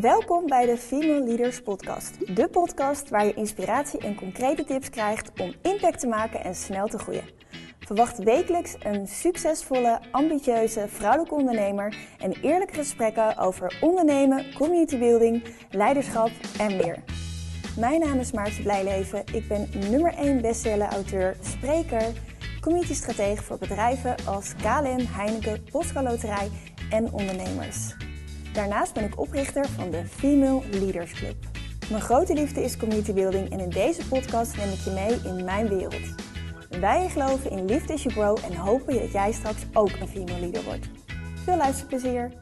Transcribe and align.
Welkom 0.00 0.46
bij 0.46 0.66
de 0.66 0.76
Female 0.76 1.24
Leaders 1.24 1.60
Podcast. 1.60 2.36
De 2.36 2.48
podcast 2.48 3.08
waar 3.08 3.26
je 3.26 3.34
inspiratie 3.34 4.00
en 4.00 4.14
concrete 4.14 4.64
tips 4.64 4.90
krijgt 4.90 5.30
om 5.40 5.54
impact 5.62 6.00
te 6.00 6.06
maken 6.06 6.44
en 6.44 6.54
snel 6.54 6.88
te 6.88 6.98
groeien. 6.98 7.24
Verwacht 7.78 8.18
wekelijks 8.18 8.76
een 8.78 9.06
succesvolle, 9.06 10.00
ambitieuze 10.10 10.88
vrouwelijke 10.88 11.34
ondernemer 11.34 11.96
en 12.18 12.32
eerlijke 12.42 12.74
gesprekken 12.74 13.36
over 13.36 13.78
ondernemen, 13.80 14.54
communitybuilding, 14.54 15.44
leiderschap 15.70 16.30
en 16.58 16.76
meer. 16.76 17.02
Mijn 17.76 18.00
naam 18.00 18.18
is 18.18 18.32
Maartje 18.32 18.62
Blijleven. 18.62 19.22
Ik 19.32 19.48
ben 19.48 19.68
nummer 19.90 20.14
1 20.14 20.40
bestseller 20.40 20.88
auteur, 20.88 21.36
spreker, 21.40 22.12
communitystratege 22.60 23.42
voor 23.42 23.58
bedrijven 23.58 24.14
als 24.26 24.54
KLM, 24.54 25.06
Heineken, 25.10 25.64
Postco 25.70 26.02
Loterij 26.02 26.48
en 26.90 27.12
ondernemers. 27.12 27.94
Daarnaast 28.58 28.94
ben 28.94 29.04
ik 29.04 29.20
oprichter 29.20 29.68
van 29.68 29.90
de 29.90 30.04
Female 30.06 30.62
Leaders 30.70 31.12
Club. 31.12 31.36
Mijn 31.90 32.02
grote 32.02 32.34
liefde 32.34 32.62
is 32.62 32.76
community 32.76 33.12
building 33.12 33.50
en 33.50 33.60
in 33.60 33.70
deze 33.70 34.08
podcast 34.08 34.56
neem 34.56 34.68
ik 34.68 34.78
je 34.78 34.90
mee 34.90 35.34
in 35.36 35.44
mijn 35.44 35.68
wereld. 35.68 36.14
Wij 36.80 37.08
geloven 37.08 37.50
in 37.50 37.64
liefde 37.64 37.92
as 37.92 38.02
you 38.02 38.14
grow 38.14 38.38
en 38.44 38.56
hopen 38.56 38.94
dat 38.94 39.12
jij 39.12 39.32
straks 39.32 39.62
ook 39.72 39.90
een 39.90 40.08
female 40.08 40.40
leader 40.40 40.64
wordt. 40.64 40.86
Veel 41.44 41.56
luisterplezier! 41.56 42.32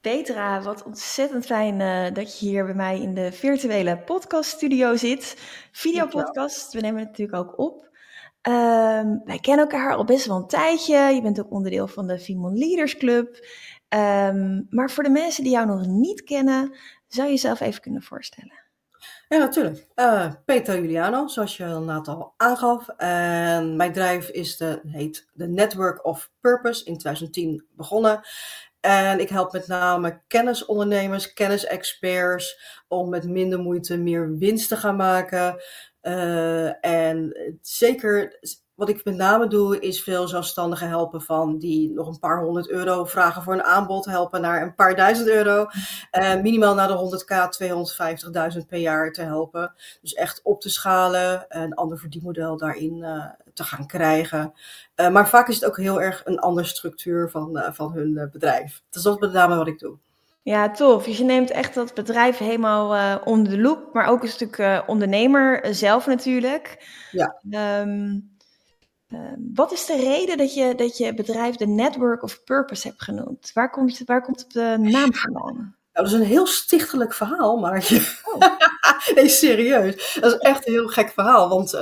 Petra, 0.00 0.62
wat 0.62 0.82
ontzettend 0.82 1.46
fijn 1.46 1.80
uh, 1.80 2.14
dat 2.14 2.38
je 2.38 2.46
hier 2.46 2.64
bij 2.64 2.74
mij 2.74 3.00
in 3.00 3.14
de 3.14 3.32
virtuele 3.32 3.98
podcaststudio 3.98 4.96
zit. 4.96 5.36
Videopodcast, 5.72 6.72
we 6.72 6.80
nemen 6.80 7.00
het 7.00 7.08
natuurlijk 7.08 7.38
ook 7.38 7.58
op. 7.58 7.88
Um, 8.48 9.22
wij 9.24 9.38
kennen 9.40 9.68
elkaar 9.68 9.94
al 9.94 10.04
best 10.04 10.26
wel 10.26 10.36
een 10.36 10.46
tijdje. 10.46 10.96
Je 10.96 11.22
bent 11.22 11.40
ook 11.40 11.50
onderdeel 11.50 11.86
van 11.86 12.06
de 12.06 12.18
Female 12.18 12.54
Leaders 12.54 12.96
Club. 12.96 13.46
Um, 13.94 14.66
maar 14.70 14.90
voor 14.90 15.04
de 15.04 15.10
mensen 15.10 15.42
die 15.42 15.52
jou 15.52 15.66
nog 15.66 15.86
niet 15.86 16.22
kennen, 16.22 16.74
zou 17.06 17.26
je 17.26 17.32
jezelf 17.32 17.60
even 17.60 17.80
kunnen 17.80 18.02
voorstellen? 18.02 18.60
Ja, 19.28 19.38
natuurlijk. 19.38 19.86
Uh, 19.96 20.32
Peter 20.44 20.80
Juliano, 20.80 21.26
zoals 21.26 21.56
je 21.56 21.64
inderdaad 21.64 22.08
al 22.08 22.34
aangaf. 22.36 22.88
En 22.88 23.76
mijn 23.76 23.92
bedrijf 23.92 24.28
is 24.28 24.56
de, 24.56 24.80
heet 24.86 25.28
de 25.32 25.48
Network 25.48 26.04
of 26.04 26.30
Purpose, 26.40 26.84
in 26.84 26.98
2010 26.98 27.66
begonnen. 27.76 28.20
En 28.80 29.20
ik 29.20 29.28
help 29.28 29.52
met 29.52 29.66
name 29.66 30.20
kennisondernemers, 30.26 31.32
kennisexperts 31.32 32.60
om 32.88 33.08
met 33.08 33.28
minder 33.28 33.58
moeite 33.58 33.96
meer 33.96 34.38
winst 34.38 34.68
te 34.68 34.76
gaan 34.76 34.96
maken. 34.96 35.62
Uh, 36.02 36.84
en 36.84 37.36
zeker 37.62 38.38
wat 38.80 38.88
ik 38.88 39.04
met 39.04 39.16
name 39.16 39.46
doe, 39.46 39.80
is 39.80 40.02
veel 40.02 40.28
zelfstandigen 40.28 40.88
helpen 40.88 41.20
van 41.22 41.58
die 41.58 41.90
nog 41.90 42.08
een 42.08 42.18
paar 42.18 42.42
honderd 42.42 42.68
euro 42.68 43.04
vragen 43.04 43.42
voor 43.42 43.52
een 43.52 43.62
aanbod, 43.62 44.04
helpen 44.04 44.40
naar 44.40 44.62
een 44.62 44.74
paar 44.74 44.96
duizend 44.96 45.28
euro. 45.28 45.66
Uh, 46.12 46.40
minimaal 46.40 46.74
naar 46.74 46.88
de 46.88 47.24
100k, 47.24 48.58
250.000 48.60 48.66
per 48.66 48.78
jaar 48.78 49.12
te 49.12 49.22
helpen. 49.22 49.72
Dus 50.00 50.12
echt 50.14 50.40
op 50.42 50.60
te 50.60 50.68
schalen, 50.68 51.44
een 51.48 51.74
ander 51.74 51.98
verdienmodel 51.98 52.56
daarin 52.56 52.96
uh, 52.96 53.24
te 53.54 53.64
gaan 53.64 53.86
krijgen. 53.86 54.52
Uh, 54.96 55.08
maar 55.08 55.28
vaak 55.28 55.48
is 55.48 55.54
het 55.54 55.64
ook 55.64 55.76
heel 55.76 56.00
erg 56.00 56.22
een 56.24 56.38
andere 56.38 56.66
structuur 56.66 57.30
van, 57.30 57.62
van 57.72 57.92
hun 57.92 58.28
bedrijf. 58.32 58.82
Dus 58.90 59.02
dat 59.02 59.14
is 59.14 59.20
met 59.20 59.32
name 59.32 59.56
wat 59.56 59.66
ik 59.66 59.78
doe. 59.78 59.96
Ja, 60.42 60.70
tof. 60.70 61.04
Dus 61.04 61.18
je 61.18 61.24
neemt 61.24 61.50
echt 61.50 61.74
dat 61.74 61.94
bedrijf 61.94 62.38
helemaal 62.38 62.94
uh, 62.94 63.16
onder 63.24 63.52
de 63.52 63.60
loep, 63.60 63.92
maar 63.92 64.06
ook 64.06 64.22
een 64.22 64.28
stuk 64.28 64.58
uh, 64.58 64.80
ondernemer 64.86 65.74
zelf 65.74 66.06
natuurlijk. 66.06 66.86
Ja. 67.10 67.40
Um, 67.80 68.38
Ehm, 69.10 69.38
wat 69.54 69.72
is 69.72 69.86
de 69.86 69.96
reden 69.96 70.36
dat 70.36 70.54
je, 70.54 70.74
dat 70.74 70.96
je 70.96 71.14
bedrijf 71.14 71.56
de 71.56 71.66
Network 71.66 72.22
of 72.22 72.44
Purpose 72.44 72.88
hebt 72.88 73.02
genoemd? 73.02 73.50
Waar 73.54 73.70
komt, 73.70 74.02
waar 74.04 74.22
komt 74.22 74.52
de 74.52 74.76
naam 74.80 75.14
vandaan? 75.14 75.54
Nou, 75.54 76.06
dat 76.06 76.06
is 76.06 76.12
een 76.12 76.34
heel 76.34 76.46
stichtelijk 76.46 77.14
verhaal, 77.14 77.56
maar 77.56 77.88
oh. 78.24 79.14
nee, 79.14 79.28
serieus. 79.28 80.18
Dat 80.20 80.32
is 80.32 80.38
echt 80.38 80.66
een 80.66 80.72
heel 80.72 80.88
gek 80.88 81.10
verhaal. 81.10 81.48
Want 81.48 81.74
uh, 81.74 81.80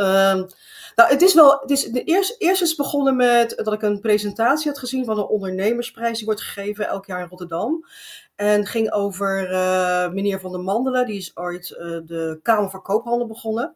nou, 0.98 1.10
het 1.10 1.22
is 1.22 1.34
wel. 1.34 1.58
Het 1.60 1.70
is 1.70 1.84
de 1.84 2.04
eerst, 2.04 2.34
eerst 2.38 2.62
is 2.62 2.74
begonnen 2.74 3.16
met 3.16 3.60
dat 3.64 3.72
ik 3.72 3.82
een 3.82 4.00
presentatie 4.00 4.70
had 4.70 4.78
gezien 4.78 5.04
van 5.04 5.18
een 5.18 5.26
ondernemersprijs. 5.26 6.16
Die 6.16 6.26
wordt 6.26 6.42
gegeven 6.42 6.88
elk 6.88 7.06
jaar 7.06 7.20
in 7.20 7.28
Rotterdam. 7.28 7.86
En 8.34 8.66
ging 8.66 8.92
over 8.92 9.50
uh, 9.50 10.08
meneer 10.10 10.40
Van 10.40 10.52
der 10.52 10.60
Mandelen. 10.60 11.06
Die 11.06 11.16
is 11.16 11.36
ooit 11.36 11.70
uh, 11.70 11.78
de 12.04 12.38
Kamer 12.42 12.70
van 12.70 12.82
Koophandel 12.82 13.26
begonnen. 13.26 13.74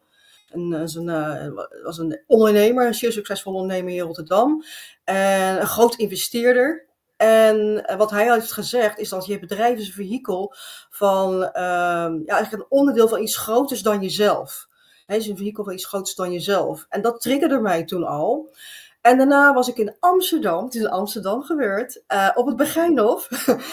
En, 0.53 0.73
is 0.73 0.95
een, 0.95 1.07
uh, 1.07 1.63
was 1.83 1.97
een 1.97 2.21
ondernemer, 2.27 2.87
een 2.87 2.93
zeer 2.93 3.11
succesvol 3.11 3.53
ondernemer 3.53 3.93
in 3.93 3.99
Rotterdam. 3.99 4.63
En 5.03 5.61
een 5.61 5.67
groot 5.67 5.95
investeerder. 5.95 6.85
En 7.17 7.85
wat 7.97 8.11
hij 8.11 8.33
heeft 8.33 8.51
gezegd 8.51 8.99
is 8.99 9.09
dat 9.09 9.25
je 9.25 9.39
bedrijf 9.39 9.79
is 9.79 9.87
een 9.87 9.93
vehikel 9.93 10.53
van, 10.89 11.33
uh, 11.33 11.49
ja, 11.53 12.23
eigenlijk 12.25 12.51
een 12.51 12.77
onderdeel 12.77 13.07
van 13.07 13.21
iets 13.21 13.37
groters 13.37 13.81
dan 13.81 14.01
jezelf. 14.01 14.67
Hij 15.05 15.17
is 15.17 15.27
een 15.27 15.37
vehikel 15.37 15.63
van 15.63 15.73
iets 15.73 15.85
groters 15.85 16.15
dan 16.15 16.31
jezelf. 16.31 16.85
En 16.89 17.01
dat 17.01 17.21
triggerde 17.21 17.59
mij 17.59 17.83
toen 17.83 18.03
al. 18.03 18.55
En 19.01 19.17
daarna 19.17 19.53
was 19.53 19.67
ik 19.67 19.77
in 19.77 19.95
Amsterdam, 19.99 20.63
het 20.63 20.75
is 20.75 20.81
in 20.81 20.89
Amsterdam 20.89 21.43
gebeurd, 21.43 22.03
op 22.33 22.45
het 22.45 22.55
Begijnhof. 22.55 23.27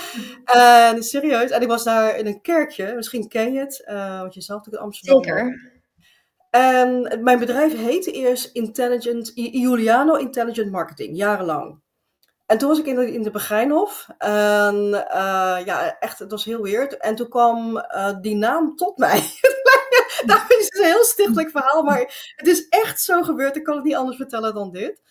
en 0.45 1.03
serieus, 1.03 1.51
en 1.51 1.63
ik 1.63 1.69
was 1.69 1.85
daar 1.85 2.17
in 2.17 2.27
een 2.27 2.41
kerkje, 2.41 2.95
misschien 2.95 3.29
ken 3.29 3.53
je 3.53 3.59
het, 3.59 3.83
want 4.21 4.35
je 4.35 4.41
zelf 4.41 4.59
natuurlijk 4.59 4.83
in 4.83 4.89
Amsterdam. 4.89 5.25
Zeker. 5.25 5.80
En 6.51 7.19
mijn 7.23 7.39
bedrijf 7.39 7.77
heette 7.77 8.13
eerst 8.13 8.51
Intelligent, 8.53 9.33
Juliano 9.35 10.15
Intelligent 10.15 10.71
Marketing, 10.71 11.17
jarenlang. 11.17 11.81
En 12.47 12.59
toen 12.59 12.69
was 12.69 12.79
ik 12.79 12.87
in 12.87 12.95
de, 12.95 13.13
in 13.13 13.23
de 13.23 13.31
Begijnhof. 13.31 14.09
En 14.19 14.75
uh, 14.85 15.59
ja, 15.65 15.99
echt, 15.99 16.19
het 16.19 16.31
was 16.31 16.45
heel 16.45 16.63
weird. 16.63 16.97
En 16.97 17.15
toen 17.15 17.29
kwam 17.29 17.77
uh, 17.77 18.21
die 18.21 18.35
naam 18.35 18.77
tot 18.77 18.99
mij. 18.99 19.21
dat 20.27 20.45
is 20.49 20.79
een 20.79 20.85
heel 20.85 21.05
stichtelijk 21.05 21.51
verhaal, 21.51 21.83
maar 21.83 22.33
het 22.37 22.47
is 22.47 22.69
echt 22.69 23.03
zo 23.03 23.23
gebeurd. 23.23 23.57
Ik 23.57 23.65
kan 23.65 23.75
het 23.75 23.85
niet 23.85 23.95
anders 23.95 24.17
vertellen 24.17 24.55
dan 24.55 24.71
dit. 24.71 25.03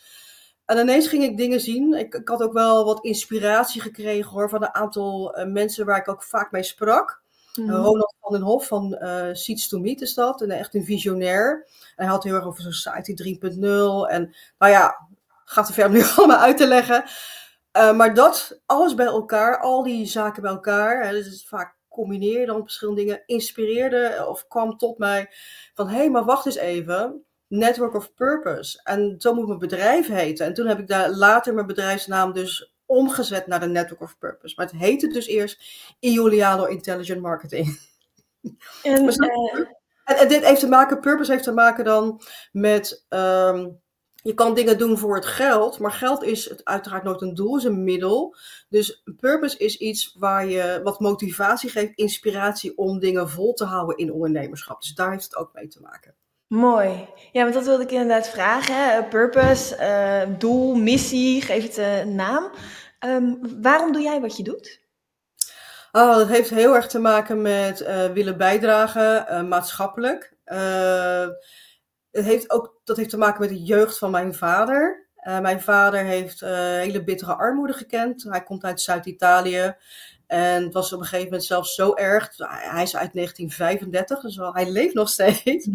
En 0.66 0.78
ineens 0.78 1.08
ging 1.08 1.24
ik 1.24 1.38
dingen 1.38 1.60
zien. 1.60 1.94
Ik, 1.94 2.22
had 2.24 2.42
ook 2.42 2.54
wel 2.54 2.86
wat 2.86 3.04
inspiratie 3.04 3.82
gekregen 3.82 4.32
hoor, 4.32 4.50
van 4.50 4.64
een 4.64 4.76
aantal 4.76 5.40
uh, 5.40 5.46
mensen 5.46 5.86
waar 5.86 5.98
ik 5.98 6.08
ook 6.08 6.24
vaak 6.24 6.52
mee 6.52 6.64
sprak. 6.64 7.19
Mm. 7.56 7.70
Ronald 7.70 8.16
van 8.22 8.32
den 8.32 8.42
Hof 8.42 8.68
van 8.68 8.98
uh, 9.02 9.28
Seeds 9.32 9.68
to 9.68 9.80
Meet 9.80 10.02
is 10.02 10.14
dat. 10.14 10.42
En 10.42 10.52
echt 10.52 10.76
een 10.76 10.86
visionair. 10.86 11.68
En 11.96 12.06
hij 12.06 12.08
had 12.08 12.24
heel 12.24 12.36
erg 12.36 12.46
over 12.46 12.74
Society 12.74 13.38
3.0. 13.40 13.60
En 14.10 14.36
nou 14.58 14.72
ja, 14.72 15.08
gaat 15.46 15.66
te 15.66 15.74
ver 15.74 15.86
om 15.86 15.92
nu 15.92 16.04
allemaal 16.16 16.38
uit 16.38 16.58
te 16.58 16.68
leggen. 16.68 17.04
Uh, 17.78 17.96
maar 17.96 18.14
dat, 18.14 18.60
alles 18.66 18.96
bij 18.96 19.06
elkaar, 19.06 19.60
al 19.60 19.84
die 19.84 20.06
zaken 20.06 20.42
bij 20.42 20.52
elkaar. 20.52 21.06
Hè, 21.06 21.12
dus 21.12 21.46
vaak 21.48 21.78
combineer 21.90 22.40
je 22.40 22.46
dan 22.46 22.62
verschillende 22.62 23.02
dingen. 23.02 23.24
Inspireerde 23.26 24.26
of 24.28 24.48
kwam 24.48 24.78
tot 24.78 24.98
mij 24.98 25.30
van... 25.74 25.88
Hé, 25.88 25.98
hey, 25.98 26.10
maar 26.10 26.26
wacht 26.26 26.46
eens 26.46 26.56
even. 26.56 27.24
Network 27.48 27.96
of 27.96 28.14
Purpose. 28.14 28.82
En 28.84 29.16
zo 29.18 29.34
moet 29.34 29.48
mijn 29.48 29.60
bedrijf 29.60 30.08
heten. 30.08 30.46
En 30.46 30.54
toen 30.54 30.68
heb 30.68 30.80
ik 30.80 30.88
daar 30.88 31.10
later 31.10 31.54
mijn 31.54 31.68
bedrijfsnaam 31.68 32.34
dus 32.34 32.74
omgezet 32.90 33.48
naar 33.48 33.60
de 33.60 33.68
Network 33.68 34.02
of 34.02 34.18
Purpose. 34.18 34.56
Maar 34.58 34.66
het 34.66 34.76
heette 34.76 35.08
dus 35.08 35.28
eerst 35.28 35.64
Iuliano 36.00 36.66
Intelligent 36.66 37.22
Marketing. 37.22 37.80
En, 38.84 39.04
uh... 39.24 40.22
en, 40.22 40.28
dit 40.28 40.46
heeft 40.46 40.60
te 40.60 40.68
maken, 40.68 41.00
Purpose 41.00 41.32
heeft 41.32 41.44
te 41.44 41.52
maken 41.52 41.86
dan 41.86 42.22
met, 42.52 43.06
um, 43.10 43.82
je 44.14 44.34
kan 44.34 44.54
dingen 44.54 44.78
doen 44.78 44.98
voor 44.98 45.16
het 45.16 45.26
geld, 45.26 45.80
maar 45.80 45.92
geld 45.92 46.24
is 46.24 46.50
het 46.50 46.66
uiteraard 46.66 47.04
nooit 47.04 47.22
een 47.22 47.36
doel, 47.36 47.58
is 47.58 47.64
een 47.64 47.84
middel. 47.84 48.36
Dus 48.70 49.04
Purpose 49.20 49.58
is 49.58 49.78
iets 49.78 50.16
waar 50.18 50.46
je 50.46 50.80
wat 50.84 51.00
motivatie 51.00 51.70
geeft, 51.70 51.98
inspiratie 51.98 52.78
om 52.78 53.00
dingen 53.00 53.30
vol 53.30 53.54
te 53.54 53.66
houden 53.66 53.98
in 53.98 54.14
ondernemerschap. 54.14 54.82
Dus 54.82 54.96
daar 54.96 55.12
heeft 55.12 55.24
het 55.24 55.36
ook 55.36 55.54
mee 55.54 55.68
te 55.68 55.82
maken. 55.82 56.16
Mooi. 56.50 57.10
Ja, 57.32 57.42
want 57.42 57.54
dat 57.54 57.66
wilde 57.66 57.84
ik 57.84 57.92
inderdaad 57.92 58.30
vragen. 58.30 58.76
Hè? 58.76 59.04
Purpose, 59.04 59.78
uh, 59.80 60.38
doel, 60.38 60.76
missie, 60.76 61.42
geef 61.42 61.64
het 61.64 61.78
een 61.78 62.16
naam. 62.16 62.52
Um, 63.06 63.62
waarom 63.62 63.92
doe 63.92 64.02
jij 64.02 64.22
wat 64.22 64.38
je 64.38 64.44
doet? 64.44 64.82
Oh, 65.92 66.16
dat 66.16 66.28
heeft 66.28 66.50
heel 66.50 66.76
erg 66.76 66.88
te 66.88 67.00
maken 67.00 67.42
met 67.42 67.82
uh, 67.82 68.06
willen 68.06 68.38
bijdragen, 68.38 69.48
maatschappelijk. 69.48 70.34
Het 72.12 72.26
heeft 72.26 72.52
ook, 72.52 72.82
dat 72.84 72.98
heeft 72.98 73.10
te 73.10 73.18
maken 73.18 73.42
met 73.42 73.50
de 73.50 73.64
jeugd 73.64 73.98
van 73.98 74.12
mijn 74.12 74.34
vader. 74.34 75.08
mijn 75.24 75.62
vader 75.62 76.04
heeft 76.04 76.40
hele 76.40 77.04
bittere 77.04 77.34
armoede 77.34 77.74
gekend. 77.74 78.24
Hij 78.24 78.44
komt 78.44 78.64
uit 78.64 78.82
Zuid-Italië. 78.82 79.76
En 80.30 80.64
het 80.64 80.74
was 80.74 80.94
op 80.94 81.00
een 81.00 81.06
gegeven 81.06 81.26
moment 81.26 81.44
zelfs 81.44 81.76
zo 81.76 81.96
erg. 81.96 82.38
Hij 82.38 82.84
is 82.84 82.96
uit 82.96 83.14
1935, 83.14 84.22
dus 84.22 84.38
hij 84.54 84.72
leeft 84.72 84.94
nog 84.94 85.10
steeds. 85.10 85.68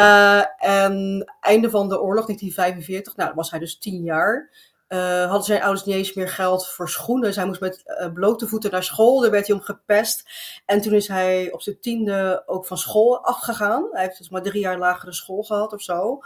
Uh, 0.00 0.44
en 0.58 1.24
einde 1.40 1.70
van 1.70 1.88
de 1.88 2.00
oorlog, 2.00 2.26
1945, 2.26 3.16
nou, 3.16 3.34
was 3.34 3.50
hij 3.50 3.58
dus 3.58 3.78
tien 3.78 4.02
jaar. 4.02 4.50
Uh, 4.88 5.24
hadden 5.24 5.42
zijn 5.42 5.62
ouders 5.62 5.84
niet 5.84 5.94
eens 5.94 6.14
meer 6.14 6.28
geld 6.28 6.68
voor 6.68 6.88
schoenen. 6.88 7.26
Dus 7.26 7.36
hij 7.36 7.46
moest 7.46 7.60
met 7.60 7.82
uh, 7.86 8.12
blote 8.12 8.46
voeten 8.46 8.70
naar 8.70 8.82
school. 8.82 9.20
Daar 9.20 9.30
werd 9.30 9.46
hij 9.46 9.56
om 9.56 9.62
gepest. 9.62 10.24
En 10.66 10.80
toen 10.80 10.92
is 10.92 11.08
hij 11.08 11.52
op 11.52 11.62
zijn 11.62 11.80
tiende 11.80 12.42
ook 12.46 12.66
van 12.66 12.78
school 12.78 13.24
afgegaan. 13.24 13.88
Hij 13.92 14.02
heeft 14.02 14.18
dus 14.18 14.28
maar 14.28 14.42
drie 14.42 14.60
jaar 14.60 14.78
lagere 14.78 15.12
school 15.12 15.42
gehad 15.42 15.72
of 15.72 15.82
zo. 15.82 16.20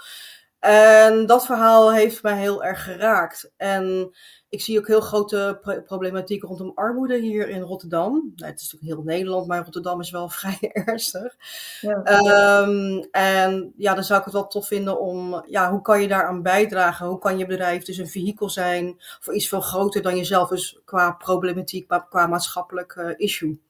En 0.63 1.27
dat 1.27 1.47
verhaal 1.47 1.93
heeft 1.93 2.23
mij 2.23 2.39
heel 2.39 2.65
erg 2.65 2.85
geraakt. 2.85 3.53
En 3.57 4.15
ik 4.49 4.61
zie 4.61 4.79
ook 4.79 4.87
heel 4.87 5.01
grote 5.01 5.61
problematiek 5.85 6.43
rondom 6.43 6.73
armoede 6.75 7.19
hier 7.19 7.49
in 7.49 7.61
Rotterdam. 7.61 8.33
Nou, 8.37 8.51
het 8.51 8.61
is 8.61 8.73
natuurlijk 8.73 9.01
heel 9.01 9.15
Nederland, 9.15 9.47
maar 9.47 9.63
Rotterdam 9.65 10.01
is 10.01 10.11
wel 10.11 10.29
vrij 10.39 10.59
ernstig. 10.61 11.37
Ja. 11.81 12.03
Ehm, 12.03 13.05
en 13.11 13.73
ja, 13.77 13.95
dan 13.95 14.05
zou 14.05 14.19
ik 14.19 14.25
het 14.25 14.35
wel 14.35 14.47
tof 14.47 14.67
vinden 14.67 15.01
om, 15.01 15.45
ja, 15.47 15.71
hoe 15.71 15.83
kan 15.83 16.01
je 16.01 16.09
daaraan 16.09 16.43
bijdragen? 16.43 17.07
Hoe 17.07 17.19
kan 17.19 17.39
je 17.39 17.47
bedrijf 17.47 17.85
dus 17.85 17.99
een 17.99 18.09
vehikel 18.09 18.51
zijn 18.51 18.95
voor 19.21 19.35
iets 19.35 19.49
veel 19.49 19.61
groter 19.61 20.03
dan 20.03 20.17
jezelf, 20.17 20.49
dus 20.49 20.81
qua 20.85 21.13
problematiek, 21.13 21.89
maar 21.89 22.09
qua 22.09 22.27
maatschappelijk 22.27 22.95
uh, 22.95 23.11
issue. 23.17 23.61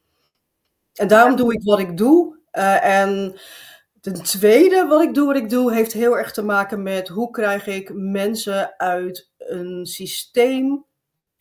En 0.94 1.08
daarom 1.08 1.36
doe 1.36 1.52
ik 1.52 1.62
wat 1.62 1.78
ik 1.78 1.96
doe. 1.96 2.40
Uh, 2.52 2.84
en 2.84 3.34
Ten 4.02 4.22
tweede, 4.22 4.86
wat 4.86 5.02
ik 5.02 5.14
doe, 5.14 5.26
wat 5.26 5.36
ik 5.36 5.50
doe, 5.50 5.72
heeft 5.72 5.92
heel 5.92 6.18
erg 6.18 6.32
te 6.32 6.42
maken 6.42 6.82
met 6.82 7.08
hoe 7.08 7.30
krijg 7.30 7.66
ik 7.66 7.92
mensen 7.94 8.78
uit 8.78 9.30
een 9.38 9.86
systeem. 9.86 10.84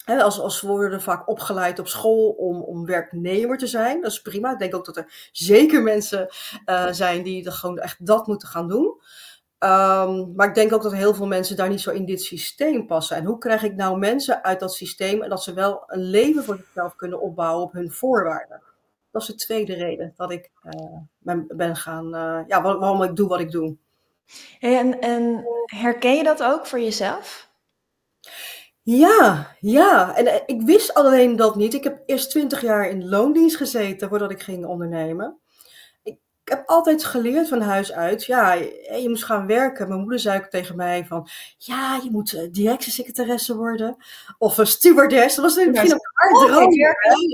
Als, 0.05 0.39
als 0.39 0.61
worden 0.61 1.01
vaak 1.01 1.29
opgeleid 1.29 1.79
op 1.79 1.87
school 1.87 2.29
om, 2.29 2.61
om 2.61 2.85
werknemer 2.85 3.57
te 3.57 3.67
zijn. 3.67 4.01
Dat 4.01 4.11
is 4.11 4.21
prima. 4.21 4.51
Ik 4.51 4.59
denk 4.59 4.75
ook 4.75 4.85
dat 4.85 4.97
er 4.97 5.29
zeker 5.31 5.81
mensen 5.81 6.27
uh, 6.65 6.87
zijn 6.91 7.23
die 7.23 7.45
er 7.45 7.51
gewoon 7.51 7.79
echt 7.79 8.05
dat 8.05 8.27
moeten 8.27 8.47
gaan 8.47 8.67
doen. 8.67 8.85
Um, 9.59 10.33
maar 10.35 10.47
ik 10.47 10.55
denk 10.55 10.73
ook 10.73 10.83
dat 10.83 10.93
heel 10.93 11.13
veel 11.13 11.27
mensen 11.27 11.55
daar 11.55 11.69
niet 11.69 11.81
zo 11.81 11.91
in 11.91 12.05
dit 12.05 12.21
systeem 12.21 12.85
passen. 12.85 13.17
En 13.17 13.25
hoe 13.25 13.37
krijg 13.37 13.63
ik 13.63 13.75
nou 13.75 13.97
mensen 13.97 14.43
uit 14.43 14.59
dat 14.59 14.73
systeem 14.73 15.21
en 15.21 15.29
dat 15.29 15.43
ze 15.43 15.53
wel 15.53 15.83
een 15.87 16.03
leven 16.03 16.43
voor 16.43 16.55
zichzelf 16.55 16.95
kunnen 16.95 17.21
opbouwen 17.21 17.63
op 17.63 17.73
hun 17.73 17.91
voorwaarden? 17.91 18.61
Dat 19.11 19.21
is 19.21 19.27
de 19.27 19.35
tweede 19.35 19.73
reden 19.73 20.13
dat 20.15 20.31
ik 20.31 20.51
uh, 20.63 20.97
ben, 21.17 21.45
ben, 21.47 21.75
gaan, 21.75 22.05
uh, 22.05 22.39
ja, 22.47 22.61
waarom 22.61 23.03
ik 23.03 23.15
doe 23.15 23.27
wat 23.27 23.39
ik 23.39 23.51
doe. 23.51 23.77
En, 24.59 24.99
en 24.99 25.45
herken 25.65 26.15
je 26.15 26.23
dat 26.23 26.43
ook 26.43 26.65
voor 26.65 26.79
jezelf? 26.79 27.49
Ja, 28.83 29.55
ja. 29.59 30.15
En 30.15 30.27
eh, 30.27 30.41
ik 30.45 30.61
wist 30.61 30.93
alleen 30.93 31.35
dat 31.35 31.55
niet. 31.55 31.73
Ik 31.73 31.83
heb 31.83 32.03
eerst 32.05 32.29
twintig 32.29 32.61
jaar 32.61 32.89
in 32.89 33.09
loondienst 33.09 33.57
gezeten 33.57 34.09
voordat 34.09 34.31
ik 34.31 34.41
ging 34.41 34.65
ondernemen. 34.65 35.40
Ik 36.51 36.57
heb 36.57 36.67
altijd 36.67 37.03
geleerd 37.03 37.47
van 37.47 37.61
huis 37.61 37.91
uit. 37.91 38.25
Ja, 38.25 38.53
je 38.53 39.05
moest 39.07 39.23
gaan 39.23 39.47
werken. 39.47 39.87
Mijn 39.87 39.99
moeder 39.99 40.19
zei 40.19 40.39
ook 40.39 40.45
tegen 40.45 40.75
mij 40.75 41.05
van... 41.05 41.27
Ja, 41.57 41.99
je 42.03 42.11
moet 42.11 42.33
uh, 42.33 42.47
directiesecretaresse 42.51 43.55
worden. 43.55 43.95
Of 44.37 44.57
een 44.57 44.67
stewardess. 44.67 45.35
Dat 45.35 45.45
was 45.45 45.57
in 45.57 45.63
het 45.63 45.71
begin 45.71 45.91
een 45.91 46.47
droom. 46.47 46.71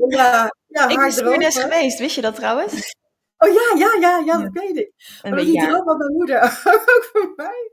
Ja, 0.10 0.54
ja, 0.68 0.90
ik 0.90 0.98
ben 0.98 1.12
stewardess 1.12 1.60
geweest. 1.60 2.00
Wist 2.00 2.16
je 2.16 2.22
dat 2.22 2.36
trouwens? 2.36 2.96
Oh 3.38 3.54
ja, 3.54 3.78
ja, 3.78 3.98
ja, 4.00 4.24
ja, 4.26 4.38
dat 4.38 4.52
weet 4.54 4.78
ik. 4.78 4.92
Maar 5.22 5.32
dat 5.32 5.40
is 5.40 5.46
die 5.46 5.68
droom 5.68 5.84
van 5.84 5.98
mijn 5.98 6.14
moeder. 6.14 6.44
ook 6.74 7.10
voor 7.12 7.34
mij. 7.36 7.72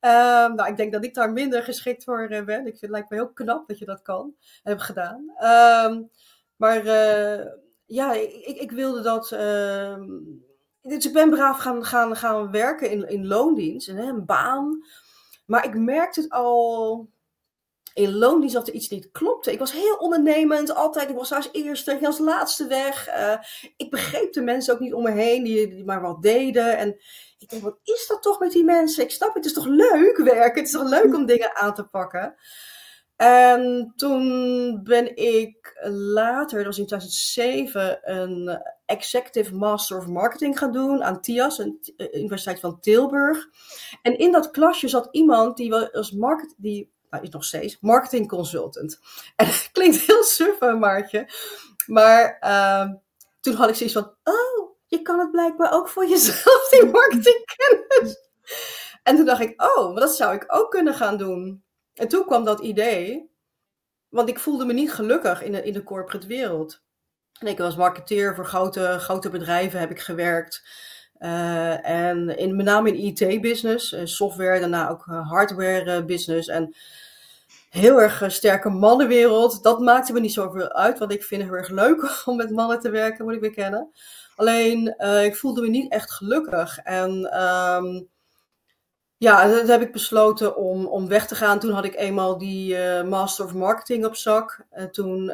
Um, 0.00 0.54
nou, 0.54 0.68
ik 0.68 0.76
denk 0.76 0.92
dat 0.92 1.04
ik 1.04 1.14
daar 1.14 1.32
minder 1.32 1.62
geschikt 1.62 2.04
voor 2.04 2.30
uh, 2.30 2.44
ben. 2.44 2.58
Ik 2.58 2.64
vind 2.64 2.80
het 2.80 2.90
lijkt 2.90 3.10
me 3.10 3.16
heel 3.16 3.32
knap 3.32 3.68
dat 3.68 3.78
je 3.78 3.84
dat 3.84 4.02
kan 4.02 4.34
en 4.62 4.70
heb 4.70 4.80
gedaan. 4.80 5.32
Um, 5.84 6.10
maar 6.56 6.84
uh, 6.84 7.46
ja, 7.86 8.12
ik, 8.12 8.58
ik, 8.60 8.70
wilde 8.70 9.02
dat. 9.02 9.30
Uh, 9.32 9.96
dus 10.86 11.06
ik 11.06 11.12
ben 11.12 11.30
braaf 11.30 11.58
gaan, 11.58 11.84
gaan, 11.84 12.16
gaan 12.16 12.50
werken 12.50 12.90
in, 12.90 13.08
in 13.08 13.26
loondienst, 13.26 13.88
en, 13.88 13.98
een 13.98 14.24
baan. 14.24 14.84
Maar 15.46 15.64
ik 15.64 15.74
merkte 15.74 16.20
het 16.20 16.30
al 16.30 17.08
in 17.94 18.14
loondienst 18.14 18.54
dat 18.54 18.68
er 18.68 18.74
iets 18.74 18.88
niet 18.88 19.10
klopte. 19.10 19.52
Ik 19.52 19.58
was 19.58 19.72
heel 19.72 19.94
ondernemend, 19.94 20.74
altijd. 20.74 21.08
Ik 21.08 21.16
was 21.16 21.32
als 21.32 21.48
eerste, 21.52 21.92
ik 21.92 22.04
als 22.04 22.18
laatste 22.18 22.66
weg. 22.66 23.08
Uh, 23.08 23.36
ik 23.76 23.90
begreep 23.90 24.32
de 24.32 24.42
mensen 24.42 24.74
ook 24.74 24.80
niet 24.80 24.94
om 24.94 25.02
me 25.02 25.10
heen, 25.10 25.44
die, 25.44 25.68
die 25.68 25.84
maar 25.84 26.00
wat 26.00 26.22
deden. 26.22 26.76
En 26.76 26.88
ik 27.38 27.48
denk, 27.48 27.62
wat 27.62 27.78
is 27.84 28.06
dat 28.06 28.22
toch 28.22 28.38
met 28.38 28.52
die 28.52 28.64
mensen? 28.64 29.04
Ik 29.04 29.10
snap, 29.10 29.34
het 29.34 29.44
is 29.44 29.52
toch 29.52 29.66
leuk 29.66 30.16
werken? 30.16 30.62
Het 30.62 30.66
is 30.66 30.70
toch 30.70 30.88
leuk 30.88 31.14
om 31.14 31.26
dingen 31.26 31.56
aan 31.56 31.74
te 31.74 31.84
pakken? 31.84 32.34
En 33.16 33.92
toen 33.96 34.80
ben 34.82 35.16
ik 35.16 35.78
later, 36.12 36.56
dat 36.56 36.66
was 36.66 36.78
in 36.78 36.86
2007, 36.86 37.98
een 38.02 38.62
Executive 38.86 39.54
Master 39.54 39.98
of 39.98 40.06
Marketing 40.06 40.58
gaan 40.58 40.72
doen 40.72 41.04
aan 41.04 41.20
TIAS, 41.20 41.58
een 41.58 41.78
eh, 41.96 42.06
Universiteit 42.12 42.60
van 42.60 42.80
Tilburg. 42.80 43.48
En 44.02 44.18
in 44.18 44.32
dat 44.32 44.50
klasje 44.50 44.88
zat 44.88 45.08
iemand 45.10 45.56
die 45.56 45.70
was 45.70 46.12
market, 46.12 46.54
die 46.56 46.92
nou, 47.10 47.22
is 47.22 47.30
nog 47.30 47.44
steeds, 47.44 47.80
marketing 47.80 48.28
consultant. 48.28 49.00
En 49.36 49.46
het 49.46 49.68
klinkt 49.72 49.96
heel 49.96 50.22
suf, 50.22 50.58
Maartje. 50.60 51.28
Maar 51.86 52.38
uh, 52.44 52.90
toen 53.40 53.54
had 53.54 53.68
ik 53.68 53.74
zoiets 53.74 53.94
van, 53.94 54.14
oh, 54.24 54.76
je 54.86 55.02
kan 55.02 55.18
het 55.18 55.30
blijkbaar 55.30 55.72
ook 55.72 55.88
voor 55.88 56.06
jezelf, 56.06 56.68
die 56.70 56.84
marketingkennis. 57.00 58.16
En 59.02 59.16
toen 59.16 59.24
dacht 59.24 59.40
ik, 59.40 59.62
oh, 59.62 59.92
maar 59.92 60.00
dat 60.00 60.16
zou 60.16 60.34
ik 60.34 60.44
ook 60.46 60.70
kunnen 60.70 60.94
gaan 60.94 61.16
doen. 61.16 61.64
En 61.94 62.08
toen 62.08 62.24
kwam 62.24 62.44
dat 62.44 62.60
idee, 62.60 63.30
want 64.08 64.28
ik 64.28 64.38
voelde 64.38 64.64
me 64.64 64.72
niet 64.72 64.92
gelukkig 64.92 65.42
in 65.42 65.52
de, 65.52 65.62
in 65.62 65.72
de 65.72 65.82
corporate 65.82 66.26
wereld. 66.26 66.83
Ik 67.44 67.58
was 67.58 67.76
marketeer 67.76 68.34
voor 68.34 68.46
grote, 68.46 68.96
grote 68.98 69.30
bedrijven, 69.30 69.80
heb 69.80 69.90
ik 69.90 70.00
gewerkt. 70.00 70.62
Uh, 71.18 71.88
en 71.88 72.38
in, 72.38 72.56
met 72.56 72.66
name 72.66 72.96
in 72.96 73.16
IT-business, 73.16 73.92
uh, 73.92 74.00
software, 74.04 74.60
daarna 74.60 74.88
ook 74.88 75.06
uh, 75.06 75.30
hardware-business. 75.30 76.48
En 76.48 76.74
heel 77.70 78.00
erg 78.00 78.24
sterke 78.32 78.68
mannenwereld. 78.68 79.62
Dat 79.62 79.80
maakte 79.80 80.12
me 80.12 80.20
niet 80.20 80.32
zoveel 80.32 80.72
uit, 80.72 80.98
want 80.98 81.12
ik 81.12 81.24
vind 81.24 81.42
het 81.42 81.50
heel 81.50 81.58
erg 81.58 81.68
leuk 81.68 82.12
om 82.26 82.36
met 82.36 82.50
mannen 82.50 82.80
te 82.80 82.90
werken, 82.90 83.24
moet 83.24 83.34
ik 83.34 83.40
bekennen. 83.40 83.90
Alleen, 84.36 84.94
ik 85.24 85.36
voelde 85.36 85.60
me 85.60 85.68
niet 85.68 85.92
echt 85.92 86.12
gelukkig. 86.12 86.78
En 86.78 87.42
um, 87.42 88.08
ja, 89.16 89.48
dat 89.48 89.68
heb 89.68 89.82
ik 89.82 89.92
besloten 89.92 90.56
om, 90.56 90.86
om 90.86 91.08
weg 91.08 91.26
te 91.26 91.34
gaan. 91.34 91.58
Toen 91.58 91.72
had 91.72 91.84
ik 91.84 91.96
eenmaal 91.96 92.38
die 92.38 92.76
Master 93.02 93.44
of 93.44 93.54
Marketing 93.54 94.04
op 94.06 94.16
zak. 94.16 94.66
En 94.70 94.90
toen, 94.90 95.30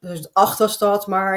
uh, 0.00 0.10
dus 0.10 0.34
acht 0.34 0.58
was 0.58 0.78
dat, 0.78 1.06
maar 1.06 1.32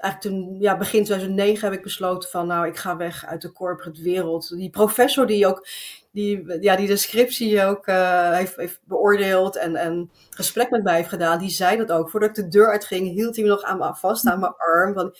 eigenlijk 0.00 0.20
toen, 0.20 0.60
ja, 0.60 0.76
begin 0.76 1.04
2009 1.04 1.68
heb 1.68 1.78
ik 1.78 1.84
besloten 1.84 2.30
van, 2.30 2.46
nou, 2.46 2.66
ik 2.66 2.76
ga 2.76 2.96
weg 2.96 3.26
uit 3.26 3.42
de 3.42 3.52
corporate 3.52 4.02
wereld. 4.02 4.48
Die 4.48 4.70
professor 4.70 5.26
die 5.26 5.46
ook, 5.46 5.66
die, 6.12 6.60
ja, 6.62 6.76
die 6.76 6.86
de 6.86 6.96
scriptie 6.96 7.64
ook 7.64 7.86
uh, 7.86 8.32
heeft, 8.32 8.56
heeft 8.56 8.80
beoordeeld 8.84 9.56
en, 9.56 9.76
en 9.76 10.10
gesprek 10.30 10.70
met 10.70 10.82
mij 10.82 10.96
heeft 10.96 11.08
gedaan, 11.08 11.38
die 11.38 11.50
zei 11.50 11.76
dat 11.76 11.92
ook. 11.92 12.10
Voordat 12.10 12.28
ik 12.28 12.34
de 12.34 12.48
deur 12.48 12.70
uitging, 12.70 13.08
hield 13.08 13.36
hij 13.36 13.44
me 13.44 13.50
nog 13.50 13.62
aan 13.62 13.96
vast 13.96 14.26
aan 14.26 14.40
mijn 14.40 14.54
arm. 14.56 14.94
Van, 14.94 15.14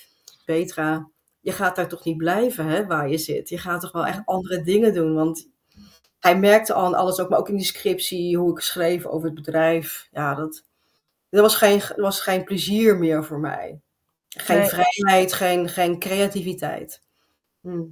Petra, 0.44 1.08
je 1.40 1.52
gaat 1.52 1.76
daar 1.76 1.88
toch 1.88 2.04
niet 2.04 2.16
blijven 2.16 2.66
hè, 2.66 2.86
waar 2.86 3.08
je 3.08 3.18
zit. 3.18 3.48
Je 3.48 3.58
gaat 3.58 3.80
toch 3.80 3.92
wel 3.92 4.06
echt 4.06 4.20
andere 4.24 4.62
dingen 4.62 4.94
doen. 4.94 5.14
Want 5.14 5.48
hij 6.18 6.38
merkte 6.38 6.72
al 6.72 6.96
alles 6.96 7.20
ook, 7.20 7.28
maar 7.28 7.38
ook 7.38 7.48
in 7.48 7.56
die 7.56 7.64
scriptie, 7.64 8.36
hoe 8.36 8.50
ik 8.50 8.60
schreef 8.60 9.06
over 9.06 9.26
het 9.26 9.34
bedrijf. 9.34 10.08
Ja, 10.10 10.34
dat, 10.34 10.64
dat 11.30 11.40
was, 11.40 11.56
geen, 11.56 11.78
dat 11.78 11.96
was 11.96 12.20
geen 12.20 12.44
plezier 12.44 12.96
meer 12.96 13.24
voor 13.24 13.38
mij. 13.38 13.80
Geen 14.28 14.66
vrijheid, 14.66 15.32
geen, 15.32 15.68
geen 15.68 15.98
creativiteit. 15.98 17.02
Hm. 17.60 17.82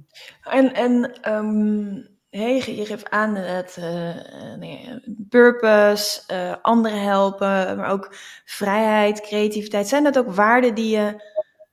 En, 0.41 0.73
en 0.73 1.19
um, 1.33 2.07
hey, 2.29 2.55
je 2.55 2.85
geeft 2.85 3.09
aan 3.09 3.35
het 3.35 3.77
uh, 3.79 4.15
nee, 4.57 5.01
purpose, 5.29 6.21
uh, 6.31 6.55
anderen 6.61 7.01
helpen, 7.01 7.77
maar 7.77 7.89
ook 7.89 8.15
vrijheid, 8.45 9.21
creativiteit. 9.21 9.87
Zijn 9.87 10.03
dat 10.03 10.17
ook 10.17 10.31
waarden 10.31 10.75
die 10.75 10.89
je 10.97 11.23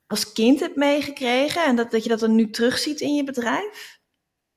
als 0.07 0.33
kind 0.33 0.61
hebt 0.61 0.77
meegekregen 0.77 1.65
en 1.65 1.77
dat, 1.77 1.91
dat 1.91 2.03
je 2.03 2.09
dat 2.09 2.21
dan 2.21 2.35
nu 2.35 2.51
terugziet 2.51 3.01
in 3.01 3.15
je 3.15 3.25
bedrijf? 3.25 3.99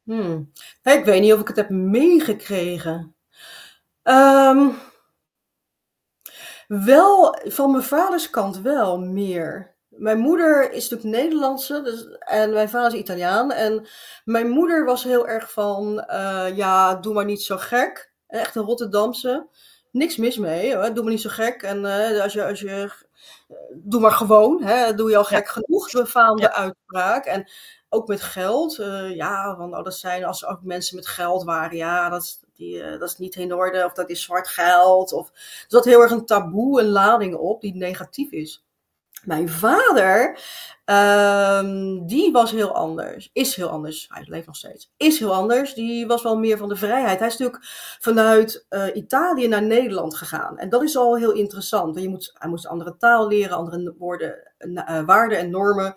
Hmm. 0.04 0.52
ik 0.84 1.06
weet 1.06 1.22
niet 1.22 1.34
of 1.34 1.40
ik 1.40 1.48
het 1.48 1.56
heb 1.56 1.70
meegekregen. 1.70 3.16
Um, 4.04 4.76
wel, 6.70 7.40
van 7.44 7.72
mijn 7.72 7.84
vaders 7.84 8.30
kant 8.30 8.62
wel 8.62 9.00
meer. 9.00 9.76
Mijn 9.90 10.18
moeder 10.18 10.72
is 10.72 10.90
natuurlijk 10.90 11.22
Nederlandse 11.22 11.82
dus, 11.82 12.08
en 12.20 12.54
mijn 12.54 12.70
vader 12.70 12.94
is 12.94 13.00
Italiaan. 13.00 13.52
En 13.52 13.88
mijn 14.24 14.50
moeder 14.50 14.86
was 14.86 15.04
heel 15.04 15.28
erg 15.28 15.52
van, 15.52 16.06
uh, 16.10 16.48
ja, 16.56 16.96
doe 16.96 17.14
maar 17.14 17.26
niet 17.26 17.42
zo 17.42 17.58
gek. 17.58 18.14
Echt 18.28 18.56
een 18.56 18.64
Rotterdamse. 18.64 19.48
Niks 19.92 20.18
mis 20.18 20.38
mee, 20.38 20.76
hoor. 20.76 20.94
doe 20.94 21.04
maar 21.04 21.12
niet 21.12 21.22
zo 21.22 21.30
gek. 21.30 21.62
En 21.62 21.84
uh, 21.84 22.22
als 22.22 22.34
je, 22.34 22.46
als 22.46 22.60
je 22.60 22.92
doe 23.74 24.02
maar 24.02 24.12
gewoon, 24.12 24.64
hè, 24.64 24.94
doe 24.94 25.10
je 25.10 25.18
al 25.18 25.24
gek 25.24 25.48
genoeg, 25.48 25.92
befaamde 25.92 26.42
ja. 26.42 26.54
uitspraak. 26.54 27.26
En 27.26 27.50
ook 27.90 28.08
met 28.08 28.22
geld, 28.22 28.78
uh, 28.80 29.16
ja, 29.16 29.58
want 29.58 29.74
oh, 29.74 29.84
dat 29.84 29.96
zijn 29.96 30.26
als 30.26 30.46
ook 30.46 30.64
mensen 30.64 30.96
met 30.96 31.08
geld 31.08 31.44
waren, 31.44 31.78
ja, 31.78 32.10
dat 32.10 32.40
die, 32.60 32.76
uh, 32.78 33.00
dat 33.00 33.10
is 33.10 33.18
niet 33.18 33.36
in 33.36 33.54
orde, 33.54 33.86
of 33.86 33.94
dat 33.94 34.10
is 34.10 34.24
zwart 34.24 34.48
geld. 34.48 35.14
Of, 35.14 35.32
dus 35.32 35.66
dat 35.68 35.86
heel 35.86 36.02
erg 36.02 36.12
een 36.12 36.26
taboe, 36.26 36.82
een 36.82 36.90
lading 36.90 37.36
op 37.36 37.62
die 37.62 37.76
negatief 37.76 38.32
is. 38.32 38.64
Mijn 39.24 39.50
vader, 39.50 40.40
um, 40.86 42.08
die 42.08 42.32
was 42.32 42.52
heel 42.52 42.76
anders. 42.76 43.30
Is 43.34 43.56
heel 43.56 43.70
anders. 43.70 44.08
Hij 44.10 44.24
leeft 44.28 44.46
nog 44.46 44.56
steeds. 44.56 44.92
Is 44.98 45.20
heel 45.20 45.34
anders. 45.34 45.74
Die 45.74 46.08
was 46.08 46.24
wel 46.24 46.38
meer 46.38 46.58
van 46.58 46.70
de 46.70 46.76
vrijheid. 46.76 47.20
Hij 47.20 47.28
is 47.28 47.38
natuurlijk 47.38 47.66
vanuit 48.00 48.66
uh, 48.70 48.96
Italië 48.96 49.48
naar 49.48 49.64
Nederland 49.64 50.16
gegaan. 50.16 50.58
En 50.58 50.70
dat 50.70 50.84
is 50.84 50.98
al 50.98 51.18
heel 51.18 51.32
interessant. 51.32 51.86
Want 51.86 52.02
je 52.02 52.10
moet, 52.10 52.32
hij 52.34 52.50
moest 52.50 52.68
andere 52.68 52.98
taal 52.98 53.28
leren, 53.28 53.58
andere 53.58 53.96
woorden, 53.98 54.52
uh, 54.58 55.02
waarden 55.06 55.38
en 55.38 55.50
normen. 55.50 55.94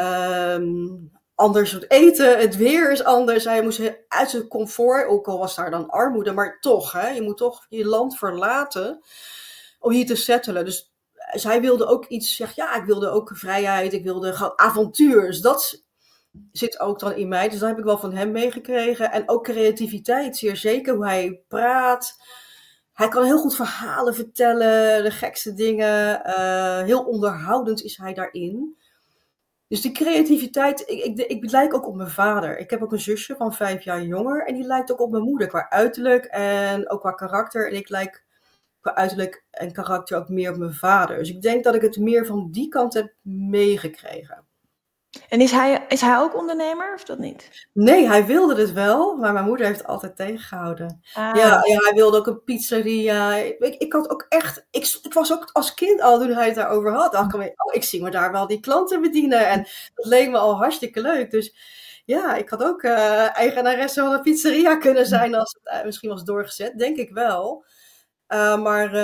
Um, 0.00 1.12
ander 1.34 1.66
soort 1.66 1.90
eten, 1.90 2.38
het 2.38 2.56
weer 2.56 2.92
is 2.92 3.04
anders. 3.04 3.44
Hij 3.44 3.62
moest 3.62 3.80
uit 4.08 4.30
zijn 4.30 4.48
comfort, 4.48 5.06
ook 5.06 5.26
al 5.26 5.38
was 5.38 5.54
daar 5.54 5.70
dan 5.70 5.90
armoede, 5.90 6.32
maar 6.32 6.60
toch, 6.60 6.92
hè, 6.92 7.08
je 7.08 7.22
moet 7.22 7.36
toch 7.36 7.66
je 7.68 7.86
land 7.86 8.18
verlaten 8.18 9.00
om 9.80 9.92
hier 9.92 10.06
te 10.06 10.16
settelen. 10.16 10.64
Dus 10.64 10.92
zij 11.32 11.60
wilde 11.60 11.86
ook 11.86 12.06
iets 12.06 12.36
zeggen, 12.36 12.64
ja, 12.64 12.74
ik 12.74 12.84
wilde 12.84 13.08
ook 13.08 13.30
vrijheid, 13.34 13.92
ik 13.92 14.04
wilde 14.04 14.56
avontuur. 14.56 15.26
Dus 15.26 15.40
dat 15.40 15.82
zit 16.52 16.80
ook 16.80 16.98
dan 16.98 17.14
in 17.14 17.28
mij. 17.28 17.48
Dus 17.48 17.58
dat 17.58 17.68
heb 17.68 17.78
ik 17.78 17.84
wel 17.84 17.98
van 17.98 18.12
hem 18.12 18.30
meegekregen. 18.30 19.12
En 19.12 19.28
ook 19.28 19.44
creativiteit, 19.44 20.36
zeer 20.36 20.56
zeker. 20.56 20.94
Hoe 20.94 21.06
hij 21.06 21.42
praat. 21.48 22.20
Hij 22.92 23.08
kan 23.08 23.24
heel 23.24 23.38
goed 23.38 23.54
verhalen 23.54 24.14
vertellen, 24.14 25.02
de 25.02 25.10
gekste 25.10 25.54
dingen. 25.54 26.22
Uh, 26.26 26.82
heel 26.82 27.04
onderhoudend 27.04 27.82
is 27.82 27.96
hij 27.96 28.14
daarin. 28.14 28.76
Dus 29.72 29.80
die 29.80 29.92
creativiteit, 29.92 30.80
ik, 30.86 31.04
ik, 31.04 31.18
ik 31.18 31.50
lijk 31.50 31.74
ook 31.74 31.86
op 31.86 31.94
mijn 31.94 32.10
vader. 32.10 32.58
Ik 32.58 32.70
heb 32.70 32.82
ook 32.82 32.92
een 32.92 33.00
zusje 33.00 33.36
van 33.36 33.54
vijf 33.54 33.82
jaar 33.82 34.02
jonger 34.02 34.46
en 34.46 34.54
die 34.54 34.64
lijkt 34.64 34.92
ook 34.92 35.00
op 35.00 35.10
mijn 35.10 35.22
moeder 35.22 35.48
qua 35.48 35.70
uiterlijk 35.70 36.24
en 36.24 36.90
ook 36.90 37.00
qua 37.00 37.12
karakter. 37.12 37.68
En 37.68 37.76
ik 37.76 37.88
lijk 37.88 38.24
qua 38.80 38.94
uiterlijk 38.94 39.44
en 39.50 39.72
karakter 39.72 40.18
ook 40.18 40.28
meer 40.28 40.50
op 40.50 40.56
mijn 40.56 40.74
vader. 40.74 41.18
Dus 41.18 41.30
ik 41.30 41.42
denk 41.42 41.64
dat 41.64 41.74
ik 41.74 41.82
het 41.82 41.96
meer 41.96 42.26
van 42.26 42.50
die 42.50 42.68
kant 42.68 42.94
heb 42.94 43.14
meegekregen. 43.22 44.46
En 45.28 45.40
is 45.40 45.50
hij, 45.50 45.84
is 45.88 46.00
hij 46.00 46.18
ook 46.18 46.36
ondernemer 46.36 46.94
of 46.94 47.04
dat 47.04 47.18
niet? 47.18 47.68
Nee, 47.72 48.08
hij 48.08 48.26
wilde 48.26 48.60
het 48.60 48.72
wel, 48.72 49.16
maar 49.16 49.32
mijn 49.32 49.44
moeder 49.44 49.66
heeft 49.66 49.78
het 49.78 49.88
altijd 49.88 50.16
tegengehouden. 50.16 51.02
Ah. 51.14 51.30
Ja, 51.34 51.60
ja, 51.64 51.78
hij 51.78 51.92
wilde 51.94 52.16
ook 52.16 52.26
een 52.26 52.44
pizzeria. 52.44 53.34
Ik, 53.34 53.74
ik 53.74 53.92
had 53.92 54.10
ook 54.10 54.26
echt, 54.28 54.66
ik, 54.70 54.98
ik 55.02 55.12
was 55.12 55.32
ook 55.32 55.50
als 55.52 55.74
kind 55.74 56.00
al 56.00 56.18
toen 56.18 56.30
hij 56.30 56.46
het 56.46 56.54
daarover 56.54 56.92
had, 56.92 57.12
dacht 57.12 57.34
ik, 57.34 57.64
oh, 57.64 57.74
ik 57.74 57.84
zie 57.84 58.02
me 58.02 58.10
daar 58.10 58.32
wel 58.32 58.46
die 58.46 58.60
klanten 58.60 59.00
bedienen. 59.00 59.48
En 59.48 59.66
dat 59.94 60.06
leek 60.06 60.30
me 60.30 60.38
al 60.38 60.56
hartstikke 60.56 61.00
leuk. 61.00 61.30
Dus 61.30 61.54
ja, 62.04 62.34
ik 62.34 62.48
had 62.48 62.62
ook 62.64 62.82
uh, 62.82 63.36
eigenaresse 63.36 64.00
van 64.00 64.12
een 64.12 64.22
pizzeria 64.22 64.76
kunnen 64.76 65.06
zijn 65.06 65.34
als 65.34 65.58
het 65.62 65.74
uh, 65.78 65.84
misschien 65.84 66.10
was 66.10 66.24
doorgezet, 66.24 66.78
denk 66.78 66.96
ik 66.96 67.10
wel. 67.10 67.64
Uh, 68.28 68.62
maar 68.62 68.94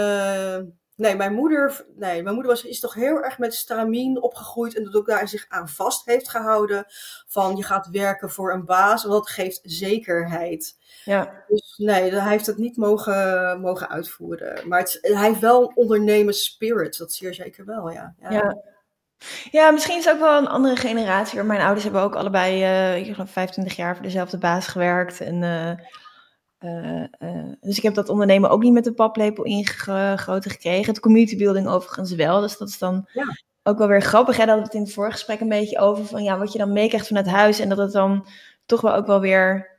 Nee, 0.99 1.17
mijn 1.17 1.33
moeder, 1.33 1.85
nee, 1.95 2.23
mijn 2.23 2.35
moeder 2.35 2.53
was, 2.53 2.65
is 2.65 2.81
toch 2.81 2.95
heel 2.95 3.23
erg 3.23 3.39
met 3.39 3.55
stramien 3.55 4.23
opgegroeid 4.23 4.77
en 4.77 4.85
dat 4.85 4.95
ook 4.95 5.07
daar 5.07 5.29
zich 5.29 5.47
aan 5.49 5.69
vast 5.69 6.07
heeft 6.07 6.29
gehouden. 6.29 6.85
Van 7.27 7.57
je 7.57 7.63
gaat 7.63 7.89
werken 7.89 8.31
voor 8.31 8.53
een 8.53 8.65
baas, 8.65 9.03
want 9.03 9.15
dat 9.15 9.31
geeft 9.31 9.61
zekerheid. 9.63 10.77
Ja. 11.05 11.45
Dus 11.49 11.75
nee, 11.77 12.15
hij 12.15 12.31
heeft 12.31 12.47
het 12.47 12.59
niet 12.59 12.77
mogen, 12.77 13.61
mogen 13.61 13.89
uitvoeren. 13.89 14.69
Maar 14.69 14.79
het, 14.79 14.99
hij 15.01 15.27
heeft 15.27 15.41
wel 15.41 15.63
een 15.63 15.77
ondernemers 15.77 16.45
spirit, 16.45 16.99
dat 16.99 17.13
zeer 17.13 17.35
zeker 17.35 17.65
wel, 17.65 17.91
ja. 17.91 18.15
ja. 18.21 18.31
ja. 18.31 18.63
Ja, 19.51 19.71
misschien 19.71 19.99
is 19.99 20.05
het 20.05 20.15
ook 20.15 20.21
wel 20.21 20.39
een 20.39 20.49
andere 20.49 20.77
generatie. 20.77 21.43
Mijn 21.43 21.61
ouders 21.61 21.85
hebben 21.85 22.03
ook 22.03 22.15
allebei, 22.15 22.63
uh, 22.63 22.97
ik 22.97 23.15
geloof, 23.15 23.31
25 23.31 23.77
jaar 23.77 23.95
voor 23.95 24.05
dezelfde 24.05 24.39
baas 24.39 24.67
gewerkt. 24.67 25.21
En 25.21 25.43
uh, 25.43 25.71
uh, 26.61 27.05
uh, 27.19 27.53
dus 27.61 27.77
ik 27.77 27.83
heb 27.83 27.95
dat 27.95 28.09
ondernemen 28.09 28.51
ook 28.51 28.63
niet 28.63 28.73
met 28.73 28.85
de 28.85 28.93
paplepel 28.93 29.45
ingegoten 29.45 30.51
gekregen. 30.51 30.87
Het 30.87 31.01
community 31.01 31.37
building 31.37 31.69
overigens 31.69 32.13
wel. 32.13 32.41
Dus 32.41 32.59
dat 32.59 32.69
is 32.69 32.79
dan 32.79 33.09
ja. 33.13 33.25
ook 33.63 33.79
wel 33.79 33.89
weer 33.89 34.03
grappig. 34.03 34.37
Hè? 34.37 34.47
Dat 34.47 34.57
we 34.57 34.63
het 34.63 34.75
in 34.75 34.83
het 34.83 34.93
vorige 34.93 35.13
gesprek 35.13 35.41
een 35.41 35.49
beetje 35.49 35.79
over 35.79 36.05
van 36.05 36.23
ja, 36.23 36.39
wat 36.39 36.53
je 36.53 36.59
dan 36.59 36.73
meekrijgt 36.73 37.07
vanuit 37.07 37.27
huis. 37.27 37.59
En 37.59 37.69
dat 37.69 37.79
het 37.79 37.93
dan 37.93 38.27
toch 38.67 38.81
wel 38.81 38.95
ook 38.95 39.07
wel 39.07 39.21
weer, 39.21 39.71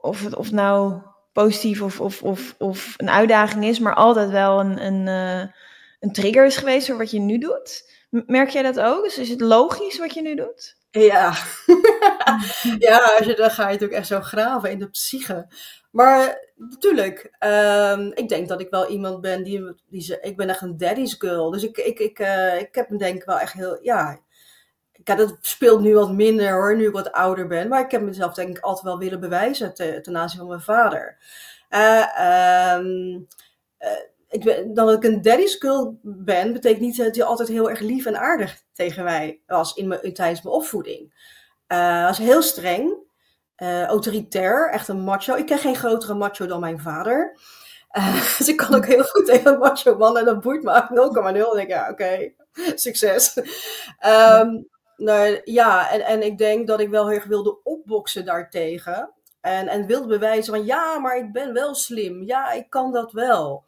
of 0.00 0.24
het 0.24 0.36
of 0.36 0.52
nou 0.52 1.00
positief 1.32 1.82
of, 1.82 2.00
of, 2.00 2.22
of, 2.22 2.54
of 2.58 2.94
een 2.96 3.10
uitdaging 3.10 3.64
is, 3.64 3.78
maar 3.78 3.94
altijd 3.94 4.30
wel 4.30 4.60
een, 4.60 4.86
een, 4.86 5.06
uh, 5.06 5.52
een 6.00 6.12
trigger 6.12 6.46
is 6.46 6.56
geweest 6.56 6.86
voor 6.86 6.96
wat 6.96 7.10
je 7.10 7.20
nu 7.20 7.38
doet. 7.38 7.94
Merk 8.10 8.48
jij 8.48 8.62
dat 8.62 8.80
ook? 8.80 9.02
Dus 9.02 9.18
is 9.18 9.28
het 9.28 9.40
logisch 9.40 9.98
wat 9.98 10.14
je 10.14 10.22
nu 10.22 10.34
doet? 10.34 10.76
Ja. 10.96 11.34
ja, 12.88 12.98
als 12.98 13.26
je, 13.26 13.34
dan 13.36 13.50
ga 13.50 13.62
je 13.62 13.72
natuurlijk 13.72 13.98
echt 13.98 14.06
zo 14.06 14.20
graven 14.20 14.70
in 14.70 14.78
de 14.78 14.88
psyche. 14.88 15.46
Maar 15.90 16.50
natuurlijk, 16.56 17.36
um, 17.40 18.12
ik 18.14 18.28
denk 18.28 18.48
dat 18.48 18.60
ik 18.60 18.70
wel 18.70 18.88
iemand 18.88 19.20
ben 19.20 19.42
die, 19.42 19.74
die 19.88 20.00
ze, 20.00 20.18
ik 20.20 20.36
ben 20.36 20.48
echt 20.48 20.60
een 20.60 20.76
daddy's 20.76 21.14
girl. 21.18 21.50
Dus 21.50 21.62
ik, 21.62 21.76
ik, 21.76 21.98
ik, 21.98 22.18
uh, 22.18 22.60
ik 22.60 22.74
heb 22.74 22.90
me 22.90 22.98
denk 22.98 23.16
ik 23.16 23.24
wel 23.24 23.38
echt 23.38 23.52
heel, 23.52 23.78
ja, 23.82 24.20
ja, 25.04 25.14
dat 25.14 25.38
speelt 25.40 25.80
nu 25.80 25.94
wat 25.94 26.12
minder 26.12 26.52
hoor, 26.52 26.76
nu 26.76 26.86
ik 26.86 26.92
wat 26.92 27.12
ouder 27.12 27.46
ben. 27.46 27.68
Maar 27.68 27.84
ik 27.84 27.90
heb 27.90 28.02
mezelf 28.02 28.34
denk 28.34 28.56
ik 28.56 28.64
altijd 28.64 28.84
wel 28.84 28.98
willen 28.98 29.20
bewijzen 29.20 29.74
te, 29.74 30.00
ten 30.00 30.16
aanzien 30.16 30.38
van 30.38 30.48
mijn 30.48 30.60
vader. 30.60 31.18
Uh, 31.70 32.76
um, 32.76 33.26
uh, 33.78 33.88
dat 34.74 34.92
ik 34.92 35.04
een 35.04 35.22
daddy's 35.22 35.56
girl 35.58 35.98
ben, 36.02 36.52
betekent 36.52 36.80
niet 36.80 36.96
dat 36.96 37.16
hij 37.16 37.24
altijd 37.24 37.48
heel 37.48 37.70
erg 37.70 37.80
lief 37.80 38.06
en 38.06 38.18
aardig 38.18 38.62
tegen 38.72 39.04
mij 39.04 39.42
was 39.46 39.74
in 39.74 39.88
mijn, 39.88 40.12
tijdens 40.12 40.42
mijn 40.42 40.54
opvoeding. 40.54 41.14
Uh, 41.68 42.06
was 42.06 42.18
heel 42.18 42.42
streng, 42.42 42.96
uh, 43.62 43.84
autoritair, 43.84 44.70
echt 44.70 44.88
een 44.88 45.00
macho. 45.00 45.34
Ik 45.34 45.46
ken 45.46 45.58
geen 45.58 45.76
grotere 45.76 46.14
macho 46.14 46.46
dan 46.46 46.60
mijn 46.60 46.80
vader. 46.80 47.38
Uh, 47.92 48.36
dus 48.38 48.48
ik 48.48 48.56
kan 48.56 48.74
ook 48.74 48.86
heel 48.86 49.04
goed 49.04 49.26
tegen 49.26 49.52
een 49.52 49.58
macho 49.58 49.96
man 49.96 50.18
en 50.18 50.24
dat 50.24 50.40
boeit 50.40 50.62
me 50.62 50.86
0,0. 51.32 51.54
denk 51.54 51.58
ik, 51.58 51.68
ja, 51.68 51.90
oké, 51.90 52.32
succes. 52.86 53.36
Um, 54.06 54.68
nou, 54.96 55.40
ja, 55.44 55.90
en, 55.90 56.00
en 56.00 56.22
ik 56.22 56.38
denk 56.38 56.66
dat 56.66 56.80
ik 56.80 56.88
wel 56.88 57.08
heel 57.08 57.16
erg 57.16 57.24
wilde 57.24 57.62
opboksen 57.62 58.24
daartegen. 58.24 59.10
En, 59.40 59.68
en 59.68 59.86
wilde 59.86 60.06
bewijzen 60.06 60.54
van, 60.54 60.64
ja, 60.64 60.98
maar 60.98 61.16
ik 61.16 61.32
ben 61.32 61.52
wel 61.52 61.74
slim. 61.74 62.22
Ja, 62.22 62.52
ik 62.52 62.70
kan 62.70 62.92
dat 62.92 63.12
wel. 63.12 63.64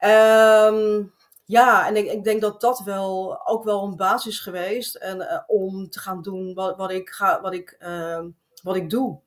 Um, 0.00 1.12
ja, 1.44 1.86
en 1.86 1.96
ik, 1.96 2.24
denk 2.24 2.40
dat 2.40 2.60
dat 2.60 2.80
wel 2.80 3.40
ook 3.46 3.64
wel 3.64 3.84
een 3.84 3.96
basis 3.96 4.40
geweest 4.40 4.94
en, 4.94 5.16
uh, 5.16 5.38
om 5.46 5.90
te 5.90 5.98
gaan 5.98 6.22
doen 6.22 6.54
wat, 6.54 6.76
wat, 6.76 6.90
ik, 6.90 7.10
ga, 7.10 7.40
wat, 7.40 7.52
ik, 7.52 7.76
uh, 7.80 8.24
wat 8.62 8.76
ik 8.76 8.90
doe. 8.90 9.20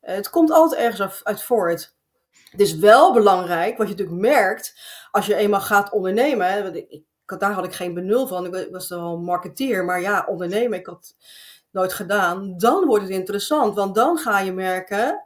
Het 0.00 0.30
komt 0.30 0.50
altijd 0.50 0.80
ergens 0.80 1.24
uit 1.24 1.42
voort. 1.42 1.96
Het 2.50 2.60
is 2.60 2.74
wel 2.74 3.12
belangrijk, 3.12 3.76
wat 3.76 3.88
je 3.88 3.94
natuurlijk 3.94 4.20
merkt, 4.20 4.74
als 5.10 5.26
je 5.26 5.34
eenmaal 5.34 5.60
gaat 5.60 5.92
ondernemen. 5.92 6.74
Ik, 6.74 6.90
ik, 6.90 7.04
daar 7.38 7.52
had 7.52 7.64
ik 7.64 7.72
geen 7.72 7.94
benul 7.94 8.26
van. 8.26 8.54
Ik 8.54 8.68
was 8.70 8.88
wel 8.88 9.18
marketeer, 9.18 9.84
maar 9.84 10.00
ja, 10.00 10.26
ondernemen, 10.28 10.78
ik 10.78 10.86
had 10.86 11.16
nooit 11.70 11.92
gedaan. 11.92 12.54
Dan 12.56 12.86
wordt 12.86 13.04
het 13.04 13.12
interessant, 13.12 13.74
want 13.74 13.94
dan 13.94 14.18
ga 14.18 14.40
je 14.40 14.52
merken 14.52 15.24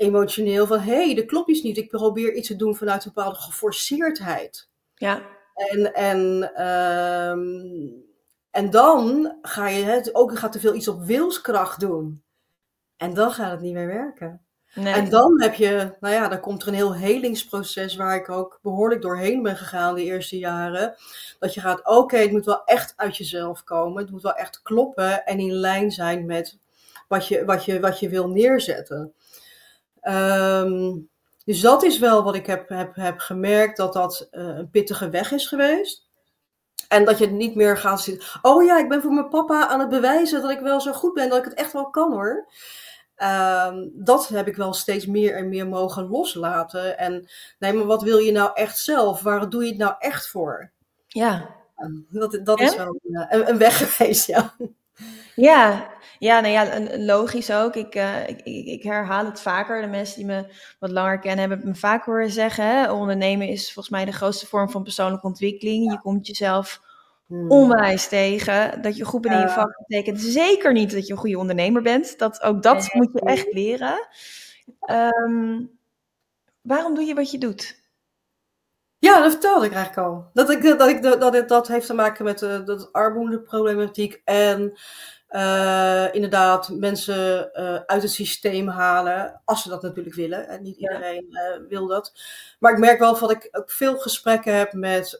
emotioneel 0.00 0.66
van 0.66 0.78
hé, 0.78 1.04
hey, 1.04 1.14
de 1.14 1.24
klopt 1.24 1.50
iets 1.50 1.62
niet. 1.62 1.76
Ik 1.76 1.88
probeer 1.88 2.34
iets 2.34 2.48
te 2.48 2.56
doen 2.56 2.76
vanuit 2.76 3.04
een 3.04 3.12
bepaalde 3.14 3.38
geforceerdheid. 3.38 4.68
Ja. 4.94 5.22
En, 5.54 5.94
en, 5.94 6.42
um, 6.68 8.04
en 8.50 8.70
dan 8.70 9.36
ga 9.42 9.68
je 9.68 9.84
het 9.84 10.14
ook 10.14 10.38
gaat 10.38 10.52
te 10.52 10.60
veel 10.60 10.74
iets 10.74 10.88
op 10.88 11.04
wilskracht 11.04 11.80
doen. 11.80 12.22
En 12.96 13.14
dan 13.14 13.30
gaat 13.30 13.50
het 13.50 13.60
niet 13.60 13.72
meer 13.72 13.86
werken. 13.86 14.44
Nee. 14.74 14.94
En 14.94 15.08
dan 15.08 15.42
heb 15.42 15.54
je, 15.54 15.96
nou 16.00 16.14
ja, 16.14 16.28
dan 16.28 16.40
komt 16.40 16.62
er 16.62 16.68
een 16.68 16.74
heel 16.74 16.94
helingsproces 16.94 17.96
waar 17.96 18.16
ik 18.16 18.28
ook 18.28 18.58
behoorlijk 18.62 19.02
doorheen 19.02 19.42
ben 19.42 19.56
gegaan 19.56 19.94
de 19.94 20.04
eerste 20.04 20.38
jaren. 20.38 20.94
Dat 21.38 21.54
je 21.54 21.60
gaat, 21.60 21.86
oké, 21.86 22.16
het 22.16 22.30
moet 22.30 22.44
wel 22.44 22.64
echt 22.64 22.92
uit 22.96 23.16
jezelf 23.16 23.64
komen. 23.64 24.02
Het 24.02 24.10
moet 24.10 24.22
wel 24.22 24.34
echt 24.34 24.62
kloppen 24.62 25.24
en 25.24 25.38
in 25.38 25.52
lijn 25.52 25.90
zijn 25.90 26.26
met 26.26 26.58
wat 27.08 27.26
je, 27.26 27.44
wat 27.44 27.64
je, 27.64 27.80
wat 27.80 28.00
je 28.00 28.08
wil 28.08 28.28
neerzetten. 28.28 29.14
Um, 30.02 31.08
dus 31.44 31.60
dat 31.60 31.82
is 31.82 31.98
wel 31.98 32.22
wat 32.22 32.34
ik 32.34 32.46
heb, 32.46 32.68
heb, 32.68 32.94
heb 32.94 33.18
gemerkt, 33.18 33.76
dat 33.76 33.92
dat 33.92 34.28
uh, 34.32 34.46
een 34.46 34.70
pittige 34.70 35.08
weg 35.08 35.32
is 35.32 35.46
geweest. 35.46 36.08
En 36.88 37.04
dat 37.04 37.18
je 37.18 37.26
niet 37.26 37.54
meer 37.54 37.76
gaat 37.76 38.00
zitten. 38.00 38.28
Oh 38.42 38.64
ja, 38.64 38.78
ik 38.78 38.88
ben 38.88 39.02
voor 39.02 39.12
mijn 39.12 39.28
papa 39.28 39.68
aan 39.68 39.80
het 39.80 39.88
bewijzen 39.88 40.42
dat 40.42 40.50
ik 40.50 40.60
wel 40.60 40.80
zo 40.80 40.92
goed 40.92 41.14
ben, 41.14 41.28
dat 41.28 41.38
ik 41.38 41.44
het 41.44 41.54
echt 41.54 41.72
wel 41.72 41.90
kan 41.90 42.12
hoor. 42.12 42.48
Um, 43.16 43.90
dat 43.94 44.28
heb 44.28 44.48
ik 44.48 44.56
wel 44.56 44.72
steeds 44.72 45.06
meer 45.06 45.36
en 45.36 45.48
meer 45.48 45.68
mogen 45.68 46.08
loslaten. 46.08 46.98
En 46.98 47.28
nee, 47.58 47.72
maar 47.72 47.86
wat 47.86 48.02
wil 48.02 48.18
je 48.18 48.32
nou 48.32 48.50
echt 48.54 48.78
zelf? 48.78 49.22
Waar 49.22 49.48
doe 49.48 49.62
je 49.62 49.68
het 49.68 49.78
nou 49.78 49.94
echt 49.98 50.28
voor? 50.28 50.70
Ja. 51.06 51.58
Dat, 52.10 52.40
dat 52.44 52.60
is 52.60 52.76
wel 52.76 53.00
een, 53.02 53.48
een 53.48 53.58
weg 53.58 53.94
geweest, 53.94 54.26
ja. 54.26 54.54
Ja, 55.40 55.90
ja, 56.18 56.40
nou 56.40 56.52
ja, 56.52 56.80
logisch 56.96 57.52
ook. 57.52 57.74
Ik, 57.74 57.94
uh, 57.94 58.28
ik, 58.28 58.40
ik, 58.44 58.82
herhaal 58.82 59.24
het 59.24 59.40
vaker. 59.40 59.80
De 59.80 59.86
mensen 59.86 60.16
die 60.16 60.26
me 60.26 60.44
wat 60.78 60.90
langer 60.90 61.18
kennen, 61.18 61.40
hebben 61.40 61.58
het 61.58 61.66
me 61.66 61.74
vaak 61.74 62.04
horen 62.04 62.30
zeggen. 62.30 62.64
Hè? 62.64 62.92
Ondernemen 62.92 63.48
is 63.48 63.72
volgens 63.72 63.94
mij 63.94 64.04
de 64.04 64.12
grootste 64.12 64.46
vorm 64.46 64.70
van 64.70 64.82
persoonlijke 64.82 65.26
ontwikkeling. 65.26 65.92
Je 65.92 66.00
komt 66.00 66.26
jezelf 66.26 66.80
hmm. 67.26 67.50
onwijs 67.50 68.08
tegen. 68.08 68.82
Dat 68.82 68.96
je 68.96 69.04
goed 69.04 69.20
bent 69.20 69.34
in 69.34 69.40
je 69.40 69.48
vak 69.48 69.84
betekent 69.86 70.20
zeker 70.20 70.72
niet 70.72 70.92
dat 70.92 71.06
je 71.06 71.12
een 71.12 71.18
goede 71.18 71.38
ondernemer 71.38 71.82
bent. 71.82 72.18
Dat, 72.18 72.42
ook 72.42 72.62
dat 72.62 72.94
moet 72.94 73.10
je 73.12 73.20
echt 73.20 73.52
leren. 73.52 74.08
Um, 74.90 75.70
waarom 76.62 76.94
doe 76.94 77.04
je 77.04 77.14
wat 77.14 77.30
je 77.30 77.38
doet? 77.38 77.78
Ja, 78.98 79.22
dat 79.22 79.30
vertelde 79.30 79.66
ik 79.66 79.72
eigenlijk 79.72 80.08
al. 80.08 80.30
Dat, 80.32 80.50
ik, 80.50 80.62
dat, 80.62 80.88
ik, 80.88 81.02
dat, 81.02 81.20
dat, 81.20 81.48
dat 81.48 81.68
heeft 81.68 81.86
te 81.86 81.94
maken 81.94 82.24
met 82.24 82.42
uh, 82.42 82.64
dat 82.64 82.92
armoedeproblematiek 82.92 84.20
en 84.24 84.78
uh, 85.30 86.06
inderdaad 86.12 86.68
mensen 86.68 87.50
uh, 87.54 87.74
uit 87.86 88.02
het 88.02 88.10
systeem 88.10 88.68
halen, 88.68 89.40
als 89.44 89.62
ze 89.62 89.68
dat 89.68 89.82
natuurlijk 89.82 90.14
willen. 90.14 90.48
En 90.48 90.62
niet 90.62 90.76
iedereen 90.76 91.26
ja. 91.28 91.60
wil 91.68 91.86
dat. 91.86 92.12
Maar 92.58 92.72
ik 92.72 92.78
merk 92.78 92.98
wel 92.98 93.18
dat 93.18 93.30
ik 93.30 93.48
ook 93.52 93.70
veel 93.70 93.98
gesprekken 93.98 94.56
heb 94.56 94.72
met 94.72 95.18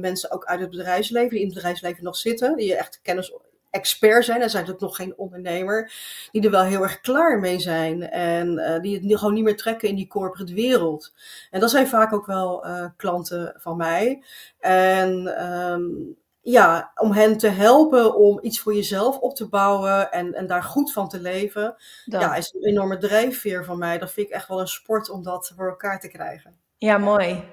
mensen 0.00 0.30
ook 0.30 0.44
uit 0.44 0.60
het 0.60 0.70
bedrijfsleven, 0.70 1.30
die 1.30 1.38
in 1.38 1.46
het 1.46 1.54
bedrijfsleven 1.54 2.04
nog 2.04 2.16
zitten, 2.16 2.56
die 2.56 2.76
echt 2.76 3.00
kennis 3.02 3.32
expert 3.70 4.24
zijn, 4.24 4.42
en 4.42 4.50
zijn 4.50 4.62
natuurlijk 4.62 4.90
nog 4.90 4.96
geen 4.96 5.18
ondernemer, 5.18 5.92
die 6.30 6.42
er 6.42 6.50
wel 6.50 6.62
heel 6.62 6.82
erg 6.82 7.00
klaar 7.00 7.38
mee 7.38 7.58
zijn 7.58 8.10
en 8.10 8.58
uh, 8.58 8.80
die 8.80 8.94
het 8.94 9.18
gewoon 9.18 9.34
niet 9.34 9.44
meer 9.44 9.56
trekken 9.56 9.88
in 9.88 9.94
die 9.94 10.06
corporate 10.06 10.54
wereld. 10.54 11.12
En 11.50 11.60
dat 11.60 11.70
zijn 11.70 11.88
vaak 11.88 12.12
ook 12.12 12.26
wel 12.26 12.66
uh, 12.66 12.86
klanten 12.96 13.54
van 13.56 13.76
mij. 13.76 14.24
En 14.58 15.44
um, 15.72 16.16
ja, 16.40 16.92
om 16.94 17.12
hen 17.12 17.38
te 17.38 17.48
helpen 17.48 18.16
om 18.16 18.38
iets 18.42 18.60
voor 18.60 18.74
jezelf 18.74 19.18
op 19.18 19.34
te 19.34 19.48
bouwen 19.48 20.12
en, 20.12 20.34
en 20.34 20.46
daar 20.46 20.62
goed 20.62 20.92
van 20.92 21.08
te 21.08 21.20
leven, 21.20 21.76
dat. 22.04 22.20
ja, 22.20 22.34
is 22.34 22.54
een 22.54 22.68
enorme 22.68 22.98
drijfveer 22.98 23.64
van 23.64 23.78
mij. 23.78 23.98
Dat 23.98 24.12
vind 24.12 24.26
ik 24.26 24.32
echt 24.32 24.48
wel 24.48 24.60
een 24.60 24.68
sport 24.68 25.10
om 25.10 25.22
dat 25.22 25.52
voor 25.56 25.68
elkaar 25.68 26.00
te 26.00 26.08
krijgen. 26.08 26.58
Ja, 26.76 26.98
mooi. 26.98 27.44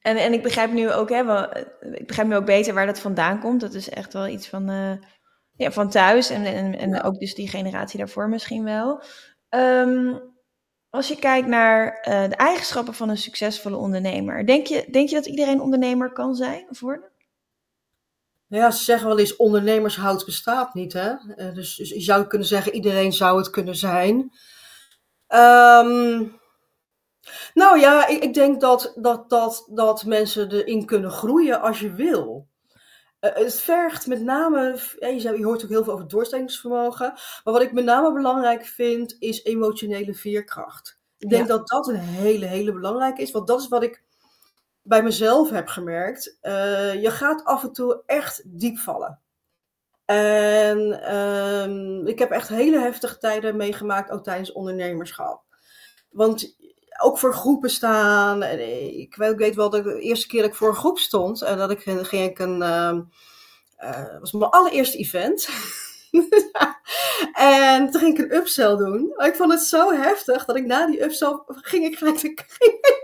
En, 0.00 0.16
en 0.16 0.32
ik 0.32 0.42
begrijp 0.42 0.72
nu 0.72 0.92
ook, 0.92 1.08
hè, 1.08 1.24
wel, 1.24 1.56
ik 1.80 2.06
begrijp 2.06 2.28
nu 2.28 2.36
ook 2.36 2.44
beter 2.46 2.74
waar 2.74 2.86
dat 2.86 2.98
vandaan 2.98 3.40
komt. 3.40 3.60
Dat 3.60 3.74
is 3.74 3.88
echt 3.88 4.12
wel 4.12 4.26
iets 4.26 4.48
van, 4.48 4.70
uh, 4.70 4.92
ja, 5.56 5.70
van 5.70 5.90
thuis 5.90 6.30
en, 6.30 6.44
en, 6.44 6.78
en 6.78 6.90
ja. 6.90 7.00
ook 7.00 7.18
dus 7.18 7.34
die 7.34 7.48
generatie 7.48 7.98
daarvoor 7.98 8.28
misschien 8.28 8.64
wel. 8.64 9.02
Um, 9.48 10.20
als 10.90 11.08
je 11.08 11.18
kijkt 11.18 11.48
naar 11.48 12.06
uh, 12.08 12.28
de 12.28 12.36
eigenschappen 12.36 12.94
van 12.94 13.08
een 13.08 13.18
succesvolle 13.18 13.76
ondernemer, 13.76 14.46
denk 14.46 14.66
je, 14.66 14.86
denk 14.90 15.08
je 15.08 15.14
dat 15.14 15.26
iedereen 15.26 15.60
ondernemer 15.60 16.12
kan 16.12 16.34
zijn 16.34 16.66
of 16.68 16.80
worden? 16.80 17.11
Nou 18.52 18.64
ja, 18.64 18.70
ze 18.70 18.84
zeggen 18.84 19.08
wel 19.08 19.18
eens 19.18 19.36
ondernemershout 19.36 20.24
bestaat 20.24 20.74
niet. 20.74 20.92
Hè? 20.92 21.10
Uh, 21.36 21.54
dus, 21.54 21.76
dus 21.76 21.88
je 21.88 22.00
zou 22.00 22.26
kunnen 22.26 22.46
zeggen, 22.46 22.74
iedereen 22.74 23.12
zou 23.12 23.38
het 23.38 23.50
kunnen 23.50 23.76
zijn. 23.76 24.16
Um, 25.28 26.40
nou 27.54 27.78
ja, 27.78 28.06
ik, 28.06 28.22
ik, 28.22 28.34
denk 28.34 28.60
dat, 28.60 28.92
dat, 28.96 29.30
dat, 29.30 29.68
dat 29.70 30.04
mensen 30.04 30.50
erin 30.50 30.86
kunnen 30.86 31.10
groeien 31.10 31.60
als 31.60 31.80
je 31.80 31.92
wil. 31.92 32.46
Uh, 33.20 33.30
het 33.34 33.60
vergt 33.60 34.06
met 34.06 34.22
name, 34.22 34.78
je, 34.98 35.20
zei, 35.20 35.38
je 35.38 35.44
hoort 35.44 35.62
ook 35.62 35.70
heel 35.70 35.84
veel 35.84 35.92
over 35.92 36.08
doorzettingsvermogen. 36.08 37.12
Maar 37.44 37.54
wat 37.54 37.62
ik 37.62 37.72
met 37.72 37.84
name 37.84 38.12
belangrijk 38.12 38.66
vind, 38.66 39.16
is 39.18 39.44
emotionele 39.44 40.14
veerkracht. 40.14 41.00
Ik 41.18 41.28
denk 41.28 41.46
ja. 41.46 41.56
dat 41.56 41.68
dat 41.68 41.88
een 41.88 41.96
hele, 41.96 42.46
hele 42.46 42.72
belangrijke 42.72 43.22
is. 43.22 43.30
Want 43.30 43.46
dat 43.46 43.60
is 43.60 43.68
wat 43.68 43.82
ik 43.82 44.02
bij 44.82 45.02
mezelf 45.02 45.50
heb 45.50 45.68
gemerkt. 45.68 46.38
Uh, 46.42 47.02
je 47.02 47.10
gaat 47.10 47.44
af 47.44 47.62
en 47.62 47.72
toe 47.72 48.02
echt 48.06 48.42
diep 48.44 48.78
vallen. 48.78 49.20
En 50.04 51.14
um, 51.14 52.06
ik 52.06 52.18
heb 52.18 52.30
echt 52.30 52.48
hele 52.48 52.78
heftige 52.78 53.18
tijden 53.18 53.56
meegemaakt, 53.56 54.10
ook 54.10 54.24
tijdens 54.24 54.52
ondernemerschap. 54.52 55.42
Want 56.10 56.56
ook 57.02 57.18
voor 57.18 57.34
groepen 57.34 57.70
staan. 57.70 58.42
Ik 58.42 59.14
weet 59.14 59.54
wel 59.54 59.70
dat 59.70 59.84
de 59.84 60.00
eerste 60.00 60.26
keer 60.26 60.40
dat 60.40 60.50
ik 60.50 60.56
voor 60.56 60.68
een 60.68 60.74
groep 60.74 60.98
stond, 60.98 61.42
en 61.42 61.58
dat 61.58 61.70
ik 61.70 61.80
ging 61.82 62.30
ik 62.30 62.38
een. 62.38 62.60
Uh, 62.60 62.98
uh, 63.84 64.18
was 64.20 64.32
mijn 64.32 64.50
allereerste 64.50 64.98
event. 64.98 65.48
en 67.32 67.90
toen 67.90 68.00
ging 68.00 68.18
ik 68.18 68.24
een 68.24 68.36
upsell 68.36 68.76
doen. 68.76 69.14
Ik 69.16 69.34
vond 69.34 69.52
het 69.52 69.62
zo 69.62 69.92
heftig 69.92 70.44
dat 70.44 70.56
ik 70.56 70.66
na 70.66 70.86
die 70.86 71.04
upsell 71.04 71.42
ging 71.46 71.84
ik 71.84 71.98
gelijk 71.98 72.18
ging 72.20 72.40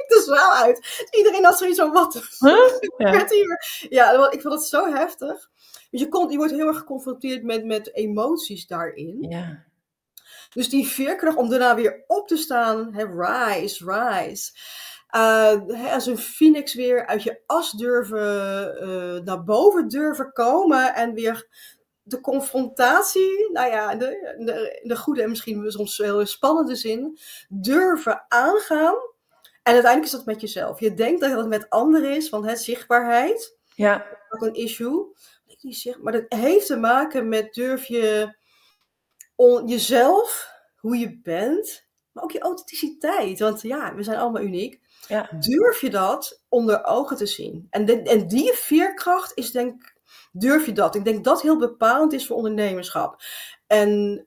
de 0.14 0.22
zaal 0.26 0.52
uit. 0.52 0.76
Dus 0.76 1.06
iedereen 1.10 1.44
had 1.44 1.58
zoiets 1.58 1.78
van, 1.78 1.92
wat 1.92 2.14
huh? 2.38 2.56
ja. 3.12 3.26
hier? 3.28 3.86
Ja, 3.88 4.30
ik 4.30 4.40
vond 4.40 4.54
het 4.54 4.64
zo 4.64 4.92
heftig. 4.92 5.50
Dus 5.90 6.00
je, 6.00 6.08
kon, 6.08 6.30
je 6.30 6.36
wordt 6.36 6.52
heel 6.52 6.66
erg 6.66 6.78
geconfronteerd 6.78 7.42
met, 7.42 7.64
met 7.64 7.94
emoties 7.94 8.66
daarin. 8.66 9.26
Ja. 9.28 9.66
Dus 10.54 10.68
die 10.68 10.86
veerkracht 10.86 11.36
om 11.36 11.48
daarna 11.48 11.74
weer 11.74 12.04
op 12.06 12.28
te 12.28 12.36
staan, 12.36 12.94
hè, 12.94 13.04
rise, 13.04 13.84
rise. 13.84 14.52
Uh, 15.16 15.92
als 15.92 16.06
een 16.06 16.18
phoenix 16.18 16.74
weer 16.74 17.06
uit 17.06 17.22
je 17.22 17.40
as 17.46 17.70
durven, 17.72 18.76
uh, 18.82 19.22
naar 19.24 19.44
boven 19.44 19.88
durven 19.88 20.32
komen 20.32 20.94
en 20.94 21.14
weer 21.14 21.46
de 22.02 22.20
confrontatie, 22.20 23.50
nou 23.52 23.70
ja, 23.70 23.94
de, 23.94 24.34
de, 24.38 24.80
de 24.82 24.96
goede 24.96 25.22
en 25.22 25.28
misschien 25.28 25.70
soms 25.70 25.98
heel 25.98 26.26
spannende 26.26 26.74
zin, 26.74 27.18
durven 27.48 28.24
aangaan. 28.28 28.94
En 29.68 29.74
uiteindelijk 29.74 30.12
is 30.12 30.18
dat 30.18 30.26
met 30.26 30.40
jezelf. 30.40 30.80
Je 30.80 30.94
denkt 30.94 31.20
dat 31.20 31.36
het 31.36 31.48
met 31.48 31.70
anderen 31.70 32.16
is, 32.16 32.28
want 32.28 32.44
het 32.44 32.60
zichtbaarheid, 32.60 33.58
ja. 33.74 34.06
ook 34.30 34.42
een 34.42 34.54
issue. 34.54 35.16
Maar 36.02 36.12
dat 36.12 36.24
heeft 36.28 36.66
te 36.66 36.76
maken 36.76 37.28
met 37.28 37.54
durf 37.54 37.84
je 37.84 38.36
on, 39.34 39.66
jezelf, 39.66 40.52
hoe 40.76 40.96
je 40.96 41.20
bent, 41.22 41.86
maar 42.12 42.24
ook 42.24 42.32
je 42.32 42.38
authenticiteit. 42.38 43.38
Want 43.38 43.62
ja, 43.62 43.94
we 43.94 44.02
zijn 44.02 44.18
allemaal 44.18 44.42
uniek. 44.42 44.80
Ja. 45.08 45.30
Durf 45.38 45.80
je 45.80 45.90
dat 45.90 46.42
onder 46.48 46.84
ogen 46.84 47.16
te 47.16 47.26
zien? 47.26 47.66
En, 47.70 47.84
de, 47.84 48.02
en 48.02 48.28
die 48.28 48.52
veerkracht 48.52 49.32
is 49.34 49.50
denk 49.50 49.94
durf 50.32 50.66
je 50.66 50.72
dat? 50.72 50.94
Ik 50.94 51.04
denk 51.04 51.24
dat 51.24 51.42
heel 51.42 51.58
bepalend 51.58 52.12
is 52.12 52.26
voor 52.26 52.36
ondernemerschap. 52.36 53.22
En 53.66 54.26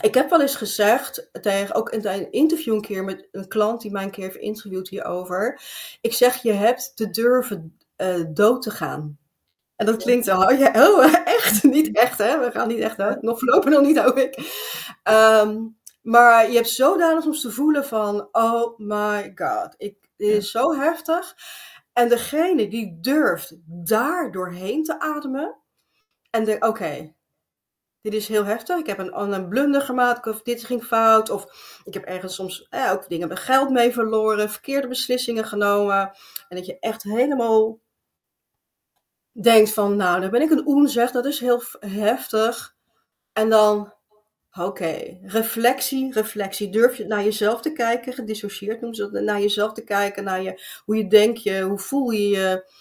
ik 0.00 0.14
heb 0.14 0.30
wel 0.30 0.40
eens 0.40 0.56
gezegd, 0.56 1.28
tegen, 1.40 1.74
ook 1.74 1.90
in 1.90 2.06
een 2.06 2.32
interview 2.32 2.74
een 2.74 2.80
keer 2.80 3.04
met 3.04 3.28
een 3.32 3.48
klant 3.48 3.80
die 3.80 3.90
mij 3.90 4.04
een 4.04 4.10
keer 4.10 4.24
heeft 4.24 4.36
geïnterviewd 4.36 4.88
hierover. 4.88 5.60
Ik 6.00 6.12
zeg, 6.12 6.42
je 6.42 6.52
hebt 6.52 6.96
te 6.96 7.10
durven 7.10 7.78
uh, 7.96 8.24
dood 8.28 8.62
te 8.62 8.70
gaan. 8.70 9.18
En 9.76 9.86
dat 9.86 9.96
klinkt 9.96 10.26
wel, 10.26 10.42
oh, 10.42 10.58
ja, 10.58 10.72
oh, 10.90 11.14
echt? 11.24 11.62
Niet 11.62 11.96
echt, 11.96 12.18
hè? 12.18 12.38
We 12.38 12.50
gaan 12.50 12.68
niet 12.68 12.78
echt 12.78 12.96
dood. 12.96 13.22
Nog 13.22 13.38
voorlopig 13.38 13.70
nog 13.70 13.82
niet, 13.82 13.98
hoop 13.98 14.16
ik. 14.16 14.38
Um, 15.08 15.76
maar 16.02 16.48
je 16.48 16.56
hebt 16.56 16.68
zodanig 16.68 17.22
soms 17.22 17.40
te 17.40 17.50
voelen 17.50 17.84
van, 17.84 18.28
oh 18.32 18.78
my 18.78 19.32
god, 19.34 19.74
ik, 19.76 19.96
dit 20.16 20.28
is 20.28 20.50
zo 20.50 20.74
heftig. 20.74 21.34
En 21.92 22.08
degene 22.08 22.68
die 22.68 22.98
durft 23.00 23.56
daar 23.64 24.32
doorheen 24.32 24.84
te 24.84 25.00
ademen 25.00 25.56
en 26.30 26.44
denkt, 26.44 26.66
oké, 26.66 26.82
okay, 26.82 27.13
dit 28.10 28.14
is 28.14 28.28
heel 28.28 28.44
heftig. 28.44 28.78
Ik 28.78 28.86
heb 28.86 28.98
een, 28.98 29.48
blunder 29.48 29.80
gemaakt 29.80 30.26
of 30.26 30.42
dit 30.42 30.64
ging 30.64 30.84
fout. 30.84 31.30
Of 31.30 31.46
ik 31.84 31.94
heb 31.94 32.04
ergens 32.04 32.34
soms 32.34 32.66
eh, 32.70 32.90
ook 32.92 33.08
dingen 33.08 33.28
met 33.28 33.38
geld 33.38 33.70
mee 33.70 33.92
verloren, 33.92 34.50
verkeerde 34.50 34.88
beslissingen 34.88 35.44
genomen. 35.44 36.12
En 36.48 36.56
dat 36.56 36.66
je 36.66 36.78
echt 36.78 37.02
helemaal 37.02 37.78
denkt 39.32 39.72
van, 39.72 39.96
nou, 39.96 40.20
dan 40.20 40.30
ben 40.30 40.42
ik 40.42 40.50
een 40.50 40.66
oen 40.66 40.88
zeg, 40.88 41.10
dat 41.10 41.24
is 41.24 41.40
heel 41.40 41.62
heftig. 41.80 42.74
En 43.32 43.50
dan 43.50 43.92
Oké, 44.60 45.18
reflectie, 45.22 46.12
reflectie. 46.12 46.70
Durf 46.70 46.96
je 46.96 47.06
naar 47.06 47.24
jezelf 47.24 47.60
te 47.60 47.72
kijken, 47.72 48.12
gedissocieerd 48.12 48.80
noemen 48.80 48.94
ze 48.98 49.10
dat, 49.10 49.22
naar 49.22 49.40
jezelf 49.40 49.72
te 49.72 49.84
kijken, 49.84 50.24
naar 50.24 50.42
je, 50.42 50.62
hoe 50.84 50.96
je 50.96 51.08
denk 51.08 51.36
je, 51.36 51.60
hoe 51.60 51.78
voel 51.78 52.10
je 52.10 52.28
je. 52.28 52.72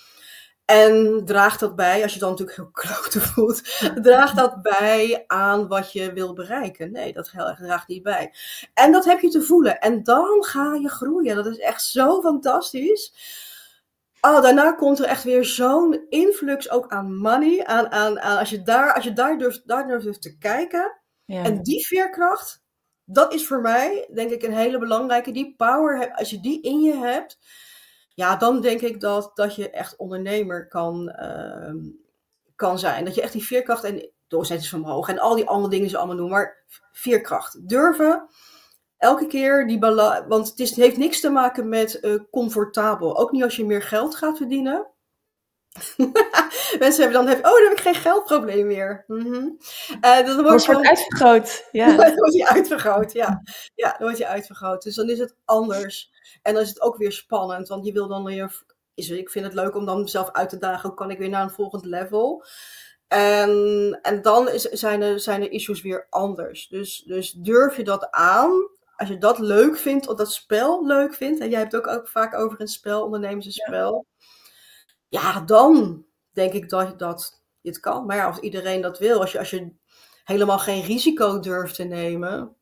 En 0.73 1.21
draagt 1.25 1.59
dat 1.59 1.75
bij, 1.75 2.03
als 2.03 2.13
je 2.13 2.19
dan 2.19 2.29
natuurlijk 2.29 2.57
heel 2.57 2.71
klote 2.71 3.21
voelt, 3.21 3.63
draagt 4.03 4.35
dat 4.35 4.61
bij 4.61 5.23
aan 5.27 5.67
wat 5.67 5.91
je 5.91 6.13
wil 6.13 6.33
bereiken? 6.33 6.91
Nee, 6.91 7.13
dat 7.13 7.31
draagt 7.57 7.87
niet 7.87 8.03
bij. 8.03 8.33
En 8.73 8.91
dat 8.91 9.05
heb 9.05 9.19
je 9.19 9.29
te 9.29 9.41
voelen. 9.41 9.79
En 9.79 10.03
dan 10.03 10.43
ga 10.43 10.73
je 10.73 10.89
groeien. 10.89 11.35
Dat 11.35 11.45
is 11.45 11.59
echt 11.59 11.83
zo 11.83 12.21
fantastisch. 12.21 13.13
Oh, 14.21 14.41
daarna 14.41 14.71
komt 14.71 14.99
er 14.99 15.05
echt 15.05 15.23
weer 15.23 15.45
zo'n 15.45 16.05
influx 16.09 16.69
ook 16.69 16.87
aan 16.87 17.15
money. 17.15 17.65
Aan, 17.65 17.91
aan, 17.91 18.19
aan, 18.19 18.37
als 18.37 18.49
je 18.49 18.61
daar, 18.61 18.93
als 18.93 19.03
je 19.03 19.13
daar, 19.13 19.37
durft, 19.37 19.67
daar 19.67 19.87
durft 19.87 20.21
te 20.21 20.37
kijken 20.37 21.01
ja. 21.25 21.43
En 21.43 21.61
die 21.61 21.85
veerkracht, 21.85 22.63
dat 23.03 23.33
is 23.33 23.47
voor 23.47 23.61
mij, 23.61 24.09
denk 24.13 24.31
ik, 24.31 24.43
een 24.43 24.53
hele 24.53 24.79
belangrijke. 24.79 25.31
Die 25.31 25.53
power, 25.57 26.13
als 26.13 26.29
je 26.29 26.39
die 26.39 26.61
in 26.61 26.81
je 26.81 26.95
hebt, 26.95 27.39
ja, 28.13 28.35
dan 28.35 28.61
denk 28.61 28.81
ik 28.81 28.99
dat, 28.99 29.31
dat 29.33 29.55
je 29.55 29.69
echt 29.69 29.95
ondernemer 29.95 30.67
kan, 30.67 31.15
uh, 31.19 31.73
kan 32.55 32.79
zijn. 32.79 33.05
Dat 33.05 33.15
je 33.15 33.21
echt 33.21 33.33
die 33.33 33.45
veerkracht 33.45 33.83
en 33.83 34.09
doorzettingsvermogen 34.27 35.13
en 35.13 35.19
al 35.19 35.35
die 35.35 35.47
andere 35.47 35.69
dingen 35.69 35.89
ze 35.89 35.97
allemaal 35.97 36.15
doen, 36.15 36.29
maar 36.29 36.63
veerkracht. 36.91 37.69
Durven, 37.69 38.27
elke 38.97 39.27
keer 39.27 39.67
die 39.67 39.79
balans, 39.79 40.25
want 40.27 40.49
het, 40.49 40.59
is, 40.59 40.69
het 40.69 40.79
heeft 40.79 40.97
niks 40.97 41.19
te 41.19 41.29
maken 41.29 41.69
met 41.69 41.97
uh, 42.01 42.19
comfortabel. 42.31 43.17
Ook 43.17 43.31
niet 43.31 43.43
als 43.43 43.55
je 43.55 43.65
meer 43.65 43.81
geld 43.81 44.15
gaat 44.15 44.37
verdienen. 44.37 44.87
Mensen 46.79 47.03
hebben 47.03 47.25
dan, 47.25 47.35
oh, 47.35 47.41
dan 47.41 47.63
heb 47.63 47.71
ik 47.71 47.79
geen 47.79 47.95
geldprobleem 47.95 48.67
meer. 48.67 49.03
Mm 49.07 49.19
-hmm. 49.19 49.57
uh, 50.01 50.25
dan 50.25 50.43
wordt 50.43 50.65
je 50.65 50.87
uitvergroot. 50.87 51.63
Ja. 51.71 51.95
dan 51.95 52.15
wordt 52.15 52.33
je 52.33 52.47
uitvergroot, 52.47 53.11
ja. 53.11 53.41
Ja, 53.75 53.89
dan 53.89 54.01
wordt 54.01 54.17
je 54.17 54.27
uitvergroot. 54.27 54.83
Dus 54.83 54.95
dan 54.95 55.09
is 55.09 55.19
het 55.19 55.35
anders. 55.45 56.11
En 56.41 56.53
dan 56.53 56.63
is 56.63 56.69
het 56.69 56.81
ook 56.81 56.97
weer 56.97 57.11
spannend, 57.11 57.67
want 57.67 57.85
je 57.85 57.91
wil 57.91 58.07
dan 58.07 58.23
weer... 58.23 58.63
Is, 58.93 59.09
ik 59.09 59.29
vind 59.29 59.45
het 59.45 59.53
leuk 59.53 59.75
om 59.75 59.85
dan 59.85 60.01
mezelf 60.01 60.31
uit 60.31 60.49
te 60.49 60.57
dagen, 60.57 60.89
hoe 60.89 60.97
kan 60.97 61.11
ik 61.11 61.17
weer 61.17 61.29
naar 61.29 61.43
een 61.43 61.49
volgend 61.49 61.85
level? 61.85 62.45
En, 63.07 63.99
en 64.01 64.21
dan 64.21 64.49
is, 64.49 64.61
zijn, 64.61 65.01
er, 65.01 65.19
zijn 65.19 65.41
de 65.41 65.49
issues 65.49 65.81
weer 65.81 66.07
anders. 66.09 66.67
Dus, 66.67 67.03
dus 67.05 67.31
durf 67.31 67.77
je 67.77 67.83
dat 67.83 68.11
aan 68.11 68.69
als 68.95 69.09
je 69.09 69.17
dat 69.17 69.39
leuk 69.39 69.77
vindt, 69.77 70.07
of 70.07 70.17
dat 70.17 70.33
spel 70.33 70.85
leuk 70.85 71.13
vindt, 71.13 71.39
en 71.39 71.49
jij 71.49 71.59
hebt 71.59 71.75
ook, 71.75 71.87
ook 71.87 72.07
vaak 72.07 72.35
over 72.35 72.61
een 72.61 72.67
spel, 72.67 73.03
ondernemers 73.03 73.45
een 73.45 73.51
spel, 73.51 74.05
ja, 74.17 74.32
dan 75.45 76.05
denk 76.31 76.53
ik 76.53 76.69
dat, 76.69 76.99
dat 76.99 77.43
je 77.61 77.69
het 77.69 77.79
kan. 77.79 78.05
Maar 78.05 78.15
ja, 78.15 78.25
als 78.25 78.39
iedereen 78.39 78.81
dat 78.81 78.99
wil, 78.99 79.19
als 79.19 79.31
je, 79.31 79.39
als 79.39 79.49
je 79.49 79.71
helemaal 80.23 80.59
geen 80.59 80.83
risico 80.83 81.39
durft 81.39 81.75
te 81.75 81.83
nemen, 81.83 82.55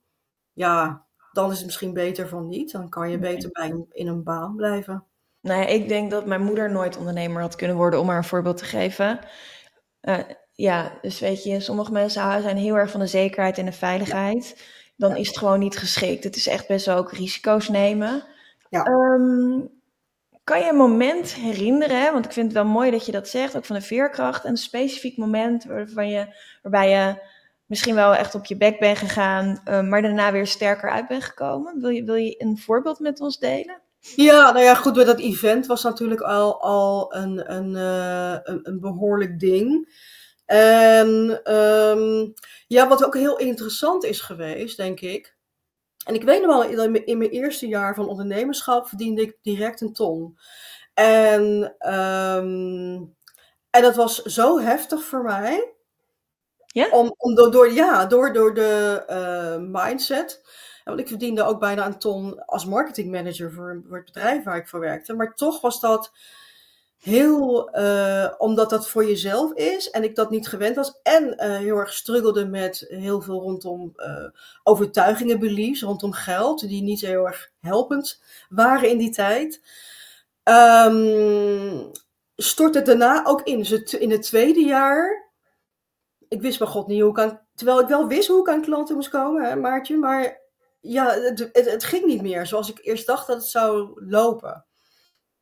ja, 0.54 1.06
dan 1.32 1.52
is 1.52 1.58
het 1.58 1.66
misschien 1.66 1.94
beter 1.94 2.28
van 2.28 2.48
niet. 2.48 2.72
Dan 2.72 2.90
kan 2.90 3.10
je 3.10 3.20
beter 3.20 3.50
bij 3.52 3.86
in 3.92 4.08
een 4.08 4.24
baan 4.24 4.56
blijven. 4.56 5.06
Nou 5.42 5.62
ja, 5.62 5.68
ik 5.68 5.88
denk 5.88 6.12
dat 6.12 6.26
mijn 6.26 6.44
moeder 6.44 6.72
nooit 6.72 6.98
ondernemer 6.98 7.42
had 7.42 7.56
kunnen 7.56 7.76
worden, 7.76 8.00
om 8.00 8.08
haar 8.08 8.18
een 8.18 8.24
voorbeeld 8.24 8.58
te 8.58 8.66
geven. 8.66 9.20
Uh, 10.02 10.18
ja, 10.54 10.98
dus 11.02 11.20
weet 11.20 11.44
je, 11.44 11.60
sommige 11.60 11.92
mensen 11.92 12.42
zijn 12.42 12.58
heel 12.58 12.76
erg 12.76 12.92
van 12.92 13.00
de 13.00 13.08
zekerheid 13.08 13.58
en 13.58 13.66
de 13.66 13.72
veiligheid. 13.72 14.70
Dan 14.96 15.16
is 15.16 15.28
het 15.28 15.38
gewoon 15.38 15.60
niet 15.60 15.78
geschikt. 15.78 16.24
Het 16.24 16.36
is 16.36 16.48
echt 16.48 16.68
best 16.68 16.86
wel 16.86 16.98
ook 16.98 17.12
risico's 17.12 17.70
nemen. 17.70 18.24
Ja. 18.70 18.84
Ehm, 18.84 19.60
kan 20.52 20.62
je 20.62 20.70
een 20.70 20.76
moment 20.76 21.34
herinneren, 21.34 22.14
want 22.14 22.26
ik 22.26 22.32
vind 22.32 22.46
het 22.46 22.56
wel 22.56 22.72
mooi 22.72 22.92
dat 22.92 23.06
je 23.06 23.12
dat 23.12 23.28
zegt, 23.28 23.58
ook 23.58 23.66
van 23.66 23.76
de 23.76 23.82
veerkracht, 23.82 24.46
een 24.46 24.58
specifiek 24.58 25.18
moment 25.18 25.64
waarvan 25.64 26.10
je, 26.10 26.36
waarbij 26.62 26.90
je 26.90 27.22
misschien 27.66 27.96
wel 27.96 28.16
echt 28.16 28.36
op 28.36 28.46
je 28.46 28.58
bek 28.58 28.80
bent 28.80 28.98
gegaan, 28.98 29.62
uh, 29.66 29.82
maar 29.82 30.02
daarna 30.02 30.32
weer 30.32 30.48
sterker 30.48 30.90
uit 30.90 31.08
bent 31.08 31.24
gekomen? 31.24 31.80
Wil 31.80 31.90
je, 31.90 32.04
wil 32.04 32.16
je 32.16 32.36
een 32.38 32.58
voorbeeld 32.58 33.00
met 33.00 33.20
ons 33.20 33.40
delen? 33.40 33.82
Ja, 34.16 34.52
nou 34.52 34.66
ja, 34.66 34.76
goed, 34.76 34.94
bij 34.94 35.04
dat 35.04 35.20
event 35.20 35.66
was 35.66 35.84
natuurlijk 35.84 36.22
al, 36.22 36.62
al 36.62 37.16
een, 37.16 37.54
een, 37.54 37.72
uh, 37.72 38.38
een, 38.64 38.80
behoorlijk 38.80 39.40
ding. 39.40 39.94
En 40.46 41.42
um, 41.56 42.34
ja, 42.68 42.88
wat 42.88 43.06
ook 43.06 43.16
heel 43.16 43.38
interessant 43.38 44.04
is 44.04 44.22
geweest, 44.22 44.78
denk 44.78 45.00
ik. 45.00 45.36
En 46.12 46.18
ik 46.18 46.24
weet 46.24 46.42
nog 46.42 46.50
wel, 46.50 46.84
in, 46.84 47.06
in 47.06 47.18
mijn 47.18 47.30
eerste 47.30 47.68
jaar 47.68 47.96
van 47.96 48.08
ondernemerschap 48.08 48.88
verdiende 48.88 49.22
ik 49.22 49.38
direct 49.42 49.82
een 49.82 49.94
ton. 49.94 50.38
En, 50.94 51.76
um, 51.96 53.16
en 53.70 53.82
dat 53.82 53.96
was 53.96 54.22
zo 54.22 54.60
heftig 54.60 55.04
voor 55.04 55.24
mij. 55.24 55.74
Ja? 56.66 56.90
Om, 56.90 57.14
om 57.18 57.36
door, 57.36 57.52
door, 57.52 57.72
ja, 57.74 58.06
door, 58.06 58.34
door 58.34 58.54
de 58.54 59.04
uh, 59.10 59.84
mindset. 59.84 60.42
Want 60.84 61.00
ik 61.00 61.08
verdiende 61.08 61.44
ook 61.44 61.60
bijna 61.60 61.86
een 61.86 62.00
ton 62.00 62.46
als 62.46 62.66
marketingmanager 62.66 63.52
voor, 63.52 63.82
voor 63.88 63.98
het 63.98 64.06
bedrijf 64.06 64.44
waar 64.44 64.58
ik 64.58 64.68
voor 64.68 64.80
werkte. 64.80 65.14
Maar 65.14 65.36
toch 65.36 65.62
was 65.62 65.80
dat 65.80 66.12
heel, 67.02 67.70
uh, 67.80 68.34
omdat 68.38 68.70
dat 68.70 68.90
voor 68.90 69.06
jezelf 69.06 69.54
is 69.54 69.90
en 69.90 70.04
ik 70.04 70.16
dat 70.16 70.30
niet 70.30 70.48
gewend 70.48 70.76
was. 70.76 71.00
En 71.04 71.24
uh, 71.24 71.58
heel 71.58 71.78
erg 71.78 71.94
struggelde 71.94 72.46
met 72.46 72.86
heel 72.88 73.22
veel 73.22 73.42
rondom 73.42 73.94
uh, 73.96 74.30
overtuigingen, 74.64 75.40
beliefs, 75.40 75.82
rondom 75.82 76.12
geld, 76.12 76.68
die 76.68 76.82
niet 76.82 77.02
heel 77.02 77.28
erg 77.28 77.52
helpend 77.60 78.22
waren 78.50 78.90
in 78.90 78.98
die 78.98 79.10
tijd. 79.10 79.62
Um, 80.44 81.92
stort 82.36 82.76
het 82.76 82.86
daarna 82.86 83.26
ook 83.26 83.42
in. 83.42 83.58
Dus 83.58 83.94
in 83.94 84.12
het 84.12 84.22
tweede 84.22 84.62
jaar, 84.64 85.32
ik 86.28 86.42
wist 86.42 86.60
bij 86.60 86.68
God 86.68 86.88
niet 86.88 87.02
hoe 87.02 87.12
ik 87.12 87.20
aan, 87.20 87.42
terwijl 87.56 87.80
ik 87.80 87.88
wel 87.88 88.08
wist 88.08 88.28
hoe 88.28 88.40
ik 88.40 88.50
aan 88.50 88.62
klanten 88.62 88.96
moest 88.96 89.10
komen, 89.10 89.44
hè, 89.44 89.56
Maartje, 89.56 89.98
maar 89.98 90.42
ja, 90.80 91.10
het, 91.10 91.50
het 91.52 91.84
ging 91.84 92.06
niet 92.06 92.22
meer 92.22 92.46
zoals 92.46 92.70
ik 92.70 92.80
eerst 92.82 93.08
dacht 93.08 93.28
dat 93.28 93.36
het 93.36 93.46
zou 93.46 94.02
lopen. 94.06 94.66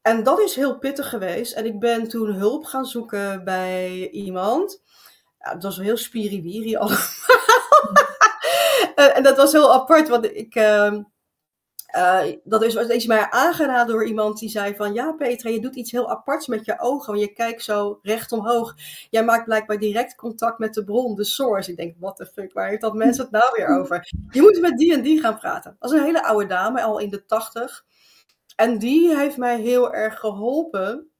En 0.02 0.24
dat 0.24 0.40
is 0.40 0.56
heel 0.56 0.78
pittig 0.78 1.10
geweest. 1.10 1.54
En 1.54 1.66
ik 1.66 1.80
ben 1.80 2.08
toen 2.08 2.34
hulp 2.34 2.66
gaan 2.66 2.86
zoeken 2.86 3.44
bij 3.44 4.10
iemand. 4.10 4.82
Ja, 5.40 5.54
dat 5.54 5.64
was 5.64 5.78
heel 5.78 5.98
spiriwiri 5.98 6.76
allemaal. 6.78 7.08
en 8.96 9.24
dat 9.24 9.38
was 9.38 9.52
heel 9.52 9.74
apart, 9.74 10.08
want 10.08 10.26
ik... 10.26 10.56
Uh, 10.56 10.94
uh, 11.96 12.22
dat 12.44 12.64
is, 12.64 12.76
is 12.76 13.06
mij 13.06 13.30
aangeraden 13.30 13.88
door 13.88 14.06
iemand 14.06 14.40
die 14.40 14.50
zei 14.50 14.76
van... 14.76 14.94
Ja, 14.94 15.12
Petra, 15.12 15.50
je 15.50 15.62
doet 15.62 15.76
iets 15.76 15.92
heel 15.92 16.10
aparts 16.10 16.48
met 16.48 16.66
je 16.66 16.80
ogen. 16.80 17.14
Want 17.14 17.26
je 17.28 17.34
kijkt 17.34 17.64
zo 17.64 18.00
recht 18.02 18.32
omhoog. 18.32 18.76
Jij 19.10 19.24
maakt 19.24 19.46
blijkbaar 19.46 19.78
direct 19.78 20.16
contact 20.16 20.60
met 20.60 20.74
de 20.74 20.84
bron, 20.84 21.16
de 21.16 21.24
source. 21.24 21.72
Ik 21.72 21.78
denk, 21.78 21.96
what 22.00 22.16
the 22.16 22.26
fuck, 22.26 22.54
waar 22.54 22.70
heeft 22.70 22.82
dat 22.82 22.94
mensen 22.94 23.24
het 23.24 23.32
nou 23.32 23.52
weer 23.56 23.68
over? 23.80 24.10
Je 24.30 24.42
moet 24.42 24.60
met 24.62 24.78
die 24.78 24.94
en 24.94 25.02
die 25.02 25.20
gaan 25.20 25.38
praten. 25.38 25.76
Dat 25.80 25.92
is 25.92 26.00
een 26.00 26.06
hele 26.06 26.24
oude 26.24 26.46
dame, 26.46 26.82
al 26.82 27.00
in 27.00 27.10
de 27.10 27.26
tachtig. 27.26 27.86
En 28.60 28.78
die 28.78 29.16
heeft 29.16 29.38
mij 29.38 29.60
heel 29.60 29.94
erg 29.94 30.20
geholpen. 30.20 31.12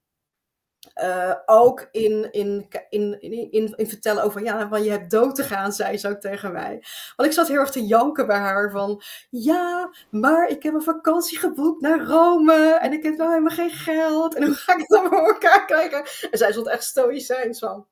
Uh, 1.02 1.36
ook 1.46 1.88
in, 1.92 2.32
in, 2.32 2.68
in, 2.90 3.22
in, 3.22 3.74
in, 3.76 3.88
vertellen 3.88 4.24
over, 4.24 4.44
ja, 4.44 4.68
van 4.68 4.84
je 4.84 4.90
hebt 4.90 5.12
dood 5.12 5.36
te 5.36 5.44
gaan, 5.44 5.72
zei 5.72 5.98
ze 5.98 6.10
ook 6.10 6.20
tegen 6.20 6.52
mij. 6.52 6.84
Want 7.16 7.30
ik 7.30 7.36
zat 7.36 7.48
heel 7.48 7.58
erg 7.58 7.72
te 7.72 7.86
janken 7.86 8.28
bij 8.28 8.38
haar 8.38 8.72
van, 8.72 9.04
ja, 9.30 9.94
maar 10.12 10.48
ik 10.48 10.64
heb 10.64 10.74
een 10.74 10.82
vakantie 10.82 11.38
geboekt 11.38 11.82
naar 11.82 12.06
Rome 12.06 12.78
en 12.82 12.94
ik 12.94 13.04
heb 13.04 13.18
nou 13.18 13.30
helemaal 13.30 13.56
geen 13.56 13.72
geld 13.72 14.36
en 14.36 14.46
hoe 14.46 14.54
ga 14.54 14.74
ik 14.74 14.80
het 14.80 14.88
dan 14.88 15.08
voor 15.08 15.28
elkaar 15.28 15.66
krijgen? 15.66 16.04
En 16.32 16.38
zij 16.38 16.52
stond 16.52 16.68
echt 16.68 16.84
stoïcijns 16.84 17.60
van, 17.60 17.88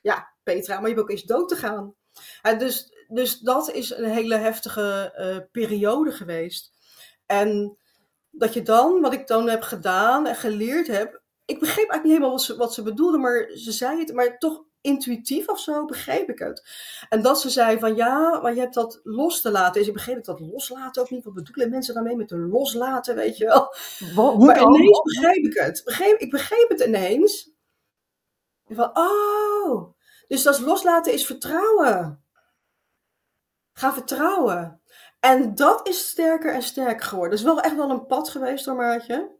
ja, 0.00 0.32
Petra, 0.42 0.74
maar 0.74 0.88
je 0.88 0.94
hebt 0.94 1.00
ook 1.00 1.10
eens 1.10 1.22
dood 1.22 1.48
te 1.48 1.56
gaan. 1.56 1.94
En 2.42 2.58
dus, 2.58 2.92
dus 3.08 3.38
dat 3.38 3.70
is 3.70 3.90
een 3.90 4.10
hele 4.10 4.36
heftige 4.36 5.14
uh, 5.18 5.50
periode 5.52 6.12
geweest. 6.12 6.72
En 7.26 7.76
dat 8.32 8.54
je 8.54 8.62
dan, 8.62 9.00
wat 9.00 9.12
ik 9.12 9.26
dan 9.26 9.48
heb 9.48 9.62
gedaan 9.62 10.26
en 10.26 10.36
geleerd 10.36 10.86
heb. 10.86 11.20
Ik 11.44 11.58
begreep 11.58 11.90
eigenlijk 11.90 12.02
niet 12.02 12.12
helemaal 12.12 12.30
wat 12.30 12.42
ze, 12.42 12.56
wat 12.56 12.74
ze 12.74 12.82
bedoelde, 12.82 13.18
maar 13.18 13.50
ze 13.54 13.72
zei 13.72 13.98
het, 13.98 14.12
maar 14.12 14.38
toch 14.38 14.64
intuïtief 14.80 15.48
of 15.48 15.60
zo 15.60 15.84
begreep 15.84 16.28
ik 16.28 16.38
het. 16.38 16.66
En 17.08 17.22
dat 17.22 17.40
ze 17.40 17.50
zei 17.50 17.78
van 17.78 17.96
ja, 17.96 18.40
maar 18.40 18.54
je 18.54 18.60
hebt 18.60 18.74
dat 18.74 19.00
los 19.02 19.40
te 19.40 19.50
laten. 19.50 19.72
Dus 19.72 19.86
ik 19.86 19.92
begreep 19.92 20.16
ik 20.16 20.24
dat 20.24 20.40
loslaten 20.40 21.02
ook 21.02 21.10
niet. 21.10 21.24
Wat 21.24 21.34
bedoelen 21.34 21.70
mensen 21.70 21.94
daarmee 21.94 22.16
met 22.16 22.28
de 22.28 22.36
loslaten, 22.36 23.14
weet 23.14 23.36
je 23.36 23.44
wel? 23.44 23.74
Wat, 24.14 24.38
maar 24.38 24.62
ineens 24.62 25.02
begreep 25.02 25.44
ik 25.44 25.54
het. 25.54 25.82
Begreep, 25.84 26.18
ik 26.18 26.30
begreep 26.30 26.68
het 26.68 26.80
ineens. 26.80 27.50
Van, 28.68 28.90
oh, 28.98 29.94
dus 30.28 30.42
dat 30.42 30.60
loslaten 30.60 31.12
is 31.12 31.26
vertrouwen. 31.26 32.24
Ga 33.72 33.92
vertrouwen. 33.92 34.80
En 35.24 35.54
dat 35.54 35.88
is 35.88 36.08
sterker 36.08 36.54
en 36.54 36.62
sterker 36.62 37.06
geworden. 37.06 37.30
Dat 37.30 37.38
is 37.38 37.54
wel 37.54 37.60
echt 37.60 37.76
wel 37.76 37.90
een 37.90 38.06
pad 38.06 38.28
geweest 38.28 38.64
hoor, 38.64 38.74
Maatje. 38.74 39.30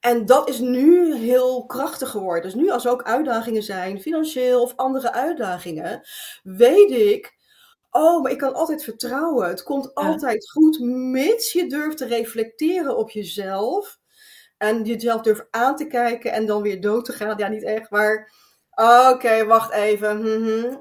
En 0.00 0.26
dat 0.26 0.48
is 0.48 0.58
nu 0.58 1.14
heel 1.14 1.66
krachtig 1.66 2.10
geworden. 2.10 2.42
Dus 2.42 2.54
nu 2.54 2.70
als 2.70 2.84
er 2.84 2.90
ook 2.90 3.02
uitdagingen 3.02 3.62
zijn, 3.62 4.00
financieel 4.00 4.62
of 4.62 4.76
andere 4.76 5.12
uitdagingen, 5.12 6.02
weet 6.42 6.90
ik, 6.90 7.36
oh, 7.90 8.22
maar 8.22 8.32
ik 8.32 8.38
kan 8.38 8.54
altijd 8.54 8.84
vertrouwen. 8.84 9.48
Het 9.48 9.62
komt 9.62 9.94
altijd 9.94 10.50
goed, 10.50 10.78
mits 10.80 11.52
je 11.52 11.66
durft 11.66 11.96
te 11.96 12.06
reflecteren 12.06 12.96
op 12.96 13.10
jezelf. 13.10 13.98
En 14.58 14.84
jezelf 14.84 15.22
durft 15.22 15.46
aan 15.50 15.76
te 15.76 15.86
kijken 15.86 16.32
en 16.32 16.46
dan 16.46 16.62
weer 16.62 16.80
dood 16.80 17.04
te 17.04 17.12
gaan. 17.12 17.38
Ja, 17.38 17.48
niet 17.48 17.64
echt, 17.64 17.90
maar 17.90 18.32
oké, 19.10 19.44
wacht 19.44 19.72
even. 19.72 20.22
Mhm 20.22 20.76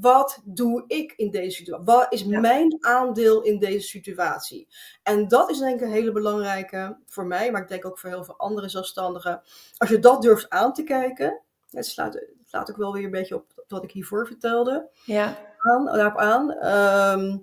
wat 0.00 0.40
doe 0.44 0.84
ik 0.86 1.12
in 1.16 1.30
deze 1.30 1.56
situatie? 1.56 1.84
Wat 1.84 2.12
is 2.12 2.24
mijn 2.24 2.76
aandeel 2.80 3.42
in 3.42 3.58
deze 3.58 3.86
situatie? 3.86 4.68
En 5.02 5.28
dat 5.28 5.50
is 5.50 5.58
denk 5.58 5.80
ik 5.80 5.86
een 5.86 5.92
hele 5.92 6.12
belangrijke 6.12 6.98
voor 7.06 7.26
mij, 7.26 7.50
maar 7.50 7.62
ik 7.62 7.68
denk 7.68 7.86
ook 7.86 7.98
voor 7.98 8.10
heel 8.10 8.24
veel 8.24 8.38
andere 8.38 8.68
zelfstandigen. 8.68 9.42
Als 9.76 9.88
je 9.88 9.98
dat 9.98 10.22
durft 10.22 10.50
aan 10.50 10.72
te 10.72 10.82
kijken, 10.82 11.40
het 11.70 11.86
slaat, 11.86 12.14
het 12.14 12.30
slaat 12.44 12.70
ook 12.70 12.76
wel 12.76 12.92
weer 12.92 13.04
een 13.04 13.10
beetje 13.10 13.34
op 13.34 13.64
wat 13.68 13.84
ik 13.84 13.90
hiervoor 13.90 14.26
vertelde. 14.26 14.88
Ja. 15.04 15.38
Aan, 15.58 15.84
daarop 15.84 16.18
aan. 16.18 16.52
Ehm, 16.52 17.38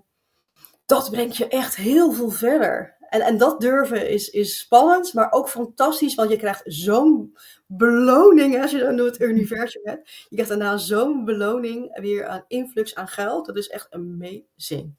dat 0.85 1.09
brengt 1.09 1.37
je 1.37 1.47
echt 1.47 1.75
heel 1.75 2.11
veel 2.11 2.29
verder. 2.29 2.97
En, 3.09 3.21
en 3.21 3.37
dat 3.37 3.59
durven 3.61 4.09
is, 4.09 4.29
is 4.29 4.59
spannend, 4.59 5.13
maar 5.13 5.31
ook 5.31 5.49
fantastisch, 5.49 6.15
want 6.15 6.29
je 6.29 6.37
krijgt 6.37 6.61
zo'n 6.65 7.37
beloning 7.65 8.61
als 8.61 8.71
je 8.71 8.77
dan 8.77 8.97
het 8.97 9.21
universum 9.21 9.81
hebt. 9.83 10.09
Je 10.09 10.35
krijgt 10.35 10.49
daarna 10.49 10.77
zo'n 10.77 11.25
beloning 11.25 11.99
weer 11.99 12.27
aan 12.27 12.45
influx 12.47 12.95
aan 12.95 13.07
geld. 13.07 13.45
Dat 13.45 13.57
is 13.57 13.67
echt 13.67 13.87
amazing. 13.91 14.95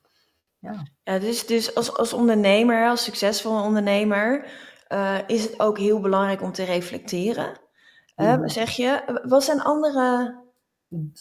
Ja, 0.58 0.86
ja 1.04 1.18
dus, 1.18 1.46
dus 1.46 1.74
als, 1.74 1.96
als 1.96 2.12
ondernemer, 2.12 2.88
als 2.88 3.04
succesvolle 3.04 3.62
ondernemer, 3.62 4.46
uh, 4.88 5.18
is 5.26 5.42
het 5.42 5.60
ook 5.60 5.78
heel 5.78 6.00
belangrijk 6.00 6.42
om 6.42 6.52
te 6.52 6.64
reflecteren. 6.64 7.60
Uh, 8.16 8.38
Zeg 8.44 8.70
je, 8.70 9.20
wat 9.24 9.44
zijn 9.44 9.60
andere 9.60 10.38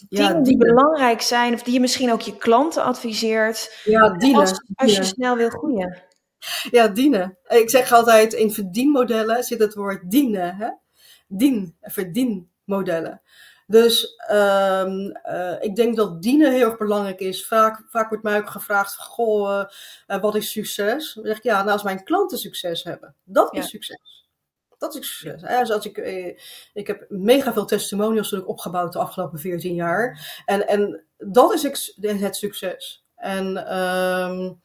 ja, 0.09 0.27
dingen 0.27 0.43
die 0.43 0.57
belangrijk 0.57 1.21
zijn, 1.21 1.53
of 1.53 1.63
die 1.63 1.73
je 1.73 1.79
misschien 1.79 2.11
ook 2.11 2.21
je 2.21 2.37
klanten 2.37 2.83
adviseert, 2.83 3.81
ja, 3.83 4.17
als, 4.33 4.63
als 4.75 4.95
je 4.95 5.03
snel 5.03 5.35
wil 5.35 5.49
groeien? 5.49 6.07
Ja, 6.71 6.87
dienen. 6.87 7.37
Ik 7.47 7.69
zeg 7.69 7.91
altijd, 7.91 8.33
in 8.33 8.51
verdienmodellen 8.51 9.43
zit 9.43 9.59
het 9.59 9.73
woord 9.73 10.11
dienen. 10.11 10.55
Hè? 10.55 10.69
Dien, 11.27 11.75
verdienmodellen. 11.81 13.21
Dus 13.67 14.15
um, 14.31 15.17
uh, 15.29 15.55
ik 15.59 15.75
denk 15.75 15.95
dat 15.95 16.21
dienen 16.21 16.51
heel 16.51 16.69
erg 16.69 16.77
belangrijk 16.77 17.19
is. 17.19 17.47
Vaak, 17.47 17.83
vaak 17.89 18.09
wordt 18.09 18.23
mij 18.23 18.37
ook 18.37 18.49
gevraagd: 18.49 18.95
Goh, 18.95 19.63
uh, 20.07 20.21
wat 20.21 20.35
is 20.35 20.51
succes? 20.51 21.13
Dan 21.13 21.25
zeg 21.25 21.37
ik 21.37 21.43
ja, 21.43 21.57
nou, 21.57 21.71
als 21.71 21.83
mijn 21.83 22.03
klanten 22.03 22.37
succes 22.37 22.83
hebben, 22.83 23.15
dat 23.23 23.55
is 23.55 23.69
succes. 23.69 24.27
Dat 24.77 24.95
is 24.95 25.17
succes. 25.17 25.41
Ja. 25.41 25.59
Dus 25.59 25.71
als 25.71 25.85
ik, 25.85 25.97
ik 26.73 26.87
heb 26.87 27.05
mega 27.09 27.53
veel 27.53 27.65
testimonials 27.65 28.33
opgebouwd 28.33 28.93
de 28.93 28.99
afgelopen 28.99 29.39
14 29.39 29.73
jaar. 29.73 30.33
En, 30.45 30.67
en 30.67 31.03
dat 31.17 31.53
is 31.53 31.91
het 32.01 32.35
succes. 32.35 33.05
En 33.15 33.77
um, 33.79 34.61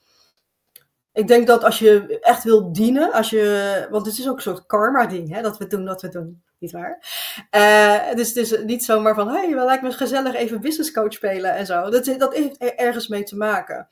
ik 1.14 1.29
denk 1.29 1.46
dat 1.46 1.64
als 1.64 1.79
je 1.79 2.18
echt 2.20 2.44
wil 2.44 2.72
dienen, 2.72 3.12
als 3.12 3.31
je, 3.31 3.87
want 3.90 4.07
het 4.07 4.18
is 4.18 4.29
ook 4.29 4.37
een 4.37 4.42
soort 4.42 4.66
karma-ding, 4.66 5.40
dat 5.40 5.59
we 5.59 5.66
doen, 5.66 5.85
dat 5.85 6.03
we 6.03 6.09
doen, 6.09 6.42
niet 6.59 6.72
waar? 6.72 6.98
Uh, 7.50 8.14
dus 8.14 8.29
het 8.29 8.37
is 8.37 8.59
niet 8.64 8.85
zomaar 8.85 9.14
van, 9.14 9.29
hey, 9.29 9.55
wel 9.55 9.66
lijkt 9.66 9.83
me 9.83 9.92
gezellig 9.92 10.35
even 10.35 10.61
business 10.61 10.92
coach 10.92 11.12
spelen 11.12 11.55
en 11.55 11.66
zo. 11.66 11.90
Dat, 11.90 12.05
dat 12.18 12.35
heeft 12.35 12.59
ergens 12.59 13.09
mee 13.09 13.22
te 13.22 13.37
maken. 13.37 13.88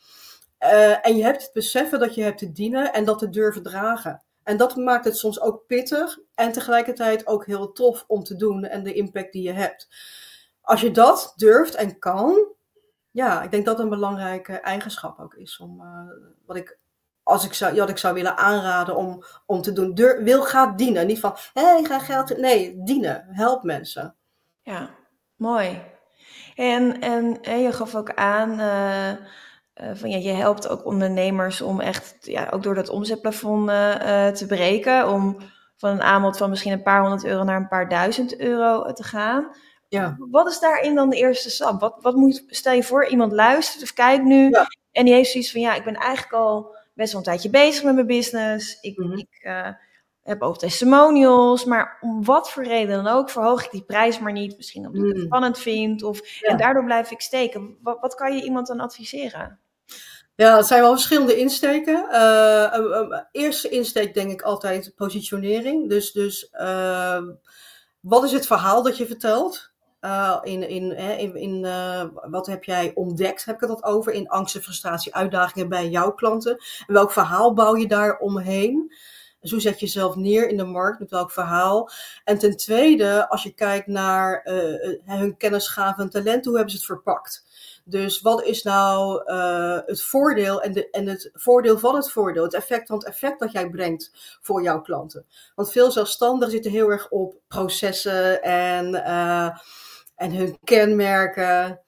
Uh, 0.60 1.06
en 1.06 1.16
je 1.16 1.22
hebt 1.22 1.42
het 1.42 1.52
beseffen 1.52 1.98
dat 1.98 2.14
je 2.14 2.22
hebt 2.22 2.38
te 2.38 2.52
dienen 2.52 2.92
en 2.92 3.04
dat 3.04 3.18
te 3.18 3.30
durven 3.30 3.62
dragen. 3.62 4.22
En 4.42 4.56
dat 4.56 4.76
maakt 4.76 5.04
het 5.04 5.16
soms 5.16 5.40
ook 5.40 5.66
pittig 5.66 6.18
en 6.34 6.52
tegelijkertijd 6.52 7.26
ook 7.26 7.46
heel 7.46 7.72
tof 7.72 8.04
om 8.06 8.22
te 8.22 8.36
doen 8.36 8.64
en 8.64 8.82
de 8.82 8.92
impact 8.92 9.32
die 9.32 9.42
je 9.42 9.52
hebt. 9.52 9.88
als 10.60 10.80
je 10.80 10.90
dat 10.90 11.32
durft 11.36 11.74
en 11.74 11.98
kan, 11.98 12.54
ja, 13.10 13.42
ik 13.42 13.50
denk 13.50 13.64
dat 13.64 13.78
een 13.78 13.88
belangrijke 13.88 14.52
eigenschap 14.52 15.18
ook 15.18 15.34
is. 15.34 15.58
Om, 15.58 15.80
uh, 15.80 16.06
wat 16.46 16.56
ik, 16.56 16.78
als 17.22 17.44
ik 17.44 17.54
zou, 17.54 17.74
wat 17.74 17.88
ik 17.88 17.98
zou 17.98 18.14
willen 18.14 18.36
aanraden 18.36 18.96
om, 18.96 19.24
om 19.46 19.62
te 19.62 19.72
doen. 19.72 19.94
Wil 20.24 20.42
gaat 20.42 20.78
dienen. 20.78 21.06
Niet 21.06 21.20
van, 21.20 21.36
hé, 21.52 21.62
hey, 21.62 21.84
ga 21.84 21.98
geld. 21.98 22.36
Nee, 22.36 22.82
dienen. 22.82 23.26
Help 23.30 23.62
mensen. 23.62 24.14
Ja, 24.62 24.90
mooi. 25.36 25.82
En, 26.54 27.00
en, 27.00 27.42
en 27.42 27.60
je 27.60 27.72
gaf 27.72 27.94
ook 27.94 28.14
aan. 28.14 28.60
Uh, 28.60 29.10
van 29.94 30.10
ja, 30.10 30.16
je 30.16 30.32
helpt 30.32 30.68
ook 30.68 30.84
ondernemers 30.84 31.60
om 31.60 31.80
echt 31.80 32.16
ja, 32.20 32.48
ook 32.50 32.62
door 32.62 32.74
dat 32.74 32.88
omzetplafond 32.88 33.70
uh, 33.70 34.28
te 34.28 34.46
breken. 34.46 35.08
Om 35.08 35.36
van 35.76 35.90
een 35.90 36.02
aanbod 36.02 36.36
van 36.36 36.50
misschien 36.50 36.72
een 36.72 36.82
paar 36.82 37.00
honderd 37.00 37.24
euro 37.24 37.44
naar 37.44 37.56
een 37.56 37.68
paar 37.68 37.88
duizend 37.88 38.38
euro 38.38 38.92
te 38.92 39.02
gaan. 39.02 39.56
Ja. 39.88 40.16
Wat 40.30 40.48
is 40.48 40.58
daarin 40.58 40.94
dan 40.94 41.10
de 41.10 41.16
eerste 41.16 41.50
stap? 41.50 41.80
Wat, 41.80 41.96
wat 42.00 42.14
moet, 42.14 42.44
stel 42.46 42.72
je 42.72 42.82
voor, 42.82 43.06
iemand 43.06 43.32
luistert 43.32 43.82
of 43.82 43.92
kijkt 43.92 44.24
nu 44.24 44.50
en 44.92 45.04
die 45.04 45.14
heeft 45.14 45.30
zoiets 45.30 45.52
van, 45.52 45.60
ja, 45.60 45.74
ik 45.74 45.84
ben 45.84 45.94
eigenlijk 45.94 46.34
al 46.34 46.76
best 47.02 47.12
wel 47.12 47.20
een 47.20 47.26
tijdje 47.26 47.50
bezig 47.50 47.84
met 47.84 47.94
mijn 47.94 48.06
business. 48.06 48.78
Ik, 48.80 48.98
mm 48.98 49.12
ik 49.12 49.40
uh, 49.42 49.68
heb 50.22 50.42
ook 50.42 50.58
testimonials, 50.58 51.64
maar 51.64 51.98
om 52.00 52.24
wat 52.24 52.50
voor 52.50 52.64
reden 52.64 53.04
dan 53.04 53.14
ook 53.14 53.30
verhoog 53.30 53.64
ik 53.64 53.70
die 53.70 53.84
prijs 53.84 54.18
maar 54.18 54.32
niet. 54.32 54.56
Misschien 54.56 54.86
omdat 54.86 55.02
ik 55.02 55.08
het 55.08 55.16
mm. 55.16 55.24
spannend 55.24 55.58
vind 55.58 56.02
of, 56.02 56.40
en 56.40 56.56
daardoor 56.56 56.84
blijf 56.84 57.10
ik 57.10 57.20
steken. 57.20 57.76
Wat, 57.82 57.98
wat 58.00 58.14
kan 58.14 58.36
je 58.36 58.42
iemand 58.42 58.66
dan 58.66 58.80
adviseren? 58.80 59.58
Ja, 60.34 60.56
het 60.56 60.66
zijn 60.66 60.80
wel 60.82 60.92
verschillende 60.92 61.36
insteken. 61.36 62.06
Uh, 62.10 63.18
eerste 63.32 63.68
insteek 63.68 64.14
denk 64.14 64.30
ik 64.30 64.42
altijd 64.42 64.92
positionering. 64.96 65.88
Dus, 65.88 66.12
dus 66.12 66.48
uh, 66.52 67.22
wat 68.00 68.24
is 68.24 68.32
het 68.32 68.46
verhaal 68.46 68.82
dat 68.82 68.96
je 68.96 69.06
vertelt? 69.06 69.71
Uh, 70.04 70.38
in, 70.42 70.68
in, 70.68 70.96
in, 70.96 71.36
in 71.36 71.64
uh, 71.64 72.04
wat 72.12 72.46
heb 72.46 72.64
jij 72.64 72.92
ontdekt, 72.94 73.44
heb 73.44 73.62
ik 73.62 73.68
het 73.68 73.82
over, 73.82 74.12
in 74.12 74.28
angsten, 74.28 74.62
frustratie, 74.62 75.14
uitdagingen 75.14 75.68
bij 75.68 75.88
jouw 75.88 76.12
klanten? 76.12 76.52
En 76.86 76.94
welk 76.94 77.12
verhaal 77.12 77.54
bouw 77.54 77.76
je 77.76 77.86
daar 77.86 78.18
omheen? 78.18 78.94
Dus 79.40 79.50
hoe 79.50 79.60
zet 79.60 79.80
je 79.80 79.86
jezelf 79.86 80.16
neer 80.16 80.48
in 80.48 80.56
de 80.56 80.64
markt, 80.64 80.98
met 80.98 81.10
welk 81.10 81.30
verhaal? 81.30 81.90
En 82.24 82.38
ten 82.38 82.56
tweede, 82.56 83.28
als 83.28 83.42
je 83.42 83.52
kijkt 83.52 83.86
naar 83.86 84.46
uh, 84.46 84.96
hun 85.04 85.36
kennisgave 85.36 86.02
en 86.02 86.10
talent, 86.10 86.44
hoe 86.44 86.54
hebben 86.54 86.72
ze 86.72 86.76
het 86.76 86.86
verpakt? 86.86 87.44
Dus 87.84 88.20
wat 88.20 88.42
is 88.42 88.62
nou 88.62 89.22
het 89.86 90.02
voordeel 90.02 90.62
en, 90.62 90.72
de, 90.72 90.90
en 90.90 91.06
het 91.06 91.30
voordeel 91.32 91.78
van 91.78 91.94
het 91.94 92.10
voordeel? 92.10 92.42
Het 92.42 92.54
effect 92.54 92.86
van 92.86 92.96
het 92.96 93.06
effect 93.06 93.40
dat 93.40 93.52
jij 93.52 93.70
brengt 93.70 94.38
voor 94.40 94.62
jouw 94.62 94.80
klanten. 94.80 95.26
Want 95.54 95.72
veel 95.72 95.90
zelfstandigen 95.90 96.52
zitten 96.52 96.70
heel 96.70 96.88
erg 96.88 97.08
op 97.08 97.34
processen 97.48 98.42
en, 98.42 98.94
en 100.22 100.34
hun 100.34 100.58
kenmerken. 100.64 101.80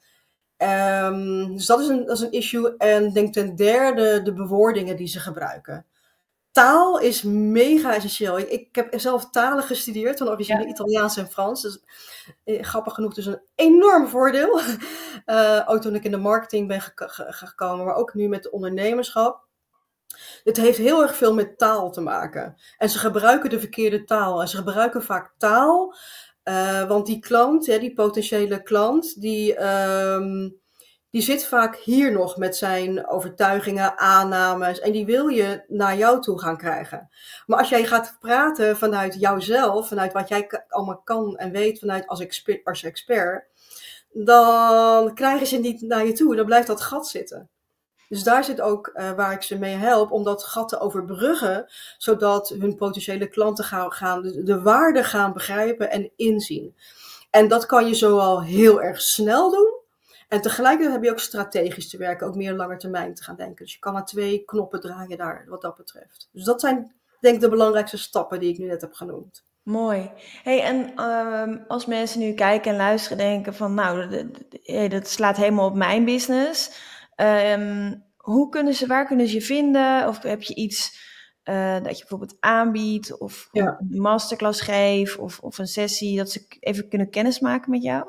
Um, 0.58 1.54
dus 1.54 1.66
dat 1.66 1.80
is, 1.80 1.88
een, 1.88 2.06
dat 2.06 2.16
is 2.16 2.22
een 2.22 2.32
issue. 2.32 2.76
En 2.76 3.12
denk 3.12 3.32
ten 3.32 3.56
derde 3.56 4.22
de 4.22 4.32
bewoordingen 4.32 4.96
die 4.96 5.06
ze 5.06 5.20
gebruiken 5.20 5.86
taal 6.54 6.98
is 6.98 7.22
mega 7.22 7.94
essentieel. 7.94 8.38
Ik, 8.38 8.48
ik, 8.48 8.74
heb 8.74 9.00
zelf 9.00 9.30
talen 9.30 9.64
gestudeerd, 9.64 10.18
van 10.18 10.28
origineel 10.28 10.66
Italiaans 10.66 11.16
en 11.16 11.30
Frans. 11.30 11.62
Dus 11.62 11.80
eh, 12.44 12.62
grappig 12.62 12.94
genoeg, 12.94 13.14
dus 13.14 13.26
een 13.26 13.40
enorm 13.54 14.08
voordeel. 14.08 14.60
Uh, 15.26 15.62
ook 15.70 15.80
toen 15.80 15.94
ik 15.94 16.04
in 16.04 16.10
de 16.10 16.16
marketing 16.16 16.68
ben 16.68 16.80
gekomen, 17.28 17.84
maar 17.84 17.94
ook 17.94 18.14
nu 18.14 18.28
met 18.28 18.50
ondernemerschap. 18.50 19.42
Het 20.44 20.56
heeft 20.56 20.78
heel 20.78 21.02
erg 21.02 21.16
veel 21.16 21.34
met 21.34 21.58
taal 21.58 21.90
te 21.90 22.00
maken. 22.00 22.56
En 22.78 22.90
ze 22.90 22.98
gebruiken 22.98 23.50
de 23.50 23.60
verkeerde 23.60 24.04
taal. 24.04 24.40
En 24.40 24.48
ze 24.48 24.56
gebruiken 24.56 25.02
vaak 25.02 25.32
taal, 25.38 25.94
uh, 26.44 26.88
want 26.88 27.06
die 27.06 27.18
klant, 27.18 27.64
die 27.64 27.94
potentiële 27.94 28.62
klant, 28.62 29.20
die. 29.20 29.64
Um, 29.64 30.62
die 31.14 31.22
zit 31.22 31.46
vaak 31.46 31.76
hier 31.76 32.12
nog 32.12 32.36
met 32.36 32.56
zijn 32.56 33.08
overtuigingen, 33.08 33.98
aannames. 33.98 34.80
En 34.80 34.92
die 34.92 35.06
wil 35.06 35.28
je 35.28 35.64
naar 35.68 35.96
jou 35.96 36.20
toe 36.20 36.40
gaan 36.40 36.56
krijgen. 36.56 37.10
Maar 37.46 37.58
als 37.58 37.68
jij 37.68 37.84
gaat 37.84 38.16
praten 38.20 38.76
vanuit 38.76 39.20
jouzelf, 39.20 39.88
vanuit 39.88 40.12
wat 40.12 40.28
jij 40.28 40.64
allemaal 40.68 41.00
kan 41.04 41.36
en 41.36 41.50
weet, 41.50 41.78
vanuit 41.78 42.06
als, 42.06 42.20
expert, 42.20 42.64
als 42.64 42.82
expert, 42.82 43.46
dan 44.12 45.14
krijgen 45.14 45.46
ze 45.46 45.56
niet 45.56 45.80
naar 45.80 46.06
je 46.06 46.12
toe. 46.12 46.36
Dan 46.36 46.46
blijft 46.46 46.66
dat 46.66 46.80
gat 46.80 47.08
zitten. 47.08 47.50
Dus 48.14 48.22
daar 48.22 48.44
zit 48.44 48.60
ook 48.60 48.90
uh, 48.94 49.12
waar 49.12 49.32
ik 49.32 49.42
ze 49.42 49.58
mee 49.58 49.74
help, 49.76 50.10
om 50.10 50.24
dat 50.24 50.44
gat 50.44 50.68
te 50.68 50.80
overbruggen, 50.80 51.66
zodat 51.98 52.48
hun 52.48 52.76
potentiële 52.76 53.28
klanten 53.28 53.64
gaan, 53.64 54.22
de, 54.22 54.42
de 54.42 54.62
waarde 54.62 55.04
gaan 55.04 55.32
begrijpen 55.32 55.90
en 55.90 56.10
inzien. 56.16 56.76
En 57.30 57.48
dat 57.48 57.66
kan 57.66 57.86
je 57.86 57.94
zowel 57.94 58.42
heel 58.42 58.82
erg 58.82 59.00
snel 59.00 59.50
doen, 59.50 59.74
en 60.28 60.40
tegelijkertijd 60.40 60.94
heb 60.94 61.04
je 61.04 61.10
ook 61.10 61.18
strategisch 61.18 61.90
te 61.90 61.96
werken, 61.96 62.26
ook 62.26 62.34
meer 62.34 62.52
lange 62.52 62.76
termijn 62.76 63.14
te 63.14 63.22
gaan 63.22 63.36
denken. 63.36 63.64
Dus 63.64 63.74
je 63.74 63.80
kan 63.80 63.92
maar 63.92 64.06
twee 64.06 64.44
knoppen 64.44 64.80
draaien 64.80 65.18
daar, 65.18 65.44
wat 65.48 65.62
dat 65.62 65.76
betreft. 65.76 66.28
Dus 66.32 66.44
dat 66.44 66.60
zijn, 66.60 66.94
denk 67.20 67.34
ik, 67.34 67.40
de 67.40 67.48
belangrijkste 67.48 67.98
stappen 67.98 68.40
die 68.40 68.52
ik 68.52 68.58
nu 68.58 68.66
net 68.66 68.80
heb 68.80 68.92
genoemd. 68.92 69.44
Mooi. 69.62 70.10
Hey, 70.42 70.62
en 70.62 70.92
uh, 70.96 71.68
als 71.68 71.86
mensen 71.86 72.20
nu 72.20 72.32
kijken 72.32 72.70
en 72.70 72.76
luisteren, 72.76 73.18
denken 73.18 73.54
van, 73.54 73.74
nou, 73.74 74.26
dat 74.88 75.08
slaat 75.08 75.36
helemaal 75.36 75.66
op 75.66 75.74
mijn 75.74 76.04
business. 76.04 76.92
Um, 77.16 78.03
hoe 78.24 78.48
kunnen 78.48 78.74
ze, 78.74 78.86
waar 78.86 79.06
kunnen 79.06 79.28
ze 79.28 79.34
je 79.34 79.42
vinden? 79.42 80.08
Of 80.08 80.22
heb 80.22 80.42
je 80.42 80.54
iets 80.54 81.02
uh, 81.44 81.74
dat 81.74 81.92
je 81.92 81.98
bijvoorbeeld 81.98 82.36
aanbiedt, 82.40 83.18
of 83.18 83.48
ja. 83.52 83.76
een 83.90 84.00
masterclass 84.00 84.60
geeft, 84.60 85.16
of, 85.16 85.38
of 85.38 85.58
een 85.58 85.66
sessie, 85.66 86.16
dat 86.16 86.30
ze 86.30 86.46
even 86.60 86.88
kunnen 86.88 87.10
kennismaken 87.10 87.70
met 87.70 87.82
jou? 87.82 88.06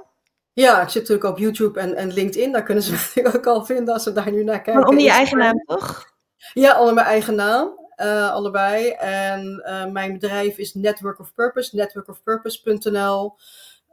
Ja, 0.53 0.81
ik 0.81 0.89
zit 0.89 1.01
natuurlijk 1.01 1.29
op 1.29 1.37
YouTube 1.37 1.79
en, 1.79 1.95
en 1.95 2.13
LinkedIn. 2.13 2.51
Daar 2.51 2.63
kunnen 2.63 2.83
ze 2.83 2.91
me 3.23 3.33
ook 3.35 3.45
al 3.45 3.65
vinden 3.65 3.93
als 3.93 4.03
ze 4.03 4.13
daar 4.13 4.31
nu 4.31 4.43
naar 4.43 4.61
kijken. 4.61 4.73
Maar 4.73 4.89
onder 4.89 5.03
je 5.03 5.09
eigen 5.09 5.37
naam, 5.37 5.63
toch? 5.65 6.13
Ja, 6.53 6.79
onder 6.79 6.93
mijn 6.93 7.07
eigen 7.07 7.35
naam. 7.35 7.83
Uh, 8.01 8.31
allebei. 8.31 8.89
En 8.89 9.63
uh, 9.65 9.85
mijn 9.85 10.13
bedrijf 10.13 10.57
is 10.57 10.73
Network 10.73 11.19
of 11.19 11.33
Purpose, 11.33 11.75
networkofpurpose.nl. 11.75 13.37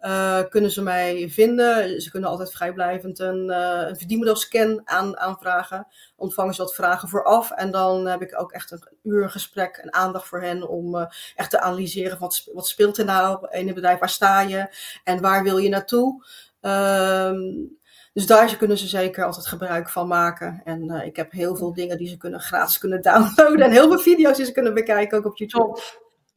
Uh, 0.05 0.39
eh, 0.39 0.49
kunnen 0.49 0.71
ze 0.71 0.83
mij 0.83 1.29
vinden. 1.31 2.01
Ze 2.01 2.11
kunnen 2.11 2.31
altijd 2.31 2.53
vrijblijvend 2.53 3.19
een, 3.19 3.49
een 3.51 3.97
verdienmodelscan 3.97 4.81
aan, 4.85 5.19
aanvragen. 5.19 5.87
Ontvangen 6.17 6.55
ze 6.55 6.63
wat 6.63 6.75
vragen 6.75 7.09
vooraf. 7.09 7.51
En 7.51 7.71
dan 7.71 8.07
heb 8.07 8.23
ik 8.23 8.41
ook 8.41 8.53
echt 8.53 8.71
een 8.71 8.89
uur 9.03 9.31
gesprek 9.31 9.77
en 9.77 9.95
aandacht 9.95 10.29
voor 10.29 10.41
hen 10.41 10.69
om 10.69 11.09
echt 11.37 11.51
te 11.51 11.61
analyseren 11.61 12.19
wat, 12.19 12.49
wat 12.53 12.69
speelt 12.69 12.99
er 12.99 13.05
nou 13.05 13.47
in 13.51 13.67
het 13.67 13.75
bedrijf, 13.75 13.99
waar 13.99 14.09
sta 14.09 14.41
je 14.41 14.69
en 15.05 15.21
waar 15.21 15.43
wil 15.43 15.59
je 15.59 15.69
naartoe. 15.69 16.25
Um, 16.61 17.81
dus 18.13 18.27
daar 18.27 18.57
kunnen 18.57 18.79
ze 18.79 18.87
zeker 18.87 19.25
altijd 19.25 19.47
gebruik 19.47 19.89
van 19.89 20.09
maken. 20.09 20.61
En 20.65 20.85
uh, 20.85 21.07
ik 21.07 21.17
heb 21.17 21.33
heel 21.33 21.57
veel 21.57 21.73
dingen 21.73 21.99
die 21.99 22.09
ze 22.09 22.17
kunnen 22.17 22.41
gratis 22.41 22.79
kunnen 22.79 23.03
downloaden. 23.13 23.61
En 23.61 23.71
heel 23.71 23.89
veel 23.89 23.99
video's 23.99 24.37
die 24.37 24.47
ze 24.47 24.53
kunnen 24.53 24.75
bekijken, 24.75 25.19
ook 25.19 25.25
op 25.25 25.37
YouTube. 25.37 25.81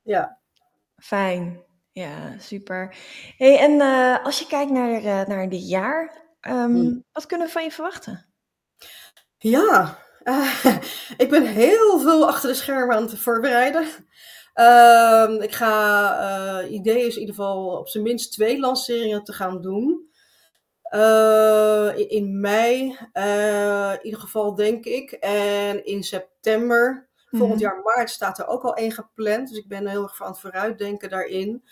Ja. 0.04 0.38
Fijn. 0.98 1.65
Ja, 1.96 2.40
super. 2.40 2.96
Hey, 3.38 3.58
en 3.60 3.72
uh, 3.72 4.26
als 4.26 4.40
je 4.40 4.48
kijkt 4.48 4.72
naar, 4.72 5.02
uh, 5.02 5.26
naar 5.26 5.50
dit 5.50 5.70
jaar, 5.70 6.24
um, 6.48 7.04
wat 7.12 7.26
kunnen 7.26 7.48
we 7.48 7.54
van 7.54 7.64
je 7.64 7.72
verwachten? 7.72 8.26
Ja, 9.38 9.98
ik 11.24 11.30
ben 11.30 11.46
heel 11.46 12.00
veel 12.00 12.28
achter 12.28 12.50
de 12.50 12.56
schermen 12.56 12.96
aan 12.96 13.04
het 13.04 13.20
voorbereiden. 13.20 13.88
Uh, 14.56 15.36
ik 15.40 15.52
ga, 15.52 16.64
idee 16.64 17.06
is 17.06 17.14
in 17.14 17.20
ieder 17.20 17.36
geval 17.36 17.78
op 17.78 17.88
zijn 17.88 18.04
minst 18.04 18.32
twee 18.32 18.60
lanceringen 18.60 19.24
te 19.24 19.34
gaan 19.34 19.62
doen. 19.62 20.10
In 22.08 22.40
mei, 22.40 22.98
in 23.94 24.06
ieder 24.06 24.20
geval 24.20 24.56
denk 24.56 24.86
ik. 24.86 25.12
En 25.12 25.86
in 25.86 26.04
september, 26.04 27.05
volgend 27.32 27.60
mhm. 27.60 27.64
jaar 27.64 27.82
maart, 27.84 28.10
staat 28.10 28.40
er 28.40 28.48
ook 28.48 28.64
al 28.64 28.76
één 28.76 28.92
gepland. 28.92 29.50
Dus 29.50 29.58
ik 29.58 29.68
ben 29.68 29.88
heel 29.88 30.04
erg 30.04 30.22
aan 30.22 30.32
het 30.32 30.40
vooruitdenken 30.40 31.10
daarin. 31.10 31.64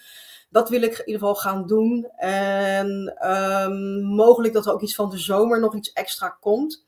Dat 0.49 0.69
wil 0.69 0.81
ik 0.81 0.91
in 0.91 1.05
ieder 1.05 1.13
geval 1.13 1.35
gaan 1.35 1.67
doen. 1.67 2.09
En 2.17 3.15
um, 3.31 4.03
mogelijk 4.03 4.53
dat 4.53 4.65
er 4.65 4.73
ook 4.73 4.81
iets 4.81 4.95
van 4.95 5.09
de 5.09 5.17
zomer 5.17 5.59
nog 5.59 5.75
iets 5.75 5.93
extra 5.93 6.37
komt. 6.39 6.85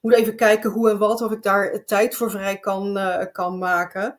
Moet 0.00 0.14
even 0.14 0.36
kijken 0.36 0.70
hoe 0.70 0.90
en 0.90 0.98
wat, 0.98 1.22
of 1.22 1.32
ik 1.32 1.42
daar 1.42 1.84
tijd 1.84 2.16
voor 2.16 2.30
vrij 2.30 2.58
kan, 2.58 2.96
uh, 2.96 3.24
kan 3.32 3.58
maken. 3.58 4.18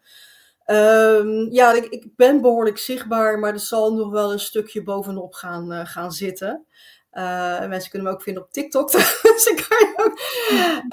Um, 0.65 1.51
ja, 1.51 1.73
ik, 1.73 1.85
ik, 1.85 2.15
ben 2.15 2.41
behoorlijk 2.41 2.77
zichtbaar, 2.77 3.39
maar 3.39 3.53
er 3.53 3.59
zal 3.59 3.93
nog 3.93 4.11
wel 4.11 4.31
een 4.31 4.39
stukje 4.39 4.83
bovenop 4.83 5.33
gaan, 5.33 5.71
uh, 5.71 5.85
gaan 5.85 6.11
zitten. 6.11 6.65
Uh, 7.13 7.67
mensen 7.67 7.89
kunnen 7.89 8.07
me 8.07 8.13
ook 8.13 8.21
vinden 8.21 8.43
op 8.43 8.51
TikTok. 8.51 8.91
dus 8.91 9.45
ik, 9.45 9.67
ook, 9.95 10.19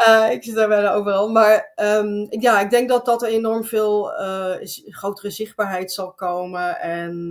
uh, 0.08 0.30
ik 0.30 0.44
zit 0.44 0.54
daar 0.54 0.68
bijna 0.68 0.92
overal. 0.92 1.28
Maar 1.28 1.72
um, 1.76 2.26
ja, 2.30 2.60
ik 2.60 2.70
denk 2.70 2.88
dat 2.88 3.04
dat 3.04 3.22
er 3.22 3.28
enorm 3.28 3.64
veel 3.64 4.20
uh, 4.20 4.54
grotere 4.86 5.30
zichtbaarheid 5.30 5.92
zal 5.92 6.12
komen. 6.12 6.80
En 6.80 7.28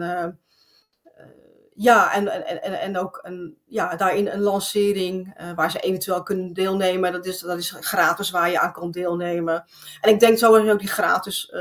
ja, 1.77 2.13
en, 2.13 2.27
en, 2.27 2.61
en, 2.63 2.79
en 2.79 2.97
ook 2.97 3.19
een, 3.23 3.57
ja, 3.65 3.95
daarin 3.95 4.27
een 4.27 4.41
lancering 4.41 5.35
waar 5.55 5.71
ze 5.71 5.79
eventueel 5.79 6.23
kunnen 6.23 6.53
deelnemen. 6.53 7.11
Dat 7.11 7.25
is, 7.25 7.39
dat 7.39 7.57
is 7.57 7.75
gratis 7.79 8.31
waar 8.31 8.49
je 8.49 8.59
aan 8.59 8.73
kan 8.73 8.91
deelnemen. 8.91 9.65
En 10.01 10.09
ik 10.09 10.19
denk 10.19 10.37
sowieso 10.37 10.71
ook 10.71 10.79
die 10.79 10.87
gratis 10.87 11.51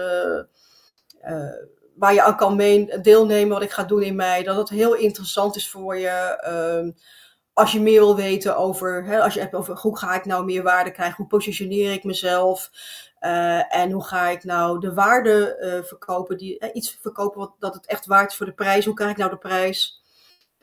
waar 1.96 2.14
je 2.14 2.22
aan 2.22 2.36
kan 2.36 2.56
mee, 2.56 3.00
deelnemen, 3.00 3.52
wat 3.52 3.62
ik 3.62 3.70
ga 3.70 3.84
doen 3.84 4.02
in 4.02 4.16
mei. 4.16 4.44
Dat 4.44 4.56
het 4.56 4.68
heel 4.68 4.94
interessant 4.94 5.56
is 5.56 5.70
voor 5.70 5.96
je. 5.98 6.38
Ehm, 6.40 6.90
als 7.52 7.72
je 7.72 7.80
meer 7.80 8.00
wil 8.00 8.16
weten 8.16 8.56
over, 8.56 9.04
hè, 9.04 9.22
als 9.22 9.34
je 9.34 9.40
hebt 9.40 9.54
over 9.54 9.76
hoe 9.76 9.98
ga 9.98 10.14
ik 10.14 10.24
nou 10.24 10.44
meer 10.44 10.62
waarde 10.62 10.90
krijgen, 10.90 11.16
hoe 11.16 11.26
positioneer 11.26 11.92
ik 11.92 12.04
mezelf 12.04 12.70
uh, 13.20 13.76
en 13.76 13.90
hoe 13.90 14.04
ga 14.04 14.28
ik 14.28 14.44
nou 14.44 14.80
de 14.80 14.94
waarde 14.94 15.56
uh, 15.60 15.88
verkopen, 15.88 16.36
die, 16.36 16.72
iets 16.72 16.98
verkopen 17.00 17.40
wat, 17.40 17.54
dat 17.58 17.74
het 17.74 17.86
echt 17.86 18.06
waard 18.06 18.30
is 18.30 18.36
voor 18.36 18.46
de 18.46 18.52
prijs, 18.52 18.84
hoe 18.84 18.94
krijg 18.94 19.10
ik 19.10 19.16
nou 19.16 19.30
de 19.30 19.36
prijs 19.36 20.03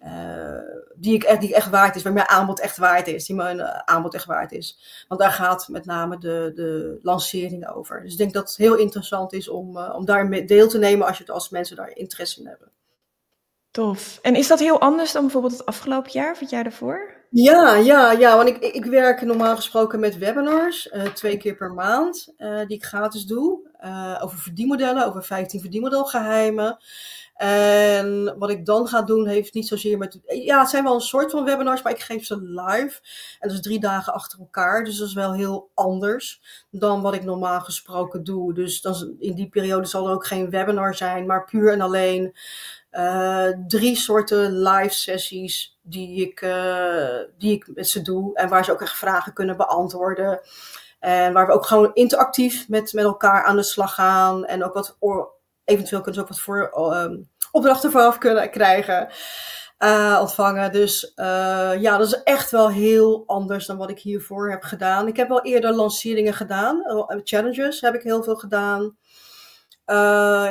uh, 0.03 0.59
die, 0.95 1.13
ik, 1.13 1.37
die 1.39 1.55
echt 1.55 1.69
waard 1.69 1.95
is, 1.95 2.03
waar 2.03 2.13
mijn 2.13 2.27
aanbod 2.27 2.59
echt 2.59 2.77
waard 2.77 3.07
is, 3.07 3.25
die 3.25 3.35
mijn 3.35 3.61
aanbod 3.87 4.13
echt 4.13 4.25
waard 4.25 4.51
is. 4.51 5.05
Want 5.07 5.21
daar 5.21 5.31
gaat 5.31 5.67
met 5.67 5.85
name 5.85 6.17
de, 6.17 6.51
de 6.55 6.99
lancering 7.01 7.67
over. 7.69 8.01
Dus 8.01 8.11
ik 8.11 8.17
denk 8.17 8.33
dat 8.33 8.47
het 8.47 8.57
heel 8.57 8.75
interessant 8.75 9.33
is 9.33 9.49
om, 9.49 9.77
om 9.77 10.05
daar 10.05 10.45
deel 10.45 10.67
te 10.67 10.77
nemen 10.77 11.07
als, 11.07 11.17
je, 11.17 11.31
als 11.31 11.49
mensen 11.49 11.75
daar 11.75 11.91
interesse 11.95 12.39
in 12.39 12.47
hebben. 12.47 12.71
Tof. 13.71 14.19
En 14.21 14.35
is 14.35 14.47
dat 14.47 14.59
heel 14.59 14.79
anders 14.79 15.11
dan 15.11 15.21
bijvoorbeeld 15.21 15.57
het 15.57 15.65
afgelopen 15.65 16.11
jaar 16.11 16.31
of 16.31 16.39
het 16.39 16.49
jaar 16.49 16.63
daarvoor? 16.63 17.19
Ja, 17.29 17.75
ja, 17.75 18.11
ja. 18.11 18.35
Want 18.35 18.49
ik, 18.49 18.57
ik 18.57 18.85
werk 18.85 19.21
normaal 19.21 19.55
gesproken 19.55 19.99
met 19.99 20.17
webinars, 20.17 20.91
uh, 20.93 21.03
twee 21.03 21.37
keer 21.37 21.55
per 21.55 21.73
maand, 21.73 22.33
uh, 22.37 22.59
die 22.59 22.77
ik 22.77 22.85
gratis 22.85 23.25
doe. 23.25 23.69
Uh, 23.83 24.19
over 24.21 24.37
verdienmodellen, 24.37 25.05
over 25.05 25.23
15 25.23 25.59
verdienmodelgeheimen. 25.59 26.77
En 27.41 28.35
wat 28.37 28.49
ik 28.49 28.65
dan 28.65 28.87
ga 28.87 29.01
doen, 29.01 29.27
heeft 29.27 29.53
niet 29.53 29.67
zozeer 29.67 29.97
met. 29.97 30.19
Ja, 30.25 30.59
het 30.59 30.69
zijn 30.69 30.83
wel 30.83 30.93
een 30.93 31.01
soort 31.01 31.31
van 31.31 31.45
webinars, 31.45 31.81
maar 31.81 31.91
ik 31.91 31.99
geef 32.01 32.25
ze 32.25 32.41
live. 32.41 32.99
En 33.39 33.47
dat 33.47 33.51
is 33.51 33.61
drie 33.61 33.79
dagen 33.79 34.13
achter 34.13 34.39
elkaar. 34.39 34.83
Dus 34.83 34.97
dat 34.97 35.07
is 35.07 35.13
wel 35.13 35.33
heel 35.33 35.71
anders 35.73 36.41
dan 36.71 37.01
wat 37.01 37.13
ik 37.13 37.23
normaal 37.23 37.61
gesproken 37.61 38.23
doe. 38.23 38.53
Dus 38.53 38.81
dan, 38.81 39.15
in 39.19 39.35
die 39.35 39.49
periode 39.49 39.87
zal 39.87 40.07
er 40.07 40.13
ook 40.13 40.25
geen 40.25 40.49
webinar 40.49 40.95
zijn, 40.95 41.25
maar 41.25 41.45
puur 41.45 41.71
en 41.71 41.81
alleen 41.81 42.35
uh, 42.91 43.47
drie 43.67 43.95
soorten 43.95 44.61
live 44.61 44.93
sessies 44.93 45.79
die 45.81 46.21
ik, 46.21 46.41
uh, 46.41 47.17
die 47.37 47.51
ik 47.51 47.69
met 47.73 47.89
ze 47.89 48.01
doe. 48.01 48.35
En 48.35 48.49
waar 48.49 48.65
ze 48.65 48.71
ook 48.71 48.81
echt 48.81 48.97
vragen 48.97 49.33
kunnen 49.33 49.57
beantwoorden. 49.57 50.41
En 50.99 51.33
waar 51.33 51.47
we 51.47 51.53
ook 51.53 51.65
gewoon 51.65 51.93
interactief 51.93 52.69
met, 52.69 52.93
met 52.93 53.03
elkaar 53.03 53.43
aan 53.43 53.55
de 53.55 53.63
slag 53.63 53.93
gaan. 53.93 54.45
En 54.45 54.63
ook 54.63 54.73
wat, 54.73 54.97
eventueel 55.63 56.01
kunnen 56.01 56.13
ze 56.13 56.21
ook 56.21 56.27
wat 56.27 56.39
voor, 56.39 56.93
um, 56.95 57.29
opdrachten 57.51 57.91
vooraf 57.91 58.17
kunnen 58.17 58.49
krijgen. 58.49 59.07
Uh, 59.83 60.17
ontvangen. 60.21 60.71
Dus 60.71 61.11
uh, 61.15 61.71
ja, 61.79 61.97
dat 61.97 62.07
is 62.07 62.23
echt 62.23 62.51
wel 62.51 62.69
heel 62.69 63.23
anders 63.25 63.65
dan 63.65 63.77
wat 63.77 63.89
ik 63.89 63.99
hiervoor 63.99 64.49
heb 64.49 64.63
gedaan. 64.63 65.07
Ik 65.07 65.17
heb 65.17 65.27
wel 65.27 65.41
eerder 65.41 65.73
lanceringen 65.73 66.33
gedaan. 66.33 66.83
Challenges 67.23 67.81
heb 67.81 67.95
ik 67.95 68.03
heel 68.03 68.23
veel 68.23 68.35
gedaan. 68.35 68.81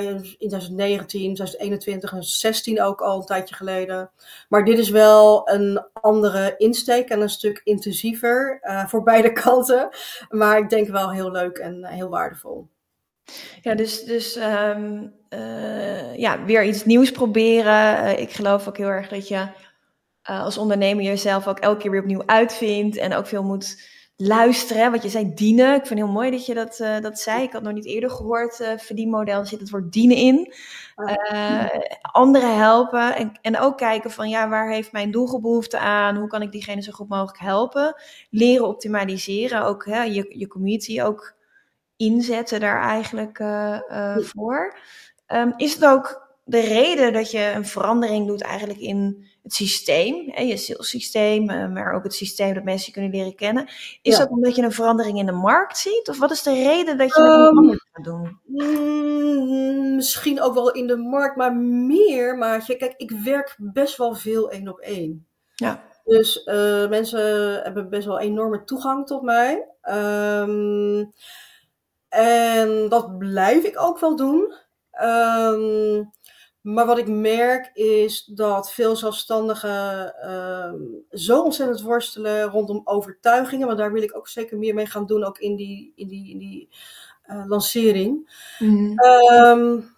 In 0.01 0.23
2019, 0.23 1.35
2021 1.35 2.13
en 2.13 2.21
2016 2.21 2.83
ook 2.83 3.01
al 3.01 3.17
een 3.17 3.27
tijdje 3.27 3.55
geleden. 3.55 4.11
Maar 4.49 4.65
dit 4.65 4.79
is 4.79 4.91
wel 4.91 5.51
een 5.51 5.87
andere 5.93 6.55
insteek 6.57 7.09
en 7.09 7.21
een 7.21 7.29
stuk 7.29 7.61
intensiever 7.65 8.61
voor 8.87 9.03
beide 9.03 9.33
kanten. 9.43 9.89
Maar 10.29 10.59
ik 10.59 10.69
denk 10.69 10.89
wel 10.89 11.11
heel 11.11 11.31
leuk 11.31 11.59
en 11.59 11.85
heel 11.85 12.09
waardevol. 12.09 12.69
Ja, 13.63 13.75
dus, 13.75 14.05
dus 14.05 14.37
um, 14.37 15.13
uh, 15.31 16.17
ja, 16.17 16.45
weer 16.45 16.65
iets 16.65 16.85
nieuws 16.85 17.11
proberen. 17.11 18.19
ik 18.21 18.31
geloof 18.31 18.69
ook 18.69 18.77
heel 18.77 18.89
erg 18.89 19.09
dat 19.09 19.29
je 19.29 19.47
als 20.23 20.59
ondernemer 20.59 21.05
jezelf 21.05 21.49
ook 21.49 21.59
elke 21.59 21.81
keer 21.81 21.91
weer 21.91 22.01
opnieuw 22.01 22.23
uitvindt 22.27 22.97
en 22.97 23.15
ook 23.15 23.27
veel 23.27 23.43
moet 23.43 23.89
luisteren. 24.17 24.91
Wat 24.91 25.03
je 25.03 25.09
zei, 25.09 25.35
dienen. 25.35 25.75
Ik 25.75 25.87
vind 25.87 25.89
het 25.89 25.99
heel 25.99 26.17
mooi 26.19 26.31
dat 26.31 26.47
je 26.47 26.55
dat, 26.55 26.77
dat 27.03 27.19
zei. 27.19 27.43
Ik 27.43 27.53
had 27.53 27.63
nog 27.63 27.73
niet 27.73 27.87
eerder 27.87 28.11
gehoord, 28.11 28.75
verdienmodel, 28.77 29.41
er 29.41 29.47
zit 29.47 29.61
het 29.61 29.71
woord 29.71 29.93
dienen 29.93 30.17
in. 30.17 30.53
Anderen 32.01 32.57
helpen 32.57 33.17
en, 33.17 33.33
en 33.41 33.59
ook 33.59 33.77
kijken 33.77 34.11
van, 34.11 34.29
ja, 34.29 34.49
waar 34.49 34.71
heeft 34.71 34.93
mijn 34.93 35.11
doelgroep 35.11 35.75
aan? 35.75 36.17
Hoe 36.17 36.29
kan 36.29 36.43
ik 36.43 36.53
diegene 36.53 36.83
zo 36.83 36.93
goed 36.93 37.09
mogelijk 37.09 37.39
helpen? 37.39 37.95
Leren 38.31 38.69
optimaliseren, 38.69 39.65
ook 39.65 39.85
hè, 39.85 40.03
je, 40.03 40.35
je 40.39 40.47
community 40.47 41.03
ook 41.03 41.39
inzetten 42.01 42.61
daar 42.61 42.81
eigenlijk 42.83 43.43
voor. 44.25 44.79
Um, 45.29 45.53
is 45.57 45.75
het 45.75 45.85
ook 45.85 46.29
de 46.45 46.61
reden 46.61 47.13
dat 47.13 47.31
je 47.31 47.53
een 47.55 47.67
verandering 47.67 48.27
doet 48.27 48.43
eigenlijk 48.43 48.81
in 48.81 49.29
het 49.43 49.53
systeem, 49.53 50.29
hè, 50.31 50.43
je 50.43 50.57
salessysteem, 50.57 51.51
uh, 51.51 51.69
maar 51.69 51.93
ook 51.95 52.03
het 52.03 52.15
systeem 52.15 52.55
dat 52.55 52.65
mensen 52.65 52.93
kunnen 52.93 53.11
leren 53.11 53.35
kennen. 53.35 53.69
Is 54.03 54.17
dat 54.17 54.31
omdat 54.31 54.57
je 54.57 54.63
een 54.63 54.73
verandering 54.73 55.19
in 55.19 55.27
de 55.27 55.33
markt 55.33 55.79
ziet? 55.79 56.09
Of 56.09 56.19
wat 56.19 56.31
is 56.31 56.43
de 56.43 56.53
reden 56.53 56.99
dat 56.99 57.15
je 57.15 57.21
um, 57.21 57.29
dat 57.29 57.57
anders 57.57 57.87
gaat 57.93 58.05
doen? 58.05 58.41
Mm, 58.45 59.95
misschien 59.95 60.41
ook 60.41 60.55
wel 60.55 60.73
in 60.73 60.87
de 60.87 60.97
markt, 60.97 61.37
maar 61.37 61.57
meer, 61.57 62.37
maatje. 62.37 62.77
Kijk, 62.77 62.95
ik 62.97 63.11
werk 63.11 63.57
best 63.59 63.97
wel 63.97 64.15
veel 64.15 64.51
één 64.51 64.69
op 64.69 64.79
één. 64.79 65.27
Ja. 65.55 65.83
Dus 66.05 66.47
uh, 66.47 66.89
mensen 66.89 67.61
hebben 67.63 67.89
best 67.89 68.07
wel 68.07 68.21
enorme 68.21 68.65
toegang 68.65 69.07
tot 69.07 69.23
mij. 69.23 69.67
Um, 69.91 71.13
en 72.19 72.89
dat 72.89 73.19
blijf 73.19 73.65
ik 73.65 73.81
ook 73.81 73.99
wel 73.99 74.17
doen. 74.17 74.55
Um, 75.03 76.11
maar 76.61 76.87
wat 76.87 76.99
ik 76.99 77.09
merk 77.09 77.71
is 77.73 78.25
dat 78.25 78.73
veel 78.73 78.97
zelfstandigen 78.97 80.15
uh, 80.25 80.73
zo 81.11 81.43
ontzettend 81.43 81.81
worstelen 81.81 82.43
rondom 82.43 82.81
overtuigingen. 82.85 83.67
Want 83.67 83.79
daar 83.79 83.93
wil 83.93 84.03
ik 84.03 84.17
ook 84.17 84.29
zeker 84.29 84.59
meer 84.59 84.75
mee 84.75 84.87
gaan 84.87 85.07
doen, 85.07 85.25
ook 85.25 85.39
in 85.39 85.57
die, 85.57 85.93
in 85.95 86.09
die, 86.09 86.31
in 86.31 86.39
die 86.39 86.69
uh, 87.27 87.45
lancering. 87.47 88.39
Mm. 88.59 88.99
Um, 89.01 89.97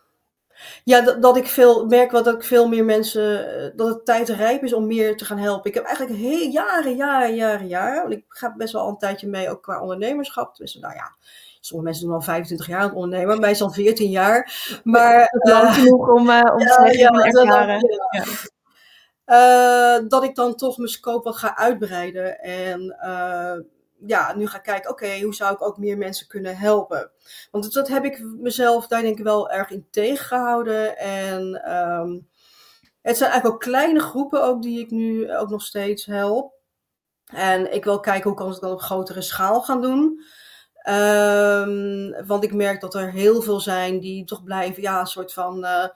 ja, 0.84 1.00
dat, 1.00 1.22
dat, 1.22 1.36
ik 1.36 1.46
veel 1.46 1.86
merk 1.86 2.10
wat 2.10 2.24
dat 2.24 2.34
ik 2.34 2.42
veel 2.42 2.68
meer 2.68 2.84
mensen, 2.84 3.56
eh, 3.56 3.70
dat 3.76 3.88
het 3.88 4.04
tijd 4.04 4.28
rijp 4.28 4.62
is 4.62 4.72
om 4.72 4.86
meer 4.86 5.16
te 5.16 5.24
gaan 5.24 5.38
helpen. 5.38 5.68
Ik 5.68 5.74
heb 5.74 5.84
eigenlijk 5.84 6.18
heel 6.18 6.48
jaren, 6.48 6.96
jaren, 6.96 7.34
jaren, 7.34 7.68
jaren. 7.68 8.02
Want 8.02 8.14
ik 8.14 8.24
ga 8.28 8.54
best 8.56 8.72
wel 8.72 8.82
al 8.82 8.88
een 8.88 8.98
tijdje 8.98 9.28
mee, 9.28 9.50
ook 9.50 9.62
qua 9.62 9.80
ondernemerschap. 9.80 10.56
Dus 10.56 10.74
nou 10.74 10.94
ja, 10.94 11.16
Sommige 11.64 11.88
mensen 11.88 12.06
doen 12.06 12.14
al 12.14 12.22
25 12.22 12.66
jaar 12.66 12.80
aan 12.80 12.86
het 12.86 12.94
ondernemen, 12.94 13.40
mij 13.40 13.50
is 13.50 13.62
al 13.62 13.70
14 13.70 14.10
jaar. 14.10 14.52
Maar, 14.84 15.28
dat 15.30 15.52
lang 15.52 15.64
uh, 15.64 15.74
genoeg 15.74 16.08
om, 16.08 16.18
om 16.18 16.28
ja, 16.28 16.76
te 16.76 16.98
ja, 16.98 17.10
ervaren. 17.10 17.80
Ja. 18.10 18.24
Uh, 19.26 20.08
dat 20.08 20.24
ik 20.24 20.34
dan 20.34 20.54
toch 20.54 20.76
mijn 20.76 20.88
scope 20.88 21.22
wat 21.22 21.36
ga 21.36 21.56
uitbreiden. 21.56 22.40
En 22.40 22.96
ja, 24.06 24.34
nu 24.34 24.46
ga 24.46 24.56
ik 24.56 24.62
kijken, 24.62 24.90
oké, 24.90 25.04
okay, 25.04 25.22
hoe 25.22 25.34
zou 25.34 25.54
ik 25.54 25.62
ook 25.62 25.78
meer 25.78 25.98
mensen 25.98 26.26
kunnen 26.26 26.56
helpen? 26.56 27.10
Want 27.50 27.64
dat, 27.64 27.72
dat, 27.72 27.88
heb 27.88 28.04
ik 28.04 28.22
mezelf 28.22 28.86
daar 28.86 29.02
denk 29.02 29.18
ik 29.18 29.24
wel 29.24 29.50
erg 29.50 29.70
in 29.70 29.86
tegengehouden. 29.90 30.98
En 30.98 31.72
um, 31.72 32.28
het 33.02 33.16
zijn 33.16 33.30
eigenlijk 33.30 33.46
ook 33.46 33.70
kleine 33.70 34.00
groepen 34.00 34.44
ook 34.44 34.62
die 34.62 34.80
ik 34.80 34.90
nu 34.90 35.36
ook 35.36 35.50
nog 35.50 35.62
steeds 35.62 36.06
help. 36.06 36.54
En 37.24 37.72
ik 37.72 37.84
wil 37.84 38.00
kijken 38.00 38.28
hoe 38.28 38.38
kan 38.38 38.52
ik 38.52 38.60
dat 38.60 38.72
op 38.72 38.80
grotere 38.80 39.22
schaal 39.22 39.60
gaan 39.60 39.80
doen. 39.80 40.24
Um, 40.84 42.26
want 42.26 42.44
ik 42.44 42.54
merk 42.54 42.80
dat 42.80 42.94
er 42.94 43.12
heel 43.12 43.42
veel 43.42 43.60
zijn 43.60 44.00
die 44.00 44.24
toch 44.24 44.44
blijven, 44.44 44.82
ja, 44.82 45.00
een 45.00 45.06
soort 45.06 45.32
van, 45.32 45.58
uh, 45.64 45.86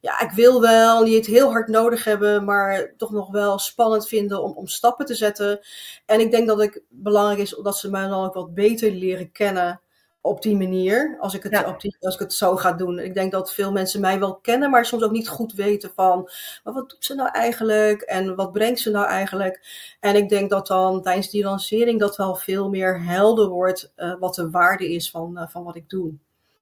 ja, 0.00 0.20
ik 0.20 0.30
wil 0.30 0.60
wel, 0.60 1.04
die 1.04 1.16
het 1.16 1.26
heel 1.26 1.50
hard 1.50 1.68
nodig 1.68 2.04
hebben, 2.04 2.44
maar 2.44 2.94
toch 2.96 3.10
nog 3.10 3.30
wel 3.30 3.58
spannend 3.58 4.08
vinden 4.08 4.42
om, 4.42 4.52
om 4.52 4.66
stappen 4.66 5.06
te 5.06 5.14
zetten. 5.14 5.60
En 6.06 6.20
ik 6.20 6.30
denk 6.30 6.46
dat 6.46 6.58
het 6.58 6.82
belangrijk 6.88 7.38
is 7.40 7.58
dat 7.62 7.78
ze 7.78 7.90
mij 7.90 8.08
dan 8.08 8.24
ook 8.24 8.34
wat 8.34 8.54
beter 8.54 8.90
leren 8.90 9.32
kennen 9.32 9.81
op 10.22 10.42
die 10.42 10.56
manier, 10.56 11.16
als 11.20 11.34
ik, 11.34 11.42
het, 11.42 11.52
ja. 11.52 11.68
op 11.68 11.80
die, 11.80 11.96
als 12.00 12.14
ik 12.14 12.20
het 12.20 12.34
zo 12.34 12.56
ga 12.56 12.72
doen. 12.72 12.98
Ik 12.98 13.14
denk 13.14 13.32
dat 13.32 13.54
veel 13.54 13.72
mensen 13.72 14.00
mij 14.00 14.18
wel 14.18 14.36
kennen, 14.36 14.70
maar 14.70 14.86
soms 14.86 15.02
ook 15.02 15.10
niet 15.10 15.28
goed 15.28 15.52
weten 15.52 15.90
van, 15.94 16.30
maar 16.64 16.74
wat 16.74 16.90
doet 16.90 17.04
ze 17.04 17.14
nou 17.14 17.30
eigenlijk 17.30 18.00
en 18.00 18.34
wat 18.34 18.52
brengt 18.52 18.80
ze 18.80 18.90
nou 18.90 19.06
eigenlijk? 19.06 19.60
En 20.00 20.16
ik 20.16 20.28
denk 20.28 20.50
dat 20.50 20.66
dan 20.66 21.02
tijdens 21.02 21.30
die 21.30 21.44
lancering 21.44 22.00
dat 22.00 22.16
wel 22.16 22.34
veel 22.34 22.68
meer 22.68 23.04
helder 23.04 23.48
wordt 23.48 23.92
uh, 23.96 24.14
wat 24.18 24.34
de 24.34 24.50
waarde 24.50 24.92
is 24.92 25.10
van, 25.10 25.38
uh, 25.38 25.48
van 25.48 25.64
wat 25.64 25.76
ik 25.76 25.88
doe. 25.88 26.12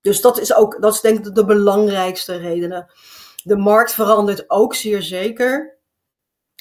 Dus 0.01 0.21
dat 0.21 0.39
is 0.39 0.55
ook, 0.55 0.83
dat 0.83 0.95
is 0.95 1.01
denk 1.01 1.27
ik 1.27 1.35
de 1.35 1.45
belangrijkste 1.45 2.37
redenen. 2.37 2.87
De 3.45 3.57
markt 3.57 3.93
verandert 3.93 4.51
ook 4.51 4.75
zeer 4.75 5.03
zeker. 5.03 5.79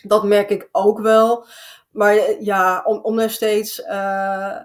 Dat 0.03 0.23
merk 0.23 0.49
ik 0.49 0.69
ook 0.71 0.99
wel. 0.99 1.45
Maar 1.91 2.41
ja, 2.43 2.83
om, 2.85 2.99
om 3.01 3.19
er 3.19 3.29
steeds. 3.29 3.79
Uh, 3.79 4.57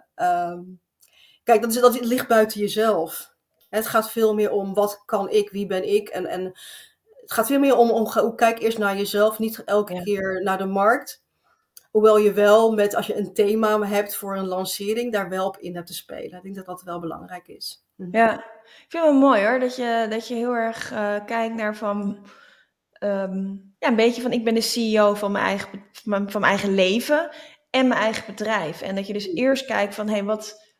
Kijk, 1.44 1.62
dat, 1.62 1.70
is, 1.70 1.80
dat 1.80 2.00
ligt 2.00 2.28
buiten 2.28 2.60
jezelf. 2.60 3.32
Het 3.68 3.86
gaat 3.86 4.10
veel 4.10 4.34
meer 4.34 4.50
om 4.50 4.74
wat 4.74 5.02
kan 5.04 5.30
ik, 5.30 5.50
wie 5.50 5.66
ben 5.66 5.94
ik. 5.94 6.08
En, 6.08 6.26
en 6.26 6.44
het 7.20 7.32
gaat 7.32 7.46
veel 7.46 7.58
meer 7.58 7.76
om, 7.76 7.90
om 7.90 8.06
hoe 8.06 8.34
kijk 8.34 8.58
eerst 8.58 8.78
naar 8.78 8.96
jezelf, 8.96 9.38
niet 9.38 9.64
elke 9.64 10.02
keer 10.02 10.42
naar 10.42 10.58
de 10.58 10.66
markt. 10.66 11.22
Hoewel 11.90 12.18
je 12.18 12.32
wel 12.32 12.72
met, 12.72 12.94
als 12.94 13.06
je 13.06 13.16
een 13.16 13.34
thema 13.34 13.82
hebt 13.82 14.16
voor 14.16 14.36
een 14.36 14.46
lancering, 14.46 15.12
daar 15.12 15.28
wel 15.28 15.46
op 15.46 15.58
in 15.58 15.74
hebt 15.74 15.86
te 15.86 15.94
spelen. 15.94 16.36
Ik 16.36 16.42
denk 16.42 16.54
dat 16.54 16.66
dat 16.66 16.82
wel 16.82 17.00
belangrijk 17.00 17.48
is. 17.48 17.86
Mhm. 17.94 18.16
Ja, 18.16 18.32
ik 18.34 18.84
vind 18.88 19.02
het 19.04 19.12
wel 19.12 19.12
mooi 19.12 19.46
hoor, 19.46 19.58
dat 19.58 19.76
je, 19.76 20.06
dat 20.10 20.28
je 20.28 20.34
heel 20.34 20.54
erg 20.54 20.92
uh, 20.92 21.16
kijkt 21.26 21.54
naar 21.54 21.76
van, 21.76 22.26
um, 23.00 23.74
ja, 23.78 23.88
een 23.88 23.96
beetje 23.96 24.22
van 24.22 24.32
ik 24.32 24.44
ben 24.44 24.54
de 24.54 24.60
CEO 24.60 25.14
van 25.14 25.32
mijn 25.32 25.44
eigen, 25.44 25.84
van 26.04 26.40
mijn 26.40 26.42
eigen 26.42 26.74
leven 26.74 27.30
en 27.70 27.88
mijn 27.88 28.00
eigen 28.00 28.26
bedrijf. 28.26 28.82
En 28.82 28.94
dat 28.94 29.06
je 29.06 29.12
dus 29.12 29.34
eerst 29.34 29.66
kijkt 29.66 29.94
van, 29.94 30.06
hé, 30.06 30.14
hey, 30.14 30.24
wat, 30.24 30.73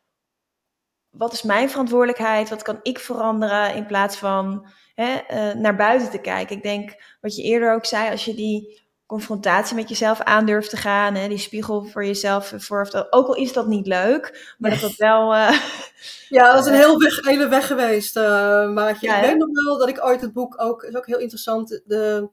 wat 1.17 1.33
is 1.33 1.43
mijn 1.43 1.69
verantwoordelijkheid? 1.69 2.49
Wat 2.49 2.61
kan 2.61 2.79
ik 2.81 2.99
veranderen? 2.99 3.75
In 3.75 3.85
plaats 3.85 4.17
van 4.17 4.67
hè, 4.95 5.19
uh, 5.31 5.61
naar 5.61 5.75
buiten 5.75 6.09
te 6.09 6.17
kijken. 6.17 6.55
Ik 6.55 6.63
denk, 6.63 6.95
wat 7.21 7.35
je 7.35 7.43
eerder 7.43 7.73
ook 7.73 7.85
zei, 7.85 8.11
als 8.11 8.25
je 8.25 8.35
die 8.35 8.83
confrontatie 9.05 9.75
met 9.75 9.89
jezelf 9.89 10.21
aandurft 10.21 10.69
te 10.69 10.77
gaan, 10.77 11.15
hè, 11.15 11.27
die 11.27 11.37
spiegel 11.37 11.83
voor 11.83 12.05
jezelf, 12.05 12.53
voor, 12.57 13.07
ook 13.09 13.27
al 13.27 13.35
is 13.35 13.53
dat 13.53 13.67
niet 13.67 13.87
leuk, 13.87 14.55
maar 14.57 14.71
dat 14.71 14.79
dat 14.79 14.95
wel... 14.95 15.33
Uh, 15.33 15.59
ja, 16.29 16.53
dat 16.53 16.65
is 16.65 16.71
een 16.71 16.77
heel 16.77 16.99
weg, 16.99 17.25
hele 17.25 17.47
weg 17.47 17.67
geweest, 17.67 18.17
uh, 18.17 18.23
maatje. 18.69 19.07
Ja, 19.07 19.15
ik 19.15 19.25
weet 19.25 19.37
nog 19.37 19.65
wel 19.65 19.77
dat 19.77 19.89
ik 19.89 20.05
ooit 20.05 20.21
het 20.21 20.33
boek 20.33 20.61
ook, 20.61 20.83
is 20.83 20.95
ook 20.95 21.05
heel 21.05 21.19
interessant, 21.19 21.81
de 21.85 22.29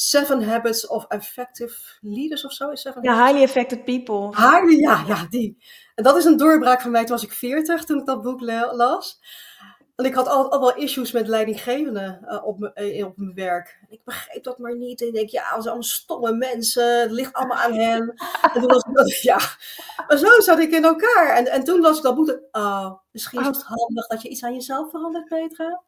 Seven 0.00 0.42
Habits 0.42 0.86
of 0.86 1.04
Effective 1.08 1.74
Leaders 2.00 2.44
of 2.44 2.52
zo. 2.52 2.70
Is 2.70 2.80
seven 2.80 3.02
ja, 3.02 3.24
Highly 3.24 3.42
Effective 3.42 3.82
People. 3.82 4.36
Highly, 4.36 4.80
ja, 4.80 5.04
ja, 5.06 5.26
die. 5.30 5.56
En 5.98 6.04
dat 6.04 6.16
is 6.16 6.24
een 6.24 6.36
doorbraak 6.36 6.80
van 6.80 6.90
mij. 6.90 7.00
Toen 7.00 7.16
was 7.16 7.24
ik 7.24 7.32
40 7.32 7.84
toen 7.84 7.98
ik 7.98 8.06
dat 8.06 8.22
boek 8.22 8.40
las. 8.40 9.20
En 9.96 10.04
ik 10.04 10.14
had 10.14 10.28
altijd 10.28 10.52
al 10.52 10.60
wel 10.60 10.76
issues 10.76 11.12
met 11.12 11.28
leidinggevenden 11.28 12.20
uh, 12.24 12.46
op, 12.46 12.58
me, 12.58 13.04
op 13.06 13.16
mijn 13.16 13.34
werk. 13.34 13.78
ik 13.88 14.00
begreep 14.04 14.44
dat 14.44 14.58
maar 14.58 14.76
niet. 14.76 15.00
En 15.00 15.06
ik 15.06 15.14
denk, 15.14 15.28
ja, 15.28 15.60
ze 15.60 15.66
allemaal 15.66 15.82
stomme 15.82 16.32
mensen. 16.32 17.00
Het 17.00 17.10
ligt 17.10 17.32
allemaal 17.32 17.56
aan 17.56 17.72
hen. 17.72 18.14
en 18.54 18.60
toen 18.60 18.66
was 18.66 18.84
ik, 18.84 19.12
ja. 19.32 19.38
Maar 20.08 20.16
zo 20.16 20.40
zat 20.40 20.58
ik 20.58 20.72
in 20.72 20.84
elkaar. 20.84 21.36
En, 21.36 21.46
en 21.46 21.64
toen 21.64 21.80
las 21.80 21.96
ik 21.96 22.02
dat 22.02 22.14
boek. 22.14 22.40
Oh, 22.52 22.92
misschien 23.12 23.40
is 23.40 23.46
het 23.46 23.62
handig 23.62 24.06
dat 24.06 24.22
je 24.22 24.28
iets 24.28 24.44
aan 24.44 24.54
jezelf 24.54 24.90
verandert, 24.90 25.28
Petra. 25.28 25.82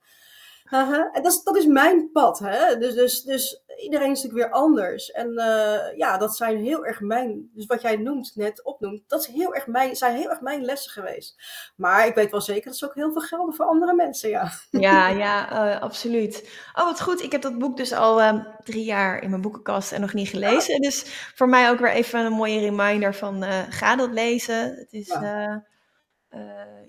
En 0.71 1.23
dat 1.23 1.33
is, 1.33 1.43
dat 1.43 1.57
is 1.57 1.67
mijn 1.67 2.11
pad. 2.13 2.39
Hè? 2.39 2.79
Dus, 2.79 2.95
dus, 2.95 3.23
dus 3.23 3.63
iedereen 3.77 4.11
is 4.11 4.23
natuurlijk 4.23 4.51
weer 4.51 4.61
anders. 4.61 5.11
En 5.11 5.33
uh, 5.33 5.97
ja, 5.97 6.19
dat 6.19 6.37
zijn 6.37 6.59
heel 6.59 6.85
erg 6.85 7.01
mijn, 7.01 7.51
dus 7.55 7.67
wat 7.67 7.83
jij 7.83 7.97
noemt, 7.97 8.33
net 8.35 8.65
opnoemt, 8.65 9.03
dat 9.07 9.21
is 9.21 9.27
heel 9.27 9.55
erg 9.55 9.67
mijn, 9.67 9.97
zijn 9.97 10.17
heel 10.17 10.31
erg 10.31 10.41
mijn 10.41 10.65
lessen 10.65 10.93
geweest. 10.93 11.37
Maar 11.77 12.07
ik 12.07 12.15
weet 12.15 12.31
wel 12.31 12.41
zeker 12.41 12.65
dat 12.65 12.77
ze 12.77 12.85
ook 12.85 12.95
heel 12.95 13.13
veel 13.13 13.21
gelden 13.21 13.55
voor 13.55 13.67
andere 13.67 13.95
mensen, 13.95 14.29
ja. 14.29 14.51
Ja, 14.71 15.09
ja, 15.09 15.53
uh, 15.53 15.81
absoluut. 15.81 16.51
Oh, 16.75 16.85
wat 16.85 17.01
goed. 17.01 17.23
Ik 17.23 17.33
heb 17.33 17.43
dat 17.43 17.59
boek 17.59 17.77
dus 17.77 17.93
al 17.93 18.21
uh, 18.21 18.45
drie 18.65 18.85
jaar 18.85 19.23
in 19.23 19.31
mijn 19.31 19.43
boekenkast 19.43 19.93
en 19.93 20.01
nog 20.01 20.15
niet 20.15 20.29
gelezen. 20.29 20.75
Ja. 20.75 20.81
Dus 20.81 21.31
voor 21.35 21.49
mij 21.49 21.71
ook 21.71 21.79
weer 21.79 21.93
even 21.93 22.25
een 22.25 22.33
mooie 22.33 22.61
reminder 22.61 23.15
van 23.15 23.43
ga 23.69 23.97
dat 23.97 24.11
lezen. 24.11 24.77
Het 24.77 24.93
is... 24.93 25.07
Ja 25.07 25.69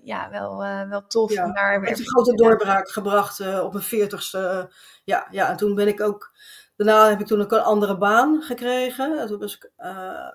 ja, 0.02 0.30
wel, 0.30 0.64
uh, 0.64 0.88
wel 0.88 1.06
tof. 1.06 1.32
Ja, 1.32 1.52
daar 1.52 1.80
weer 1.80 1.90
een 1.90 2.06
grote 2.06 2.34
doorbraak 2.34 2.88
gebracht 2.88 3.38
uh, 3.38 3.64
op 3.64 3.72
mijn 3.72 3.84
veertigste. 3.84 4.70
ja, 5.04 5.26
ja, 5.30 5.50
en 5.50 5.56
toen 5.56 5.74
ben 5.74 5.88
ik 5.88 6.00
ook. 6.00 6.32
Daarna 6.76 7.08
heb 7.08 7.20
ik 7.20 7.26
toen 7.26 7.40
ook 7.40 7.52
een 7.52 7.60
andere 7.60 7.98
baan 7.98 8.42
gekregen. 8.42 9.18
En 9.18 9.26
toen 9.26 9.38
was 9.38 9.56
ik 9.56 9.70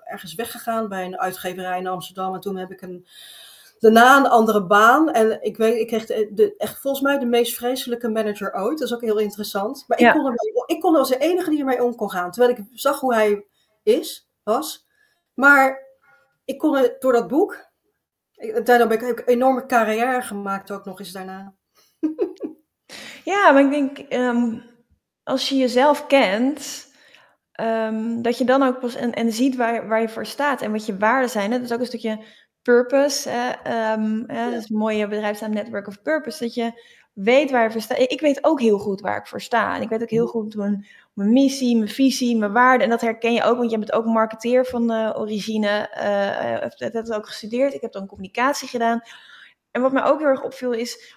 ergens 0.04 0.34
weggegaan 0.34 0.88
bij 0.88 1.04
een 1.04 1.18
uitgeverij 1.18 1.78
in 1.78 1.86
Amsterdam. 1.86 2.34
En 2.34 2.40
toen 2.40 2.56
heb 2.56 2.70
ik 2.70 2.80
een, 2.80 3.06
daarna 3.78 4.16
een 4.16 4.26
andere 4.26 4.66
baan. 4.66 5.10
En 5.10 5.42
ik 5.42 5.56
weet, 5.56 5.78
ik 5.80 5.86
kreeg 5.86 6.06
de, 6.06 6.54
echt 6.56 6.80
volgens 6.80 7.02
mij 7.02 7.18
de 7.18 7.26
meest 7.26 7.54
vreselijke 7.54 8.08
manager 8.08 8.54
ooit. 8.54 8.78
Dat 8.78 8.88
is 8.88 8.94
ook 8.94 9.00
heel 9.00 9.18
interessant. 9.18 9.84
Maar 9.86 9.98
ik, 9.98 10.10
kon 10.10 10.26
er, 10.26 10.34
ik 10.66 10.80
kon 10.80 10.92
er 10.92 10.98
als 10.98 11.08
de 11.08 11.18
enige 11.18 11.50
die 11.50 11.58
ermee 11.58 11.82
om 11.82 11.94
kon 11.94 12.10
gaan. 12.10 12.30
Terwijl 12.30 12.56
ik 12.56 12.64
zag 12.72 13.00
hoe 13.00 13.14
hij 13.14 13.46
is, 13.82 14.28
was. 14.42 14.86
Maar 15.34 15.82
ik 16.44 16.58
kon 16.58 16.76
er 16.76 16.96
door 16.98 17.12
dat 17.12 17.28
boek 17.28 17.67
Daarom 18.64 18.90
heb 18.90 19.02
ik 19.02 19.18
een 19.18 19.24
enorme 19.24 19.66
carrière 19.66 20.22
gemaakt 20.22 20.70
ook 20.70 20.84
nog 20.84 20.98
eens 20.98 21.12
daarna. 21.12 21.54
ja, 23.32 23.52
maar 23.52 23.62
ik 23.62 23.70
denk, 23.70 24.12
um, 24.12 24.62
als 25.22 25.48
je 25.48 25.56
jezelf 25.56 26.06
kent, 26.06 26.88
um, 27.60 28.22
dat 28.22 28.38
je 28.38 28.44
dan 28.44 28.62
ook 28.62 28.80
pas 28.80 28.94
en, 28.94 29.12
en 29.12 29.32
ziet 29.32 29.56
waar, 29.56 29.88
waar 29.88 30.00
je 30.00 30.08
voor 30.08 30.26
staat 30.26 30.62
en 30.62 30.72
wat 30.72 30.86
je 30.86 30.96
waarden 30.96 31.30
zijn. 31.30 31.50
Dat 31.50 31.60
is 31.60 31.72
ook 31.72 31.80
een 31.80 31.86
stukje 31.86 32.24
purpose. 32.62 33.28
Hè? 33.28 33.48
Um, 33.92 34.24
ja. 34.26 34.50
Dat 34.50 34.62
is 34.62 34.70
een 34.70 34.76
mooie 34.76 35.08
bedrijfsnaam 35.08 35.52
Network 35.52 35.86
of 35.86 36.02
Purpose. 36.02 36.44
Dat 36.44 36.54
je 36.54 36.82
weet 37.24 37.50
waar 37.50 37.64
je 37.64 37.70
voor 37.70 37.80
staat. 37.80 37.98
Ik 37.98 38.20
weet 38.20 38.44
ook 38.44 38.60
heel 38.60 38.78
goed 38.78 39.00
waar 39.00 39.16
ik 39.16 39.26
voor 39.26 39.40
sta. 39.40 39.74
En 39.74 39.82
ik 39.82 39.88
weet 39.88 40.02
ook 40.02 40.10
heel 40.10 40.26
goed 40.26 40.54
mijn, 40.54 40.86
mijn 41.12 41.32
missie, 41.32 41.76
mijn 41.76 41.88
visie, 41.88 42.36
mijn 42.36 42.52
waarden. 42.52 42.84
En 42.84 42.90
dat 42.90 43.00
herken 43.00 43.32
je 43.32 43.42
ook, 43.42 43.56
want 43.56 43.70
je 43.70 43.78
bent 43.78 43.92
ook 43.92 44.04
marketeer 44.04 44.66
van 44.66 44.92
uh, 44.92 45.14
origine. 45.16 45.90
Uh, 45.96 46.68
dat 46.76 46.92
heb 46.92 47.06
ik 47.06 47.12
ook 47.12 47.26
gestudeerd. 47.26 47.74
Ik 47.74 47.80
heb 47.80 47.92
dan 47.92 48.06
communicatie 48.06 48.68
gedaan. 48.68 49.00
En 49.70 49.82
wat 49.82 49.92
mij 49.92 50.04
ook 50.04 50.18
heel 50.18 50.28
erg 50.28 50.42
opviel 50.42 50.72
is... 50.72 51.16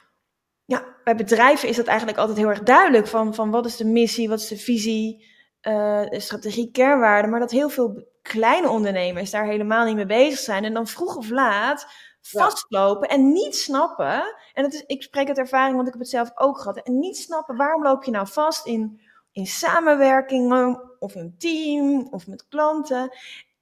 Ja, 0.65 0.85
bij 1.03 1.15
bedrijven 1.15 1.69
is 1.69 1.75
dat 1.75 1.87
eigenlijk 1.87 2.17
altijd 2.17 2.37
heel 2.37 2.49
erg 2.49 2.63
duidelijk. 2.63 3.07
Van, 3.07 3.35
van 3.35 3.51
wat 3.51 3.65
is 3.65 3.77
de 3.77 3.85
missie, 3.85 4.29
wat 4.29 4.39
is 4.39 4.47
de 4.47 4.57
visie, 4.57 5.25
uh, 5.67 6.03
de 6.09 6.19
strategie, 6.19 6.71
kernwaarden. 6.71 7.31
Maar 7.31 7.39
dat 7.39 7.51
heel 7.51 7.69
veel 7.69 8.07
kleine 8.21 8.69
ondernemers 8.69 9.31
daar 9.31 9.45
helemaal 9.45 9.85
niet 9.85 9.95
mee 9.95 10.05
bezig 10.05 10.39
zijn. 10.39 10.63
En 10.63 10.73
dan 10.73 10.87
vroeg 10.87 11.15
of 11.15 11.29
laat 11.29 11.87
vastlopen 12.21 13.09
en 13.09 13.31
niet 13.31 13.55
snappen. 13.55 14.35
En 14.53 14.63
het 14.63 14.73
is, 14.73 14.83
ik 14.85 15.03
spreek 15.03 15.27
uit 15.27 15.37
ervaring, 15.37 15.75
want 15.75 15.87
ik 15.87 15.93
heb 15.93 16.01
het 16.01 16.11
zelf 16.11 16.31
ook 16.35 16.57
gehad. 16.57 16.77
En 16.77 16.99
niet 16.99 17.17
snappen 17.17 17.55
waarom 17.55 17.83
loop 17.83 18.03
je 18.03 18.11
nou 18.11 18.27
vast 18.27 18.65
in, 18.65 19.01
in 19.31 19.45
samenwerkingen 19.45 20.91
of 20.99 21.15
een 21.15 21.35
team 21.37 22.07
of 22.11 22.27
met 22.27 22.47
klanten. 22.47 23.17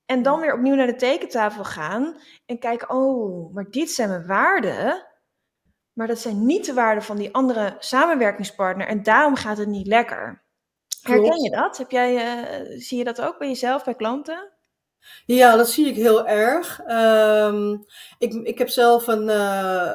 En 0.06 0.22
dan 0.22 0.40
weer 0.40 0.54
opnieuw 0.54 0.76
naar 0.76 0.88
de 0.88 0.96
tekentafel 0.96 1.64
gaan 1.64 2.18
en 2.46 2.60
kijken, 2.60 2.90
oh, 2.90 3.54
maar 3.54 3.70
dit 3.70 3.92
zijn 3.92 4.10
mijn 4.10 4.28
waarden. 4.28 5.08
Maar 5.94 6.08
dat 6.08 6.20
zijn 6.20 6.46
niet 6.46 6.66
de 6.66 6.74
waarden 6.74 7.04
van 7.04 7.18
die 7.18 7.34
andere 7.34 7.76
samenwerkingspartner. 7.80 8.88
En 8.88 9.04
daarom 9.04 9.36
gaat 9.36 9.58
het 9.58 9.68
niet 9.68 9.88
lekker. 9.88 10.44
Herken 11.02 11.44
je 11.44 11.50
dat? 11.50 11.78
Heb 11.78 11.92
jij, 11.92 12.14
uh, 12.16 12.80
zie 12.80 12.98
je 12.98 13.04
dat 13.04 13.22
ook 13.22 13.38
bij 13.38 13.48
jezelf, 13.48 13.84
bij 13.84 13.96
klanten? 13.96 14.59
Ja, 15.26 15.56
dat 15.56 15.70
zie 15.70 15.88
ik 15.88 15.96
heel 15.96 16.28
erg. 16.28 16.82
Um, 16.88 17.86
ik, 18.18 18.34
ik 18.34 18.58
heb 18.58 18.70
zelf 18.70 19.08
een, 19.08 19.28
uh, 19.28 19.92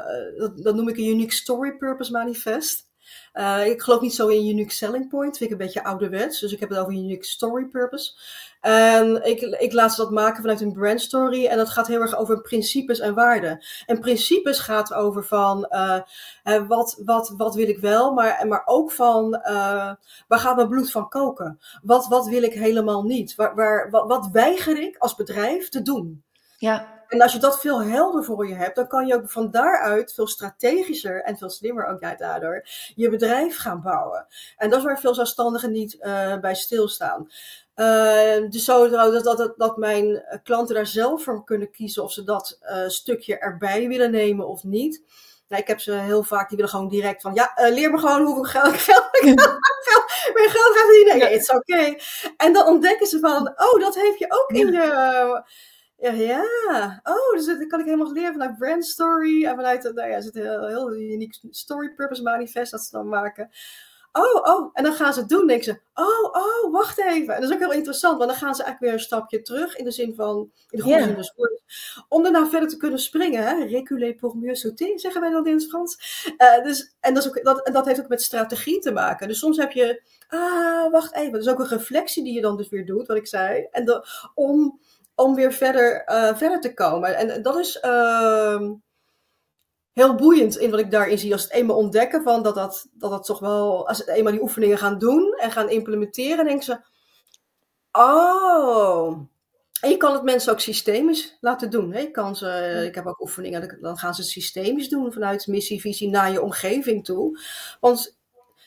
dat, 0.63 0.75
noem 0.75 0.89
ik 0.89 0.97
een 0.97 1.09
Unique 1.09 1.35
Story 1.35 1.77
Purpose 1.77 2.13
Manifest. 2.13 2.93
Uh, 3.35 3.67
ik 3.67 3.83
geloof 3.83 4.01
niet 4.01 4.15
zo 4.15 4.29
in 4.29 4.49
Unique 4.49 4.73
Selling 4.73 5.09
Point, 5.09 5.37
vind 5.37 5.51
ik 5.51 5.59
een 5.59 5.65
beetje 5.65 5.85
ouderwets. 5.85 6.41
Dus 6.41 6.53
ik 6.53 6.61
heb 6.61 6.69
het 6.69 6.79
over 6.79 6.93
Unique 6.93 7.25
Story 7.25 7.65
Purpose. 7.65 8.13
En 8.65 9.25
ik, 9.25 9.41
ik 9.41 9.73
laat 9.73 9.95
ze 9.95 10.01
dat 10.01 10.11
maken 10.11 10.41
vanuit 10.41 10.61
een 10.61 10.73
brand 10.73 11.01
story. 11.01 11.47
En 11.47 11.57
dat 11.57 11.69
gaat 11.69 11.87
heel 11.87 12.01
erg 12.01 12.17
over 12.17 12.41
principes 12.41 12.99
en 12.99 13.15
waarden. 13.15 13.65
En 13.87 14.01
principes 14.01 14.59
gaat 14.59 14.95
over 14.95 15.25
van 15.25 15.67
uh, 15.71 16.01
wat, 16.69 17.01
wat, 17.05 17.35
wat 17.37 17.55
wil 17.55 17.69
ik 17.69 17.79
wel, 17.79 18.13
maar, 18.13 18.47
maar 18.49 18.63
ook 18.65 18.93
van 18.93 19.35
uh, 19.35 19.93
waar 20.29 20.39
gaat 20.39 20.57
mijn 20.57 20.69
bloed 20.69 20.91
van 20.91 21.09
koken? 21.09 21.61
Wat, 21.83 22.07
wat 22.07 22.27
wil 22.27 22.43
ik 22.43 22.53
helemaal 22.53 23.03
niet? 23.03 23.35
Waar, 23.35 23.55
waar, 23.55 23.91
wat, 23.91 24.07
wat 24.07 24.29
weiger 24.33 24.83
ik 24.83 24.97
als 24.97 25.15
bedrijf 25.15 25.69
te 25.69 25.83
doen? 25.83 26.25
Ja. 26.57 26.95
En 27.09 27.23
als 27.23 27.33
je 27.33 27.39
dat 27.39 27.61
veel 27.61 27.83
helder 27.83 28.25
voor 28.25 28.49
je 28.49 28.55
hebt, 28.55 28.77
dan 28.77 28.89
kan 28.89 29.07
je 29.07 29.15
ook 29.15 29.31
van 29.31 29.51
daaruit 29.51 30.15
veel 30.15 30.27
strategischer 30.27 31.23
en 31.23 31.37
veel 31.37 31.51
slimmer 31.51 31.87
ook 31.87 32.19
daardoor 32.19 32.67
je 32.95 33.11
bedrijf 33.11 33.59
gaan 33.59 33.83
bouwen. 33.83 34.27
En 34.57 34.71
dat 34.71 34.79
is 34.79 34.85
waar 34.85 35.01
veel 35.01 35.15
zelfstandigen 35.15 35.73
niet 35.73 35.95
uh, 36.01 36.39
bij 36.39 36.55
stilstaan. 36.55 37.31
Uh, 37.77 38.51
dus 38.51 38.65
zo 38.65 38.89
dat, 38.89 39.25
dat, 39.25 39.55
dat 39.57 39.77
mijn 39.77 40.25
klanten 40.43 40.75
daar 40.75 40.87
zelf 40.87 41.23
voor 41.23 41.45
kunnen 41.45 41.71
kiezen 41.71 42.03
of 42.03 42.13
ze 42.13 42.25
dat 42.25 42.59
uh, 42.63 42.89
stukje 42.89 43.39
erbij 43.39 43.89
willen 43.89 44.11
nemen 44.11 44.49
of 44.49 44.65
niet. 44.65 45.03
Nou, 45.49 45.63
ik 45.63 45.69
heb 45.69 45.81
ze 45.81 45.93
heel 45.93 46.23
vaak, 46.23 46.49
die 46.49 46.57
willen 46.57 46.73
gewoon 46.73 46.89
direct 46.89 47.23
van, 47.23 47.35
ja, 47.35 47.53
uh, 47.57 47.75
leer 47.75 47.91
me 47.91 47.99
gewoon 47.99 48.25
hoeveel 48.25 48.45
geld, 48.61 48.77
geld, 48.77 49.09
geld, 49.11 49.41
geld 49.41 50.05
meer 50.35 50.51
geld 50.51 50.77
gaat 50.77 50.87
verdienen. 50.87 51.19
Nee, 51.19 51.33
het 51.33 51.43
is 51.43 51.51
oké. 51.51 51.73
Okay. 51.73 52.01
En 52.37 52.53
dan 52.53 52.67
ontdekken 52.67 53.07
ze 53.07 53.19
van, 53.19 53.49
oh, 53.49 53.81
dat 53.81 53.95
heb 53.95 54.17
je 54.17 54.27
ook 54.29 54.51
in 54.51 54.73
je... 54.73 55.43
Ja, 55.97 56.11
ja. 56.11 57.01
Oh, 57.03 57.33
dus 57.33 57.47
dat 57.47 57.67
kan 57.67 57.81
ik 57.81 57.85
helemaal 57.85 58.13
leren 58.13 58.33
vanuit 58.33 58.59
brand 58.59 58.87
story 58.87 59.45
en 59.45 59.55
vanuit, 59.55 59.83
nou 59.83 60.09
ja, 60.09 60.17
het 60.17 60.35
heel, 60.35 60.67
heel 60.67 60.95
uniek 60.95 61.39
story 61.51 61.95
purpose 61.95 62.23
manifest 62.23 62.71
dat 62.71 62.83
ze 62.83 62.91
dan 62.91 63.09
maken. 63.09 63.51
Oh, 64.17 64.55
oh, 64.55 64.71
en 64.73 64.83
dan 64.85 64.93
gaan 64.93 65.13
ze 65.13 65.21
het 65.21 65.29
doen. 65.29 65.47
denken 65.47 65.65
ze, 65.65 65.81
oh, 65.95 66.25
oh, 66.25 66.73
wacht 66.73 66.99
even. 66.99 67.35
En 67.35 67.41
dat 67.41 67.51
is 67.51 67.57
ook 67.57 67.63
heel 67.63 67.73
interessant, 67.73 68.19
want 68.19 68.31
dan 68.31 68.39
gaan 68.39 68.55
ze 68.55 68.63
eigenlijk 68.63 68.93
weer 68.93 68.93
een 68.93 69.07
stapje 69.07 69.43
terug 69.43 69.77
in 69.77 69.85
de 69.85 69.91
zin 69.91 70.15
van, 70.15 70.51
in 70.71 70.79
de 70.79 70.83
goede 70.83 70.99
yeah. 70.99 71.09
zin 71.09 71.17
des 71.17 71.33
woords, 71.37 71.63
om 72.09 72.23
daarna 72.23 72.49
verder 72.49 72.69
te 72.69 72.77
kunnen 72.77 72.99
springen. 72.99 73.43
Hè? 73.43 73.65
Reculer 73.65 74.15
pour 74.15 74.37
mieux 74.37 74.61
sauter, 74.61 75.01
zeggen 75.01 75.21
wij 75.21 75.31
dan 75.31 75.47
in 75.47 75.55
het 75.55 75.69
Frans. 75.69 76.25
Uh, 76.39 76.65
dus, 76.65 76.95
en, 77.01 77.15
dat, 77.15 77.25
is 77.25 77.29
ook, 77.29 77.45
dat, 77.45 77.67
en 77.67 77.73
dat 77.73 77.87
heeft 77.87 78.01
ook 78.01 78.09
met 78.09 78.23
strategie 78.23 78.79
te 78.79 78.93
maken. 78.93 79.29
Dus 79.29 79.39
soms 79.39 79.57
heb 79.57 79.73
je, 79.73 80.03
ah, 80.29 80.91
wacht 80.91 81.15
even. 81.15 81.33
Dat 81.33 81.43
is 81.43 81.49
ook 81.49 81.59
een 81.59 81.69
reflectie 81.69 82.25
die 82.25 82.35
je 82.35 82.41
dan 82.41 82.57
dus 82.57 82.69
weer 82.69 82.87
doet, 82.87 83.07
wat 83.07 83.17
ik 83.17 83.27
zei. 83.27 83.67
En 83.71 83.85
de, 83.85 84.07
om, 84.35 84.81
om 85.15 85.35
weer 85.35 85.53
verder, 85.53 86.03
uh, 86.07 86.37
verder 86.37 86.61
te 86.61 86.75
komen. 86.75 87.17
En 87.17 87.43
dat 87.43 87.59
is... 87.59 87.81
Uh, 87.85 88.71
heel 89.95 90.15
boeiend 90.15 90.57
in 90.57 90.71
wat 90.71 90.81
ik 90.81 90.91
daarin 90.91 91.19
zie. 91.19 91.33
Als 91.33 91.43
het 91.43 91.53
eenmaal 91.53 91.77
ontdekken 91.77 92.23
van 92.23 92.43
dat 92.43 92.55
dat, 92.55 92.87
dat, 92.93 93.11
dat 93.11 93.25
toch 93.25 93.39
wel, 93.39 93.89
als 93.89 93.99
het 93.99 94.09
eenmaal 94.09 94.33
die 94.33 94.43
oefeningen 94.43 94.79
gaan 94.79 94.99
doen 94.99 95.35
en 95.39 95.51
gaan 95.51 95.71
implementeren, 95.71 96.45
denken 96.45 96.65
ze, 96.65 96.81
oh. 97.93 99.19
En 99.81 99.91
je 99.91 99.97
kan 99.97 100.13
het 100.13 100.23
mensen 100.23 100.53
ook 100.53 100.61
systemisch 100.61 101.37
laten 101.41 101.71
doen. 101.71 101.93
Hè? 101.93 102.01
Je 102.01 102.11
kan 102.11 102.37
ze, 102.37 102.83
ik 102.87 102.95
heb 102.95 103.07
ook 103.07 103.21
oefeningen, 103.21 103.79
dan 103.81 103.99
gaan 103.99 104.15
ze 104.15 104.21
het 104.21 104.31
systemisch 104.31 104.89
doen 104.89 105.13
vanuit 105.13 105.47
missie, 105.47 105.81
visie 105.81 106.09
naar 106.09 106.33
je 106.33 106.43
omgeving 106.43 107.05
toe. 107.05 107.41
Want 107.81 108.17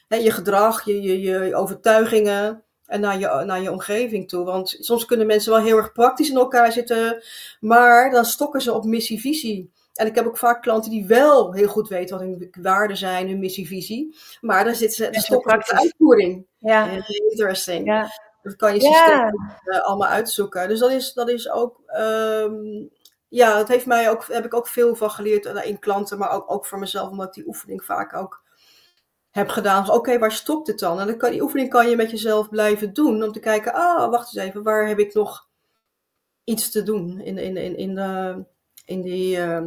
hè, 0.07 0.17
je 0.17 0.31
gedrag, 0.31 0.85
je, 0.85 1.01
je, 1.01 1.19
je 1.19 1.55
overtuigingen, 1.55 2.63
en 2.87 2.99
naar 2.99 3.19
je, 3.19 3.43
naar 3.45 3.61
je 3.61 3.71
omgeving 3.71 4.29
toe. 4.29 4.45
Want 4.45 4.77
soms 4.79 5.05
kunnen 5.05 5.27
mensen 5.27 5.51
wel 5.51 5.61
heel 5.61 5.77
erg 5.77 5.91
praktisch 5.91 6.29
in 6.29 6.35
elkaar 6.35 6.71
zitten, 6.71 7.23
maar 7.59 8.11
dan 8.11 8.25
stokken 8.25 8.61
ze 8.61 8.73
op 8.73 8.85
missie-visie 8.85 9.71
En 9.97 10.07
ik 10.07 10.15
heb 10.15 10.25
ook 10.25 10.37
vaak 10.37 10.61
klanten 10.61 10.91
die 10.91 11.07
wel 11.07 11.53
heel 11.53 11.67
goed 11.67 11.87
weten 11.87 12.17
wat 12.17 12.27
hun 12.27 12.49
waarden 12.61 12.97
zijn, 12.97 13.27
hun 13.27 13.39
missie, 13.39 13.67
visie. 13.67 14.17
Maar 14.41 14.63
daar 14.63 14.75
zit 14.75 14.93
ze 14.93 15.09
de 15.09 15.63
uitvoering. 15.65 16.45
Ja. 16.57 16.89
Interesting. 17.29 17.85
Ja. 17.85 18.07
Dat 18.43 18.55
kan 18.55 18.73
je 18.73 18.81
systeem 18.81 19.31
ja. 19.65 19.77
allemaal 19.79 20.09
uitzoeken. 20.09 20.67
Dus 20.67 20.79
dat 20.79 20.91
is, 20.91 21.13
dat 21.13 21.29
is 21.29 21.49
ook. 21.49 21.81
Um, 21.97 22.89
ja, 23.29 23.57
dat 23.57 23.67
heeft 23.67 23.85
mij 23.85 24.09
ook, 24.09 24.25
heb 24.27 24.45
ik 24.45 24.53
ook 24.53 24.67
veel 24.67 24.95
van 24.95 25.11
geleerd 25.11 25.45
in 25.45 25.79
klanten, 25.79 26.17
maar 26.17 26.29
ook, 26.29 26.51
ook 26.51 26.65
voor 26.65 26.79
mezelf, 26.79 27.09
omdat 27.09 27.27
ik 27.27 27.33
die 27.33 27.47
oefening 27.47 27.83
vaak 27.83 28.15
ook 28.15 28.43
heb 29.31 29.49
gedaan. 29.49 29.91
Oké, 29.91 30.19
waar 30.19 30.31
stopt 30.31 30.67
het 30.67 30.79
dan? 30.79 30.99
En 30.99 31.07
dan 31.07 31.17
kan, 31.17 31.31
die 31.31 31.41
oefening 31.41 31.69
kan 31.69 31.89
je 31.89 31.95
met 31.95 32.11
jezelf 32.11 32.49
blijven 32.49 32.93
doen 32.93 33.23
om 33.23 33.31
te 33.31 33.39
kijken, 33.39 33.73
ah, 33.73 34.09
wacht 34.09 34.35
eens 34.35 34.45
even, 34.45 34.63
waar 34.63 34.87
heb 34.87 34.99
ik 34.99 35.13
nog 35.13 35.47
iets 36.43 36.71
te 36.71 36.83
doen 36.83 37.19
in, 37.19 37.37
in, 37.37 37.57
in, 37.57 37.77
in, 37.77 37.95
de, 37.95 38.43
in 38.85 39.01
die, 39.01 39.37
uh, 39.37 39.61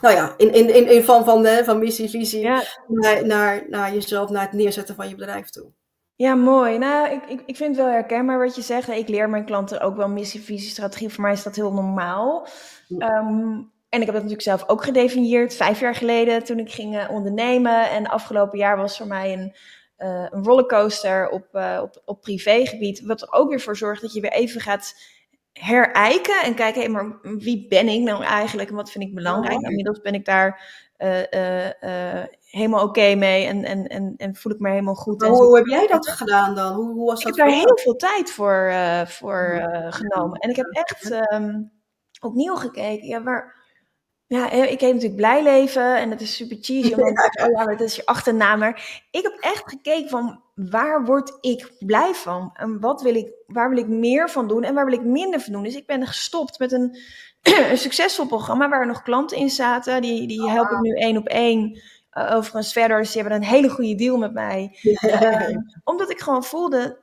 nou 0.00 0.14
ja, 0.14 0.34
in, 0.36 0.52
in, 0.52 0.74
in, 0.74 0.90
in 0.90 1.04
van, 1.04 1.24
van, 1.24 1.42
de, 1.42 1.62
van 1.64 1.78
missie, 1.78 2.10
visie 2.10 2.40
ja. 2.40 2.62
naar, 2.86 3.26
naar, 3.26 3.64
naar 3.68 3.92
jezelf, 3.92 4.30
naar 4.30 4.42
het 4.42 4.52
neerzetten 4.52 4.94
van 4.94 5.08
je 5.08 5.14
bedrijf 5.14 5.50
toe. 5.50 5.72
Ja, 6.14 6.34
mooi. 6.34 6.78
Nou, 6.78 7.10
ik, 7.10 7.22
ik, 7.28 7.42
ik 7.46 7.56
vind 7.56 7.76
het 7.76 7.84
wel 7.84 7.94
herkenbaar 7.94 8.38
wat 8.38 8.54
je 8.54 8.62
zegt. 8.62 8.88
Ik 8.88 9.08
leer 9.08 9.30
mijn 9.30 9.44
klanten 9.44 9.80
ook 9.80 9.96
wel 9.96 10.08
missie, 10.08 10.40
visie, 10.40 10.70
strategie. 10.70 11.08
Voor 11.08 11.22
mij 11.22 11.32
is 11.32 11.42
dat 11.42 11.56
heel 11.56 11.72
normaal. 11.72 12.46
Um, 12.88 13.72
en 13.88 14.00
ik 14.00 14.06
heb 14.06 14.14
dat 14.14 14.24
natuurlijk 14.24 14.42
zelf 14.42 14.68
ook 14.68 14.84
gedefinieerd, 14.84 15.54
vijf 15.54 15.80
jaar 15.80 15.94
geleden 15.94 16.44
toen 16.44 16.58
ik 16.58 16.72
ging 16.72 16.94
uh, 16.94 17.10
ondernemen. 17.10 17.90
En 17.90 18.06
afgelopen 18.06 18.58
jaar 18.58 18.76
was 18.76 18.96
voor 18.96 19.06
mij 19.06 19.32
een, 19.32 19.54
uh, 19.98 20.26
een 20.30 20.44
rollercoaster 20.44 21.28
op, 21.28 21.46
uh, 21.52 21.80
op, 21.82 22.02
op 22.04 22.20
privégebied. 22.20 23.00
Wat 23.00 23.22
er 23.22 23.32
ook 23.32 23.48
weer 23.48 23.60
voor 23.60 23.76
zorgt 23.76 24.02
dat 24.02 24.12
je 24.12 24.20
weer 24.20 24.32
even 24.32 24.60
gaat 24.60 24.94
herijken 25.58 26.42
en 26.42 26.54
kijken, 26.54 26.80
hey, 26.80 26.90
maar 26.90 27.18
wie 27.22 27.66
ben 27.68 27.88
ik 27.88 28.00
nou 28.00 28.24
eigenlijk 28.24 28.68
en 28.68 28.74
wat 28.74 28.90
vind 28.90 29.04
ik 29.04 29.14
belangrijk? 29.14 29.60
Oh. 29.60 29.68
Inmiddels 29.68 30.00
ben 30.00 30.14
ik 30.14 30.24
daar 30.24 30.62
helemaal 32.50 32.80
oké 32.80 32.88
okay 32.88 33.14
mee 33.14 33.46
en, 33.46 33.64
en, 33.64 33.86
en, 33.86 34.14
en 34.16 34.36
voel 34.36 34.52
ik 34.52 34.58
me 34.58 34.68
helemaal 34.68 34.94
goed. 34.94 35.22
hoe, 35.22 35.44
hoe 35.44 35.56
heb 35.56 35.66
jij 35.66 35.86
dat 35.86 36.08
gedaan 36.08 36.54
dan? 36.54 36.74
Hoe, 36.74 36.92
hoe 36.92 37.06
was 37.06 37.20
ik 37.20 37.26
dat 37.26 37.36
heb 37.36 37.46
daar 37.46 37.56
heel 37.56 37.78
veel 37.82 37.96
tijd 37.96 38.30
voor, 38.30 38.72
voor 39.06 39.68
genomen. 39.88 40.38
En 40.38 40.50
ik 40.50 40.56
heb 40.56 40.66
echt 40.66 41.10
um, 41.32 41.72
opnieuw 42.20 42.54
gekeken, 42.54 43.06
ja, 43.06 43.22
waar 43.22 43.57
ja, 44.28 44.50
ik 44.50 44.80
heet 44.80 44.92
natuurlijk 44.92 45.16
Blij 45.16 45.42
Leven 45.42 45.96
en 45.96 46.10
dat 46.10 46.20
is 46.20 46.36
super 46.36 46.56
cheesy, 46.60 46.94
want 46.94 47.18
ja. 47.32 47.46
oh 47.46 47.52
ja, 47.52 47.64
dat 47.64 47.80
is 47.80 47.96
je 47.96 48.06
achternaam. 48.06 48.58
Maar 48.58 49.02
ik 49.10 49.22
heb 49.22 49.36
echt 49.40 49.62
gekeken 49.66 50.08
van 50.08 50.40
waar 50.54 51.04
word 51.04 51.38
ik 51.40 51.72
blij 51.78 52.14
van? 52.14 52.50
En 52.54 52.80
wat 52.80 53.02
wil 53.02 53.14
ik, 53.14 53.32
waar 53.46 53.68
wil 53.68 53.78
ik 53.78 53.88
meer 53.88 54.30
van 54.30 54.48
doen 54.48 54.64
en 54.64 54.74
waar 54.74 54.84
wil 54.84 54.94
ik 54.94 55.04
minder 55.04 55.40
van 55.40 55.52
doen? 55.52 55.62
Dus 55.62 55.76
ik 55.76 55.86
ben 55.86 56.06
gestopt 56.06 56.58
met 56.58 56.72
een, 56.72 56.98
een 57.70 57.78
succesvol 57.78 58.26
programma 58.26 58.68
waar 58.68 58.80
er 58.80 58.86
nog 58.86 59.02
klanten 59.02 59.36
in 59.36 59.50
zaten. 59.50 60.02
Die, 60.02 60.26
die 60.26 60.42
oh, 60.42 60.52
help 60.52 60.70
ik 60.70 60.80
nu 60.80 60.94
één 60.94 61.16
op 61.16 61.26
één. 61.26 61.80
Uh, 62.12 62.34
overigens 62.34 62.72
verder, 62.72 63.06
ze 63.06 63.18
hebben 63.18 63.36
een 63.36 63.44
hele 63.44 63.68
goede 63.68 63.94
deal 63.94 64.16
met 64.16 64.32
mij. 64.32 64.78
Uh, 64.82 65.56
omdat 65.84 66.10
ik 66.10 66.20
gewoon 66.20 66.44
voelde, 66.44 66.98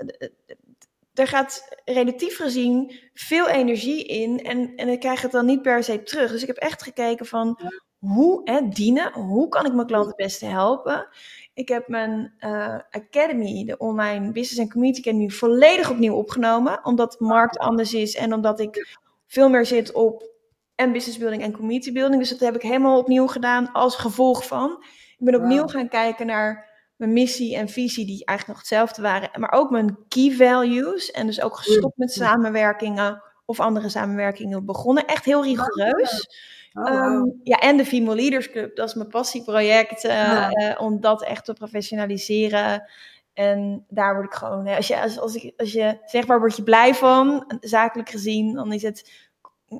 er 1.16 1.28
gaat 1.28 1.82
relatief 1.86 2.38
gezien 2.38 3.00
veel 3.14 3.48
energie 3.48 4.06
in 4.06 4.40
en, 4.40 4.76
en 4.76 4.88
ik 4.88 5.00
krijg 5.00 5.22
het 5.22 5.32
dan 5.32 5.46
niet 5.46 5.62
per 5.62 5.84
se 5.84 6.04
terug. 6.04 6.32
Dus 6.32 6.42
ik 6.42 6.48
heb 6.48 6.58
echt 6.58 6.84
gekeken 6.84 7.26
van 7.26 7.60
hoe 7.98 8.42
hè, 8.44 8.68
dienen, 8.68 9.14
hoe 9.14 9.48
kan 9.48 9.66
ik 9.66 9.74
mijn 9.74 9.88
klanten 9.88 10.10
het 10.10 10.18
beste 10.18 10.46
helpen. 10.46 11.08
Ik 11.54 11.68
heb 11.68 11.88
mijn 11.88 12.34
uh, 12.40 12.80
Academy, 12.90 13.66
de 13.66 13.78
online 13.78 14.32
business 14.32 14.58
en 14.58 14.72
community 14.72 15.00
academy, 15.00 15.30
volledig 15.30 15.90
opnieuw 15.90 16.16
opgenomen. 16.16 16.86
Omdat 16.86 17.12
de 17.12 17.26
markt 17.26 17.58
anders 17.58 17.94
is 17.94 18.16
en 18.16 18.34
omdat 18.34 18.60
ik 18.60 18.98
veel 19.28 19.50
meer 19.50 19.66
zit 19.66 19.92
op 19.92 20.34
en 20.76 20.92
business 20.92 21.18
building 21.18 21.42
en 21.42 21.52
community 21.52 21.92
building. 21.92 22.20
Dus 22.20 22.30
dat 22.30 22.40
heb 22.40 22.56
ik 22.56 22.62
helemaal 22.62 23.00
opnieuw 23.00 23.28
gedaan 23.28 23.72
als 23.72 23.96
gevolg 23.96 24.48
van. 24.48 24.84
Ik 25.18 25.26
ben 25.26 25.36
opnieuw 25.36 25.68
gaan 25.68 25.90
kijken 25.90 26.26
naar 26.26 26.75
mijn 26.96 27.14
missie 27.14 27.56
en 27.56 27.70
visie, 27.70 28.06
die 28.06 28.26
eigenlijk 28.26 28.48
nog 28.48 28.58
hetzelfde 28.58 29.02
waren, 29.02 29.40
maar 29.40 29.52
ook 29.52 29.70
mijn 29.70 29.98
key 30.08 30.32
values. 30.32 31.12
En 31.12 31.26
dus 31.26 31.42
ook 31.42 31.58
gestopt 31.58 31.98
met 31.98 32.12
samenwerkingen 32.12 33.24
of 33.46 33.60
andere 33.60 33.90
samenwerkingen 33.90 34.66
begonnen. 34.66 35.06
Echt 35.06 35.26
heel 35.26 35.44
rigoureus. 35.44 36.30
Oh, 36.74 36.86
um, 36.86 37.40
ja, 37.44 37.58
en 37.58 37.78
de 37.78 37.86
Female 37.86 38.16
Leaders 38.16 38.50
Club, 38.52 38.76
dat 38.76 38.88
is 38.88 38.94
mijn 38.94 39.10
passieproject, 39.10 40.06
uh, 40.06 40.50
uh, 40.52 40.82
om 40.82 41.02
dat 41.02 41.24
echt 41.24 41.46
te 41.46 41.54
professionaliseren. 41.54 42.90
En 43.34 43.86
daar 43.90 44.14
word 44.14 44.26
ik 44.26 44.34
gewoon, 44.34 44.68
als 44.68 44.88
je, 44.88 45.02
als, 45.02 45.20
als, 45.20 45.36
ik, 45.36 45.54
als 45.58 45.72
je 45.72 45.98
zegt 46.06 46.28
waar 46.28 46.40
word 46.40 46.56
je 46.56 46.64
blij 46.64 46.94
van, 46.94 47.58
zakelijk 47.60 48.10
gezien, 48.10 48.54
dan 48.54 48.74
is 48.74 48.82
het 48.82 49.30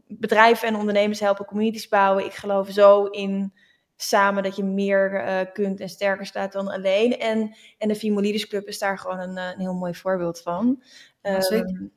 bedrijven 0.08 0.68
en 0.68 0.76
ondernemers 0.76 1.20
helpen 1.20 1.46
communities 1.46 1.88
bouwen. 1.88 2.26
Ik 2.26 2.34
geloof 2.34 2.70
zo 2.70 3.06
in 3.06 3.54
samen 3.96 4.44
dat 4.44 4.56
je 4.56 4.64
meer 4.64 5.26
uh, 5.26 5.40
kunt 5.54 5.80
en 5.80 5.90
sterker 5.90 6.26
staat 6.26 6.52
dan 6.52 6.68
alleen. 6.68 7.20
En, 7.20 7.56
en 7.78 7.88
de 7.88 8.12
Leaders 8.22 8.48
Club 8.48 8.68
is 8.68 8.80
daar 8.80 9.00
gewoon 9.00 9.20
een, 9.20 9.38
een 9.38 9.60
heel 9.60 9.74
mooi 9.74 9.96
voorbeeld 9.96 10.42
van. 10.42 10.84
Ja, 11.22 11.52
um, 11.52 11.92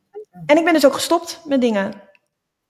en 0.47 0.57
ik 0.57 0.65
ben 0.65 0.73
dus 0.73 0.87
ook 0.87 0.95
gestopt 0.95 1.41
met 1.45 1.61
dingen. 1.61 1.93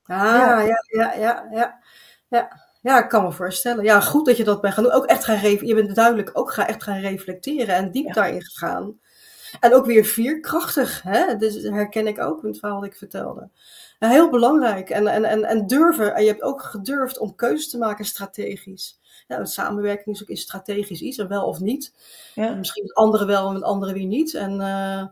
Ah, 0.04 0.18
ja, 0.18 0.60
ja, 0.60 0.82
ja, 0.86 1.12
ja. 1.12 1.48
ja. 1.50 1.80
ja. 2.28 2.66
Ja, 2.80 3.02
ik 3.02 3.08
kan 3.08 3.24
me 3.24 3.32
voorstellen. 3.32 3.84
Ja, 3.84 4.00
goed 4.00 4.26
dat 4.26 4.36
je 4.36 4.44
dat 4.44 4.60
bent 4.60 4.74
gaan 4.74 4.84
doen. 4.84 4.92
Ook 4.92 5.04
echt 5.04 5.24
gaan 5.24 5.40
je 5.40 5.74
bent 5.74 5.94
duidelijk 5.94 6.30
ook 6.32 6.52
gaan, 6.52 6.66
echt 6.66 6.82
gaan 6.82 6.98
reflecteren 6.98 7.74
en 7.74 7.90
diep 7.90 8.06
ja. 8.06 8.12
daarin 8.12 8.42
gegaan. 8.42 9.00
En 9.60 9.74
ook 9.74 9.86
weer 9.86 10.04
vierkrachtig, 10.04 11.02
hè? 11.02 11.36
Dus 11.36 11.62
herken 11.62 12.06
ik 12.06 12.20
ook 12.20 12.42
in 12.42 12.48
het 12.48 12.58
verhaal 12.58 12.80
dat 12.80 12.90
ik 12.90 12.96
vertelde. 12.96 13.50
Heel 13.98 14.30
belangrijk. 14.30 14.90
En, 14.90 15.06
en, 15.06 15.24
en, 15.24 15.44
en 15.44 15.66
durven. 15.66 16.14
En 16.14 16.22
je 16.22 16.28
hebt 16.28 16.42
ook 16.42 16.62
gedurfd 16.62 17.18
om 17.18 17.34
keuzes 17.34 17.70
te 17.70 17.78
maken 17.78 18.04
strategisch 18.04 18.97
ja, 19.28 19.44
samenwerking 19.44 20.14
is 20.14 20.22
ook 20.22 20.28
is 20.28 20.40
strategisch 20.40 21.00
iets, 21.00 21.18
en 21.18 21.28
wel 21.28 21.46
of 21.46 21.60
niet. 21.60 21.94
Ja. 22.34 22.54
Misschien 22.54 22.82
het 22.82 22.94
andere 22.94 23.24
wel 23.24 23.48
en 23.48 23.54
het 23.54 23.64
andere 23.64 23.92
weer 23.92 24.06
niet. 24.06 24.34
En 24.34 24.60
uh, 24.60 25.06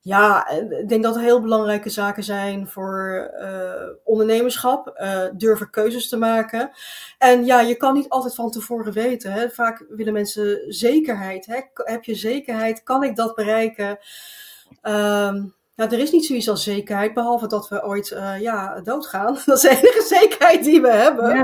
ja, 0.00 0.48
ik 0.48 0.88
denk 0.88 1.02
dat 1.02 1.16
er 1.16 1.22
heel 1.22 1.40
belangrijke 1.40 1.90
zaken 1.90 2.24
zijn 2.24 2.68
voor 2.68 3.30
uh, 3.40 3.88
ondernemerschap. 4.04 4.98
Uh, 5.02 5.24
durven 5.32 5.70
keuzes 5.70 6.08
te 6.08 6.16
maken. 6.16 6.70
En 7.18 7.44
ja, 7.44 7.60
je 7.60 7.76
kan 7.76 7.94
niet 7.94 8.08
altijd 8.08 8.34
van 8.34 8.50
tevoren 8.50 8.92
weten. 8.92 9.32
Hè. 9.32 9.50
Vaak 9.50 9.84
willen 9.88 10.12
mensen 10.12 10.72
zekerheid. 10.72 11.46
Hè. 11.46 11.60
Heb 11.74 12.04
je 12.04 12.14
zekerheid? 12.14 12.82
Kan 12.82 13.02
ik 13.02 13.16
dat 13.16 13.34
bereiken? 13.34 13.98
Um, 14.82 15.54
nou, 15.76 15.90
er 15.90 15.98
is 15.98 16.10
niet 16.10 16.26
zoiets 16.26 16.48
als 16.48 16.62
zekerheid, 16.62 17.14
behalve 17.14 17.46
dat 17.46 17.68
we 17.68 17.84
ooit 17.84 18.10
uh, 18.10 18.40
ja, 18.40 18.80
doodgaan. 18.80 19.38
Dat 19.46 19.56
is 19.56 19.62
de 19.62 19.68
enige 19.68 20.04
zekerheid 20.06 20.64
die 20.64 20.82
we 20.82 20.90
hebben. 20.90 21.36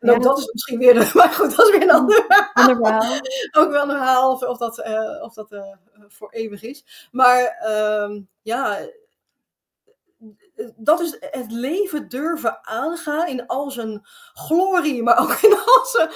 Ja, 0.00 0.12
ook 0.12 0.22
dat 0.22 0.38
is 0.38 0.50
misschien 0.52 0.78
weer, 0.78 0.94
de, 0.94 1.10
maar 1.14 1.28
goed, 1.28 1.56
dat 1.56 1.66
is 1.66 1.70
weer 1.70 1.82
een 1.82 1.90
ander 1.90 2.24
verhaal. 2.28 3.20
ook 3.64 3.70
wel 3.70 3.82
een 3.82 3.90
verhaal 3.90 4.32
of, 4.32 4.42
of 4.42 4.58
dat, 4.58 4.78
uh, 4.78 5.22
of 5.22 5.34
dat 5.34 5.52
uh, 5.52 5.62
voor 6.08 6.30
eeuwig 6.30 6.62
is. 6.62 7.08
Maar 7.10 7.66
uh, 7.68 8.20
ja, 8.42 8.78
dat 10.76 11.00
is 11.00 11.16
het 11.20 11.52
leven 11.52 12.08
durven 12.08 12.66
aangaan 12.66 13.26
in 13.26 13.46
al 13.46 13.70
zijn 13.70 14.00
glorie, 14.32 15.02
maar 15.02 15.18
ook 15.18 15.32
in 15.32 15.52
al 15.52 15.84
zijn 15.84 16.10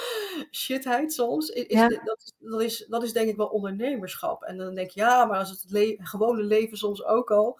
shitheid 0.51 1.13
soms. 1.13 1.49
Is, 1.49 1.65
ja. 1.67 1.87
dat, 1.87 2.17
is, 2.23 2.33
dat, 2.39 2.61
is, 2.61 2.85
dat 2.89 3.03
is 3.03 3.13
denk 3.13 3.29
ik 3.29 3.35
wel 3.35 3.47
ondernemerschap. 3.47 4.43
En 4.43 4.57
dan 4.57 4.75
denk 4.75 4.89
je, 4.89 4.99
ja, 4.99 5.25
maar 5.25 5.39
als 5.39 5.49
het 5.49 5.65
le 5.67 5.97
gewone 6.01 6.43
leven 6.43 6.77
soms 6.77 7.03
ook 7.03 7.31
al. 7.31 7.59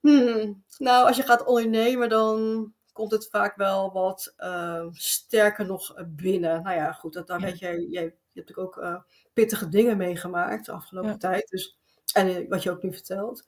Hmm, 0.00 0.64
nou, 0.78 1.06
als 1.06 1.16
je 1.16 1.22
gaat 1.22 1.44
ondernemen, 1.44 2.08
dan 2.08 2.72
komt 2.92 3.10
het 3.10 3.28
vaak 3.28 3.56
wel 3.56 3.92
wat 3.92 4.34
uh, 4.38 4.86
sterker 4.90 5.66
nog 5.66 5.94
binnen. 6.06 6.62
Nou 6.62 6.76
ja, 6.76 6.92
goed, 6.92 7.12
dat, 7.12 7.26
daar 7.26 7.40
ja. 7.40 7.46
weet 7.46 7.58
jij, 7.58 7.86
jij, 7.90 8.14
je 8.32 8.40
hebt 8.40 8.56
ook 8.56 8.76
uh, 8.76 8.96
pittige 9.32 9.68
dingen 9.68 9.96
meegemaakt 9.96 10.66
de 10.66 10.72
afgelopen 10.72 11.10
ja. 11.10 11.16
tijd. 11.16 11.48
Dus, 11.48 11.78
en 12.14 12.48
wat 12.48 12.62
je 12.62 12.70
ook 12.70 12.82
nu 12.82 12.92
vertelt. 12.92 13.46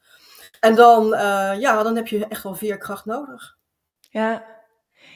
En 0.60 0.74
dan, 0.74 1.06
uh, 1.06 1.54
ja, 1.58 1.82
dan 1.82 1.96
heb 1.96 2.06
je 2.06 2.26
echt 2.26 2.42
wel 2.42 2.54
veerkracht 2.54 3.04
nodig. 3.04 3.56
Ja. 4.10 4.44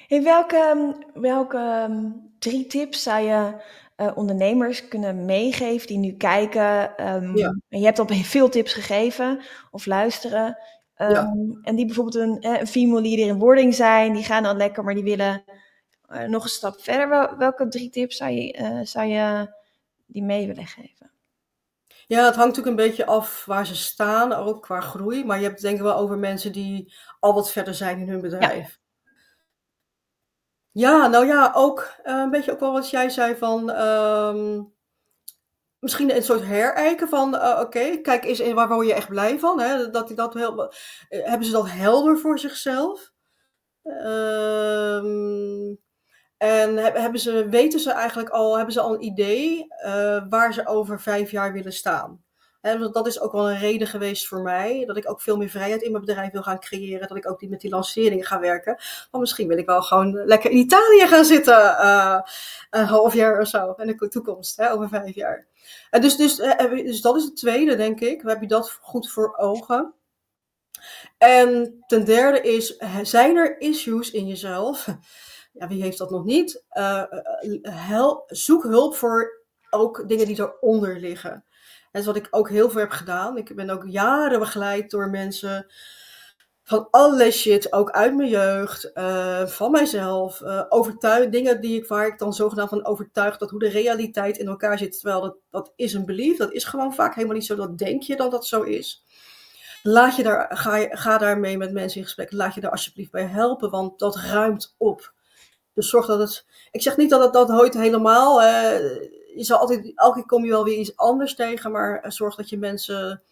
Hey, 0.07 0.23
welke, 0.23 0.95
welke 1.15 1.87
um, 1.89 2.31
drie 2.39 2.67
tips 2.67 3.03
zou 3.03 3.21
je 3.25 3.55
uh, 3.97 4.11
ondernemers 4.15 4.89
kunnen 4.89 5.25
meegeven 5.25 5.87
die 5.87 5.99
nu 5.99 6.13
kijken? 6.13 7.07
Um, 7.15 7.37
ja. 7.37 7.57
Je 7.69 7.85
hebt 7.85 7.99
al 7.99 8.07
veel 8.23 8.49
tips 8.49 8.73
gegeven 8.73 9.41
of 9.71 9.87
luisteren. 9.87 10.59
Um, 10.97 11.11
ja. 11.11 11.35
En 11.63 11.77
die 11.77 11.87
bijvoorbeeld 11.87 12.17
een, 12.17 12.61
een 12.61 12.67
female 12.67 13.01
leader 13.03 13.27
in 13.27 13.39
wording 13.39 13.75
zijn, 13.75 14.13
die 14.13 14.25
gaan 14.25 14.43
dan 14.43 14.57
lekker, 14.57 14.85
maar 14.85 14.95
die 14.95 15.05
willen 15.05 15.45
uh, 16.09 16.23
nog 16.23 16.43
een 16.43 16.51
stap 16.51 16.81
verder. 16.81 17.09
Wel, 17.09 17.37
welke 17.37 17.69
drie 17.69 17.91
tips 17.91 18.17
zou 18.17 18.31
je, 18.31 18.81
zou 18.85 19.07
je 19.07 19.55
die 20.07 20.23
mee 20.23 20.47
willen 20.47 20.67
geven? 20.67 21.11
Ja, 22.11 22.25
het 22.25 22.37
hangt 22.37 22.57
natuurlijk 22.57 22.77
een 22.77 22.89
beetje 22.89 23.07
af 23.07 23.45
waar 23.45 23.67
ze 23.67 23.77
staan, 23.77 24.33
ook 24.33 24.63
qua 24.63 24.81
groei. 24.81 25.25
Maar 25.25 25.37
je 25.37 25.43
hebt 25.43 25.55
het 25.55 25.63
denk 25.63 25.77
ik 25.77 25.83
wel 25.83 25.97
over 25.97 26.19
mensen 26.19 26.53
die 26.53 26.95
al 27.21 27.35
wat 27.35 27.53
verder 27.53 27.75
zijn 27.75 27.99
in 27.99 28.09
hun 28.09 28.21
bedrijf. 28.21 28.79
Ja, 30.71 30.91
ja 30.91 31.07
nou 31.07 31.27
ja, 31.27 31.53
ook 31.55 31.79
uh, 32.05 32.19
een 32.19 32.31
beetje 32.31 32.53
ook 32.53 32.61
wel 32.61 32.73
wat 32.73 32.91
jij 32.91 33.09
zei 33.09 33.37
van... 33.37 33.71
Um, 33.71 34.75
misschien 35.79 36.17
een 36.17 36.23
soort 36.23 36.45
herijken 36.45 37.09
van, 37.09 37.35
uh, 37.35 37.51
oké, 37.51 37.61
okay, 37.61 38.01
kijk 38.01 38.25
eens 38.25 38.53
waar 38.53 38.69
word 38.69 38.87
je 38.87 38.95
echt 38.95 39.09
blij 39.09 39.39
van? 39.39 39.61
Hè? 39.61 39.91
Dat, 39.91 40.09
dat 40.09 40.35
heel, 40.35 40.63
uh, 40.63 40.69
hebben 41.09 41.47
ze 41.47 41.53
dat 41.53 41.71
helder 41.71 42.19
voor 42.19 42.39
zichzelf? 42.39 43.13
Um, 43.83 45.79
En 46.41 46.77
hebben 46.77 47.21
ze, 47.21 47.49
weten 47.49 47.81
ze 47.81 47.93
eigenlijk 47.93 48.29
al, 48.29 48.57
hebben 48.57 48.75
ze 48.75 48.81
al 48.81 48.95
een 48.95 49.05
idee 49.05 49.67
uh, 49.85 50.23
waar 50.29 50.53
ze 50.53 50.67
over 50.67 51.01
vijf 51.01 51.31
jaar 51.31 51.53
willen 51.53 51.73
staan? 51.73 52.23
He, 52.61 52.91
dat 52.91 53.07
is 53.07 53.21
ook 53.21 53.33
wel 53.33 53.51
een 53.51 53.59
reden 53.59 53.87
geweest 53.87 54.27
voor 54.27 54.41
mij. 54.41 54.85
Dat 54.87 54.97
ik 54.97 55.11
ook 55.11 55.21
veel 55.21 55.37
meer 55.37 55.49
vrijheid 55.49 55.83
in 55.83 55.93
mijn 55.93 56.05
bedrijf 56.05 56.33
wil 56.33 56.43
gaan 56.43 56.61
creëren. 56.61 57.09
Dat 57.09 57.17
ik 57.17 57.31
ook 57.31 57.41
niet 57.41 57.51
met 57.51 57.61
die 57.61 57.71
lanceringen 57.71 58.25
ga 58.25 58.41
werken. 58.41 58.79
Want 59.11 59.23
misschien 59.23 59.49
wil 59.49 59.59
ik 59.59 59.67
wel 59.67 59.83
gewoon 59.83 60.25
lekker 60.25 60.51
in 60.51 60.57
Italië 60.57 61.07
gaan 61.07 61.25
zitten. 61.25 61.59
Uh, 61.59 62.21
een 62.71 62.85
half 62.85 63.15
jaar 63.15 63.41
of 63.41 63.49
zo. 63.49 63.75
In 63.77 63.87
de 63.87 64.09
toekomst, 64.09 64.61
over 64.61 64.89
vijf 64.89 65.15
jaar. 65.15 65.47
En 65.91 66.01
dus, 66.01 66.17
dus, 66.17 66.37
dus 66.69 67.01
dat 67.01 67.17
is 67.17 67.25
het 67.25 67.37
tweede, 67.37 67.77
denk 67.77 68.01
ik. 68.01 68.23
Heb 68.23 68.41
je 68.41 68.49
dat 68.49 68.79
goed 68.81 69.11
voor 69.11 69.37
ogen? 69.37 69.95
En 71.19 71.75
ten 71.87 72.05
derde 72.05 72.41
is, 72.41 72.77
zijn 73.03 73.37
er 73.37 73.61
issues 73.61 74.11
in 74.11 74.27
jezelf? 74.27 74.87
Ja, 75.53 75.69
wie 75.69 75.83
heeft 75.83 75.99
dat 75.99 76.11
nog 76.11 76.25
niet? 76.25 76.65
Uh, 76.73 77.05
hel, 77.63 78.23
zoek 78.27 78.63
hulp 78.63 78.95
voor 78.95 79.45
ook 79.71 80.09
dingen 80.09 80.27
die 80.27 80.41
eronder 80.41 81.01
liggen. 81.01 81.31
En 81.31 81.43
dat 81.93 82.01
is 82.01 82.07
wat 82.07 82.17
ik 82.17 82.29
ook 82.31 82.49
heel 82.49 82.71
veel 82.71 82.81
heb 82.81 82.91
gedaan. 82.91 83.37
Ik 83.37 83.57
ben 83.57 83.71
ook 83.71 83.85
jaren 83.87 84.39
begeleid 84.39 84.91
door 84.91 85.11
mensen 85.11 85.67
van 86.63 86.89
allerlei 86.91 87.31
shit, 87.31 87.73
ook 87.73 87.91
uit 87.91 88.17
mijn 88.17 88.29
jeugd, 88.29 88.91
van 89.45 89.71
mijzelf. 89.71 90.41
Uh, 90.41 90.63
overtuigd, 90.69 91.33
dingen 91.33 91.61
die 91.61 91.77
ik, 91.77 91.87
waar 91.87 92.07
ik 92.07 92.19
dan 92.19 92.33
zogenaamd 92.33 92.69
van 92.69 92.87
overtuigd 92.87 93.41
dat 93.41 93.51
hoe 93.51 93.59
de 93.59 93.69
realiteit 93.69 94.39
in 94.39 94.47
elkaar 94.47 94.79
zit. 94.79 95.01
Terwijl 95.01 95.21
dat, 95.21 95.37
dat 95.51 95.73
is 95.77 95.95
een 95.95 96.05
belief, 96.05 96.37
dat 96.37 96.53
is 96.53 96.65
gewoon 96.65 96.95
vaak 96.95 97.15
helemaal 97.15 97.37
niet 97.37 97.47
zo. 97.47 97.55
Dat 97.55 97.79
denk 97.79 98.03
je 98.03 98.17
dat 98.17 98.31
dat 98.31 98.47
zo 98.47 98.63
is. 98.63 99.05
Laat 99.83 100.17
je 100.17 100.23
daar, 100.23 100.57
ga, 100.57 100.97
ga 100.97 101.19
daarmee 101.19 101.57
met 101.57 101.73
mensen 101.73 101.99
in 101.99 102.05
gesprek. 102.05 102.33
Laat 102.33 102.55
je 102.55 102.61
daar 102.61 102.71
alsjeblieft 102.71 103.11
bij 103.11 103.27
helpen, 103.27 103.71
want 103.71 103.99
dat 103.99 104.17
ruimt 104.17 104.75
op. 104.79 105.13
Dus 105.81 105.91
zorg 105.91 106.07
dat 106.07 106.19
het. 106.19 106.47
Ik 106.71 106.83
zeg 106.83 106.97
niet 106.97 107.11
dat 107.11 107.23
het 107.23 107.33
dat 107.33 107.49
nooit 107.49 107.75
helemaal. 107.75 108.43
Uh, 108.43 108.49
je 109.35 109.57
altijd, 109.57 109.93
elke 109.95 110.15
keer 110.15 110.27
kom 110.27 110.45
je 110.45 110.51
wel 110.51 110.65
weer 110.65 110.79
iets 110.79 110.97
anders 110.97 111.35
tegen, 111.35 111.71
maar 111.71 112.05
uh, 112.05 112.11
zorg 112.11 112.35
dat 112.35 112.49
je 112.49 112.59
mensen. 112.59 113.23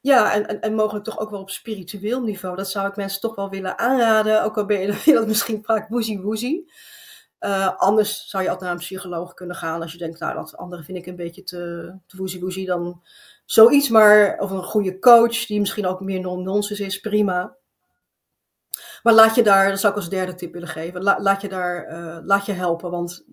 Ja, 0.00 0.32
en, 0.32 0.48
en, 0.48 0.60
en, 0.60 0.74
mogelijk 0.74 1.04
toch 1.04 1.18
ook 1.18 1.30
wel 1.30 1.40
op 1.40 1.50
spiritueel 1.50 2.22
niveau. 2.22 2.56
Dat 2.56 2.70
zou 2.70 2.88
ik 2.88 2.96
mensen 2.96 3.20
toch 3.20 3.34
wel 3.34 3.50
willen 3.50 3.78
aanraden. 3.78 4.44
Ook 4.44 4.56
al 4.56 4.64
ben 4.64 4.80
je 4.80 5.12
dat 5.14 5.26
misschien 5.26 5.64
vaak 5.64 5.88
woezie 5.88 6.20
woezie. 6.20 6.72
Uh, 7.40 7.76
anders 7.76 8.28
zou 8.28 8.42
je 8.42 8.48
altijd 8.48 8.70
naar 8.70 8.78
een 8.78 8.84
psycholoog 8.84 9.34
kunnen 9.34 9.56
gaan. 9.56 9.82
Als 9.82 9.92
je 9.92 9.98
denkt, 9.98 10.20
nou, 10.20 10.34
dat 10.34 10.56
andere 10.56 10.82
vind 10.82 10.98
ik 10.98 11.06
een 11.06 11.16
beetje 11.16 11.42
te, 11.42 11.94
te 12.06 12.16
woezie 12.16 12.40
woezie. 12.40 12.66
Dan 12.66 13.02
zoiets 13.44 13.88
maar, 13.88 14.38
of 14.38 14.50
een 14.50 14.62
goede 14.62 14.98
coach 14.98 15.46
die 15.46 15.60
misschien 15.60 15.86
ook 15.86 16.00
meer 16.00 16.20
non-nonsense 16.20 16.84
is, 16.84 17.00
prima. 17.00 17.56
Maar 19.02 19.14
laat 19.14 19.34
je 19.34 19.42
daar, 19.42 19.68
dat 19.68 19.80
zou 19.80 19.92
ik 19.92 19.98
als 19.98 20.08
derde 20.08 20.34
tip 20.34 20.52
willen 20.52 20.68
geven, 20.68 21.02
laat 21.02 21.40
je 21.40 21.48
daar, 21.48 21.92
uh, 21.92 22.18
laat 22.22 22.46
je 22.46 22.52
helpen. 22.52 22.90
Want 22.90 23.24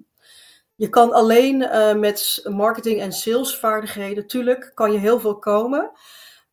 je 0.76 0.89
kan 0.89 1.13
alleen 1.13 1.61
uh, 1.61 1.93
met 1.93 2.45
marketing 2.49 3.01
en 3.01 3.11
salesvaardigheden, 3.11 4.28
tuurlijk 4.28 4.72
kan 4.74 4.91
je 4.91 4.97
heel 4.97 5.20
veel 5.20 5.39
komen. 5.39 5.91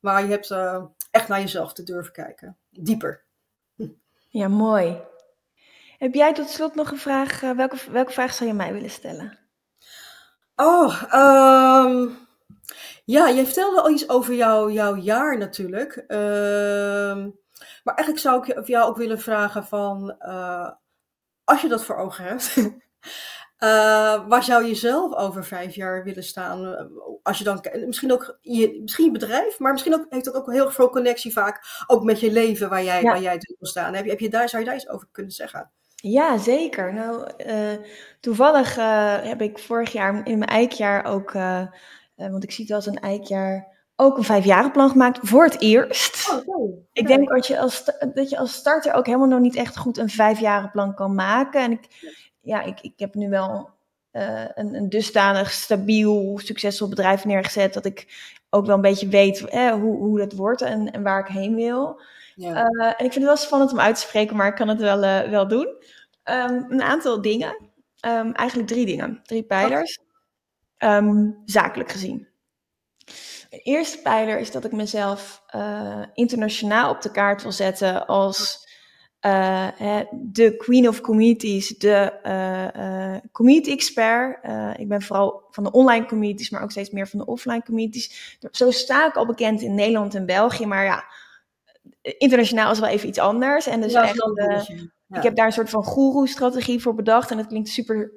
Maar 0.01 0.23
je 0.23 0.31
hebt 0.31 0.51
uh, 0.51 0.85
echt 1.11 1.29
naar 1.29 1.41
jezelf 1.41 1.73
te 1.73 1.83
durven 1.83 2.13
kijken. 2.13 2.57
Dieper. 2.71 3.25
Ja, 4.29 4.49
mooi. 4.49 5.01
Heb 5.99 6.15
jij 6.15 6.33
tot 6.33 6.49
slot 6.49 6.75
nog 6.75 6.91
een 6.91 6.99
vraag? 6.99 7.41
welke, 7.41 7.77
welke 7.91 8.13
vraag 8.13 8.35
zou 8.35 8.51
je 8.51 8.57
mij 8.57 8.73
willen 8.73 8.91
stellen? 8.91 9.39
Oh, 10.57 11.03
um, 11.03 12.19
ja, 13.05 13.31
jij 13.31 13.45
vertelde 13.45 13.81
al 13.81 13.91
iets 13.91 14.09
over 14.09 14.35
jou, 14.35 14.73
jouw 14.73 14.97
jaar 14.97 15.39
natuurlijk. 15.39 16.05
Uh, 16.09 17.27
maar 17.85 17.95
eigenlijk 17.95 18.27
zou 18.27 18.61
ik 18.61 18.67
jou 18.67 18.89
ook 18.89 18.97
willen 18.97 19.21
vragen 19.21 19.65
van, 19.65 20.17
uh, 20.21 20.71
als 21.45 21.63
je 21.63 21.69
dat 21.69 21.85
voor 21.85 21.97
ogen 21.97 22.25
hebt, 22.25 22.57
uh, 22.57 22.69
waar 24.31 24.43
zou 24.43 24.65
je 24.65 24.75
zelf 24.75 25.15
over 25.15 25.45
vijf 25.45 25.75
jaar 25.75 26.05
willen 26.05 26.25
staan? 26.25 26.91
Als 27.23 27.39
je 27.39 27.45
dan, 27.45 27.67
misschien 27.87 28.13
ook 28.13 28.39
je, 28.41 28.79
misschien 28.83 29.05
je 29.05 29.11
bedrijf, 29.11 29.59
maar 29.59 29.73
misschien 29.73 29.95
ook, 29.95 30.07
heeft 30.09 30.25
dat 30.25 30.35
ook 30.35 30.53
heel 30.53 30.71
veel 30.71 30.91
connectie 30.91 31.33
vaak 31.33 31.85
ook 31.87 32.03
met 32.03 32.21
je 32.21 32.33
leven 32.33 32.69
waar 32.69 32.85
jij, 32.85 33.03
ja. 33.03 33.11
waar 33.11 33.23
jij 33.23 33.39
wil 33.59 33.69
staan. 33.69 33.95
Heb 33.95 34.05
je, 34.05 34.11
heb 34.11 34.21
je 34.21 34.31
daar, 34.31 34.49
zou 34.49 34.63
je 34.63 34.69
daar 34.69 34.79
iets 34.79 34.89
over 34.89 35.09
kunnen 35.13 35.33
zeggen? 35.33 35.71
Ja, 35.95 36.39
zeker. 36.39 36.95
Nou, 36.95 37.31
uh, 37.47 37.87
toevallig 38.21 38.75
heb 39.25 39.41
ik 39.41 39.59
vorig 39.59 39.93
jaar 39.93 40.27
in 40.27 40.39
mijn 40.39 40.51
eikjaar 40.51 41.05
ook 41.05 41.33
want 42.31 42.45
ik 42.45 42.51
zie 42.51 42.65
het 42.65 42.75
als 42.75 42.87
een 42.87 43.01
eikjaar, 43.01 43.72
ook 44.03 44.17
een 44.17 44.25
vijfjarenplan 44.25 44.91
gemaakt 44.91 45.19
voor 45.23 45.45
het 45.45 45.61
eerst. 45.61 46.31
Oh, 46.31 46.49
okay. 46.49 46.79
Ik 46.93 47.07
denk 47.07 47.29
dat 47.29 47.47
je, 47.47 47.59
als, 47.59 47.85
dat 48.15 48.31
je 48.31 48.39
als 48.39 48.53
starter 48.53 48.95
ook 48.95 49.07
helemaal 49.07 49.29
nog 49.29 49.41
niet 49.41 49.57
echt 49.57 49.77
goed 49.77 49.99
een 49.99 50.09
vijfjarenplan 50.09 50.95
kan 50.95 51.15
maken. 51.15 51.61
En 51.61 51.73
ik, 51.73 52.15
ja, 52.41 52.63
ik, 52.63 52.81
ik 52.81 52.93
heb 52.97 53.15
nu 53.15 53.29
wel 53.29 53.71
uh, 54.13 54.45
een, 54.55 54.75
een 54.75 54.89
dusdanig 54.89 55.51
stabiel, 55.51 56.41
succesvol 56.43 56.89
bedrijf 56.89 57.25
neergezet 57.25 57.75
dat 57.75 57.85
ik 57.85 58.07
ook 58.51 58.67
wel 58.67 58.75
een 58.75 58.81
beetje 58.81 59.09
weet 59.09 59.45
eh, 59.45 59.71
hoe, 59.71 59.97
hoe 59.97 60.19
dat 60.19 60.33
wordt 60.33 60.61
en, 60.63 60.91
en 60.91 61.03
waar 61.03 61.21
ik 61.21 61.35
heen 61.35 61.55
wil. 61.55 62.01
Ja. 62.35 62.51
Uh, 62.51 62.87
en 62.87 63.05
ik 63.05 63.13
vind 63.13 63.15
het 63.15 63.25
wel 63.25 63.37
spannend 63.37 63.73
om 63.73 63.81
uit 63.81 63.95
te 63.95 64.01
spreken, 64.01 64.37
maar 64.37 64.49
ik 64.49 64.55
kan 64.55 64.69
het 64.69 64.81
wel, 64.81 65.01
wel 65.31 65.49
doen. 65.49 65.67
Um, 66.25 66.67
een 66.69 66.83
aantal 66.83 67.23
dingen. 67.23 67.57
Um, 68.07 68.33
eigenlijk 68.33 68.69
drie 68.69 68.87
dingen, 68.87 69.21
drie 69.23 69.43
pijlers. 69.43 69.99
Um, 70.79 71.43
zakelijk 71.45 71.91
gezien. 71.91 72.29
De 73.53 73.59
eerste 73.59 73.99
pijler 73.99 74.39
is 74.39 74.51
dat 74.51 74.65
ik 74.65 74.73
mezelf 74.73 75.43
uh, 75.57 76.03
internationaal 76.15 76.91
op 76.91 77.03
de 77.03 77.11
kaart 77.11 77.43
wil 77.43 77.53
zetten 77.53 78.07
als 78.07 78.69
uh, 79.27 79.69
de 80.13 80.57
queen 80.57 80.89
of 80.89 81.01
communities, 81.01 81.69
de 81.69 82.13
uh, 82.27 83.31
community 83.33 83.71
expert. 83.71 84.39
ik 84.79 84.89
ben 84.89 85.03
vooral 85.03 85.43
van 85.51 85.65
de 85.65 85.71
online 85.71 86.07
communities, 86.07 86.51
maar 86.51 86.63
ook 86.63 86.71
steeds 86.71 86.91
meer 86.91 87.09
van 87.09 87.19
de 87.19 87.27
offline 87.27 87.63
communities. 87.63 88.37
Zo 88.51 88.71
sta 88.71 89.07
ik 89.07 89.17
al 89.17 89.27
bekend 89.27 89.61
in 89.63 89.75
Nederland 89.75 90.15
en 90.15 90.27
België, 90.27 90.67
maar 90.67 90.85
ja, 90.85 91.05
internationaal 92.03 92.73
is 92.73 92.81
wel 92.81 92.89
even 92.89 93.09
iets 93.09 93.19
anders. 93.19 93.67
En 93.67 93.81
dus 93.81 93.93
ja, 93.93 94.03
echt, 94.03 94.27
ja. 95.07 95.17
ik 95.17 95.23
heb 95.23 95.37
daar 95.37 95.47
een 95.47 95.53
soort 95.53 95.71
van 95.71 95.85
guru-strategie 95.85 96.83
voor 96.83 96.95
bedacht. 96.95 97.31
En 97.31 97.37
dat 97.37 97.47
klinkt 97.47 97.69
super 97.69 98.13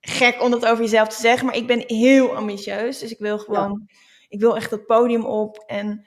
gek 0.00 0.42
om 0.42 0.50
dat 0.50 0.66
over 0.66 0.84
jezelf 0.84 1.08
te 1.08 1.20
zeggen, 1.20 1.46
maar 1.46 1.56
ik 1.56 1.66
ben 1.66 1.84
heel 1.86 2.36
ambitieus. 2.36 2.98
Dus 2.98 3.10
ik 3.10 3.18
wil 3.18 3.38
gewoon, 3.38 3.88
ik 4.34 4.40
wil 4.40 4.56
echt 4.56 4.70
dat 4.70 4.86
podium 4.86 5.24
op. 5.24 5.64
En 5.66 6.06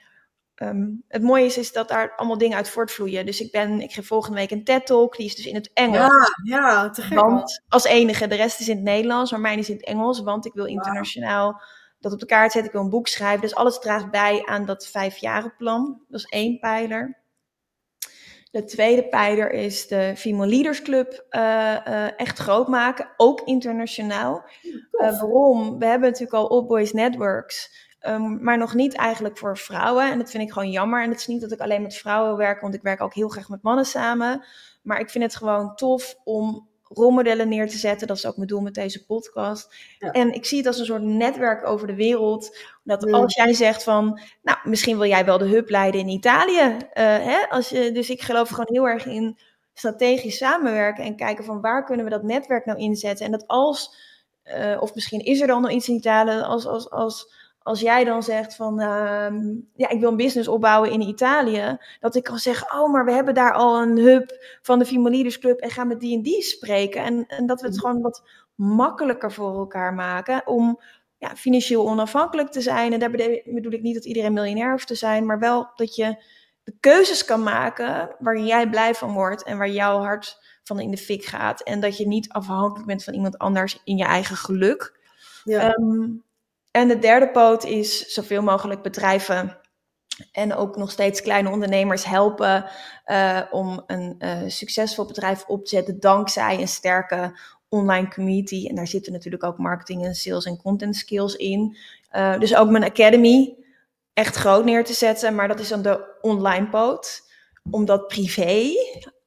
um, 0.54 1.04
het 1.08 1.22
mooie 1.22 1.44
is, 1.44 1.58
is 1.58 1.72
dat 1.72 1.88
daar 1.88 2.12
allemaal 2.16 2.38
dingen 2.38 2.56
uit 2.56 2.68
voortvloeien. 2.68 3.26
Dus 3.26 3.40
ik 3.40 3.52
ben, 3.52 3.80
ik 3.80 3.92
geef 3.92 4.06
volgende 4.06 4.38
week 4.38 4.50
een 4.50 4.64
TED-talk, 4.64 5.16
die 5.16 5.26
is 5.26 5.36
dus 5.36 5.46
in 5.46 5.54
het 5.54 5.70
Engels. 5.72 6.12
Ja, 6.42 6.58
ja 6.58 6.90
te 6.90 7.02
gek. 7.02 7.18
Want, 7.18 7.62
als 7.68 7.84
enige, 7.84 8.26
de 8.26 8.34
rest 8.34 8.60
is 8.60 8.68
in 8.68 8.76
het 8.76 8.84
Nederlands, 8.84 9.30
maar 9.30 9.40
mijn 9.40 9.58
is 9.58 9.68
in 9.68 9.76
het 9.76 9.84
Engels, 9.84 10.22
want 10.22 10.46
ik 10.46 10.52
wil 10.52 10.64
internationaal 10.64 11.62
dat 12.00 12.12
op 12.12 12.18
de 12.18 12.26
kaart 12.26 12.52
zetten. 12.52 12.70
Ik 12.70 12.76
wil 12.76 12.84
een 12.84 12.90
boek 12.90 13.08
schrijven. 13.08 13.40
Dus 13.40 13.54
alles 13.54 13.78
draagt 13.78 14.10
bij 14.10 14.42
aan 14.44 14.64
dat 14.64 14.86
vijfjarenplan. 14.86 16.02
Dat 16.08 16.20
is 16.20 16.26
één 16.26 16.58
pijler. 16.58 17.16
De 18.50 18.64
tweede 18.64 19.08
pijler 19.08 19.50
is 19.50 19.86
de 19.86 20.12
Female 20.16 20.50
Leaders 20.50 20.82
Club 20.82 21.26
uh, 21.30 21.42
uh, 21.88 22.20
echt 22.20 22.38
groot 22.38 22.68
maken, 22.68 23.10
ook 23.16 23.40
internationaal. 23.40 24.44
Uh, 24.64 25.20
waarom? 25.20 25.78
We 25.78 25.86
hebben 25.86 26.08
natuurlijk 26.10 26.36
al 26.36 26.50
All 26.50 26.66
Boys 26.66 26.92
Networks, 26.92 27.87
um, 28.00 28.42
maar 28.42 28.58
nog 28.58 28.74
niet 28.74 28.94
eigenlijk 28.94 29.38
voor 29.38 29.58
vrouwen. 29.58 30.10
En 30.10 30.18
dat 30.18 30.30
vind 30.30 30.42
ik 30.42 30.52
gewoon 30.52 30.70
jammer. 30.70 31.02
En 31.02 31.10
het 31.10 31.20
is 31.20 31.26
niet 31.26 31.40
dat 31.40 31.52
ik 31.52 31.60
alleen 31.60 31.82
met 31.82 31.94
vrouwen 31.94 32.36
werk, 32.36 32.60
want 32.60 32.74
ik 32.74 32.82
werk 32.82 33.00
ook 33.00 33.14
heel 33.14 33.28
graag 33.28 33.48
met 33.48 33.62
mannen 33.62 33.84
samen. 33.84 34.44
Maar 34.82 35.00
ik 35.00 35.10
vind 35.10 35.24
het 35.24 35.36
gewoon 35.36 35.74
tof 35.74 36.14
om 36.24 36.68
rolmodellen 36.82 37.48
neer 37.48 37.68
te 37.68 37.76
zetten. 37.76 38.06
Dat 38.06 38.16
is 38.16 38.26
ook 38.26 38.36
mijn 38.36 38.48
doel 38.48 38.60
met 38.60 38.74
deze 38.74 39.04
podcast. 39.04 39.74
Ja. 39.98 40.10
En 40.10 40.32
ik 40.32 40.44
zie 40.44 40.58
het 40.58 40.66
als 40.66 40.78
een 40.78 40.84
soort 40.84 41.02
netwerk 41.02 41.66
over 41.66 41.86
de 41.86 41.94
wereld. 41.94 42.58
Dat 42.84 43.12
als 43.12 43.34
jij 43.34 43.52
zegt 43.52 43.82
van, 43.82 44.20
nou, 44.42 44.58
misschien 44.64 44.98
wil 44.98 45.08
jij 45.08 45.24
wel 45.24 45.38
de 45.38 45.48
hub 45.48 45.68
leiden 45.68 46.00
in 46.00 46.08
Italië. 46.08 46.62
Uh, 46.62 46.76
hè? 46.94 47.48
Als 47.48 47.68
je, 47.68 47.92
dus 47.92 48.10
ik 48.10 48.22
geloof 48.22 48.48
gewoon 48.48 48.68
heel 48.68 48.88
erg 48.88 49.06
in 49.06 49.38
strategisch 49.74 50.36
samenwerken 50.36 51.04
en 51.04 51.16
kijken 51.16 51.44
van 51.44 51.60
waar 51.60 51.84
kunnen 51.84 52.04
we 52.04 52.10
dat 52.10 52.22
netwerk 52.22 52.64
nou 52.64 52.78
inzetten. 52.78 53.26
En 53.26 53.32
dat 53.32 53.46
als, 53.46 53.96
uh, 54.44 54.82
of 54.82 54.94
misschien 54.94 55.24
is 55.24 55.40
er 55.40 55.46
dan 55.46 55.62
nog 55.62 55.70
iets 55.70 55.88
in 55.88 55.94
Italië, 55.94 56.40
als, 56.40 56.66
als, 56.66 56.90
als 56.90 57.32
als 57.68 57.80
jij 57.80 58.04
dan 58.04 58.22
zegt 58.22 58.54
van, 58.54 58.80
uh, 58.80 59.28
ja, 59.74 59.88
ik 59.88 60.00
wil 60.00 60.10
een 60.10 60.16
business 60.16 60.48
opbouwen 60.48 60.90
in 60.90 61.00
Italië, 61.00 61.78
dat 62.00 62.14
ik 62.14 62.22
kan 62.22 62.38
zeggen, 62.38 62.80
oh, 62.80 62.92
maar 62.92 63.04
we 63.04 63.12
hebben 63.12 63.34
daar 63.34 63.52
al 63.52 63.82
een 63.82 63.98
hub 63.98 64.30
van 64.62 64.78
de 64.78 64.84
Female 64.84 65.10
Leaders 65.10 65.38
Club 65.38 65.60
en 65.60 65.70
gaan 65.70 65.88
met 65.88 66.00
die 66.00 66.16
en 66.16 66.22
die 66.22 66.42
spreken. 66.42 67.02
En, 67.02 67.26
en 67.26 67.46
dat 67.46 67.60
we 67.60 67.66
het 67.66 67.76
mhm. 67.76 67.86
gewoon 67.86 68.02
wat 68.02 68.22
makkelijker 68.54 69.32
voor 69.32 69.56
elkaar 69.56 69.94
maken 69.94 70.46
om 70.46 70.80
ja, 71.18 71.36
financieel 71.36 71.88
onafhankelijk 71.88 72.50
te 72.50 72.60
zijn. 72.60 72.92
En 72.92 72.98
daar 72.98 73.10
bedoel 73.44 73.72
ik 73.72 73.82
niet 73.82 73.94
dat 73.94 74.04
iedereen 74.04 74.32
miljonair 74.32 74.70
hoeft 74.70 74.86
te 74.86 74.94
zijn, 74.94 75.26
maar 75.26 75.38
wel 75.38 75.70
dat 75.74 75.94
je 75.94 76.24
de 76.62 76.74
keuzes 76.80 77.24
kan 77.24 77.42
maken 77.42 78.16
waar 78.18 78.38
jij 78.38 78.68
blij 78.68 78.94
van 78.94 79.12
wordt 79.12 79.42
en 79.42 79.58
waar 79.58 79.70
jouw 79.70 79.98
hart 79.98 80.38
van 80.62 80.80
in 80.80 80.90
de 80.90 80.96
fik 80.96 81.24
gaat. 81.24 81.60
En 81.60 81.80
dat 81.80 81.96
je 81.96 82.06
niet 82.06 82.28
afhankelijk 82.28 82.86
bent 82.86 83.04
van 83.04 83.14
iemand 83.14 83.38
anders 83.38 83.80
in 83.84 83.96
je 83.96 84.04
eigen 84.04 84.36
geluk. 84.36 84.96
Ja. 85.44 85.76
Um, 85.78 86.26
en 86.80 86.88
de 86.88 86.98
derde 86.98 87.30
poot 87.30 87.64
is 87.64 88.06
zoveel 88.06 88.42
mogelijk 88.42 88.82
bedrijven 88.82 89.58
en 90.32 90.54
ook 90.54 90.76
nog 90.76 90.90
steeds 90.90 91.22
kleine 91.22 91.50
ondernemers 91.50 92.04
helpen 92.04 92.64
uh, 93.06 93.40
om 93.50 93.82
een 93.86 94.16
uh, 94.18 94.38
succesvol 94.46 95.06
bedrijf 95.06 95.44
op 95.46 95.64
te 95.64 95.70
zetten 95.70 96.00
dankzij 96.00 96.60
een 96.60 96.68
sterke 96.68 97.38
online 97.68 98.08
community. 98.08 98.66
En 98.68 98.74
daar 98.74 98.86
zitten 98.86 99.12
natuurlijk 99.12 99.44
ook 99.44 99.58
marketing 99.58 100.04
en 100.04 100.14
sales 100.14 100.44
en 100.44 100.62
content 100.62 100.96
skills 100.96 101.36
in. 101.36 101.76
Uh, 102.12 102.38
dus 102.38 102.56
ook 102.56 102.70
mijn 102.70 102.84
academy 102.84 103.56
echt 104.12 104.36
groot 104.36 104.64
neer 104.64 104.84
te 104.84 104.92
zetten. 104.92 105.34
Maar 105.34 105.48
dat 105.48 105.60
is 105.60 105.68
dan 105.68 105.82
de 105.82 106.16
online 106.20 106.68
poot. 106.68 107.22
Omdat 107.70 108.08
privé 108.08 108.70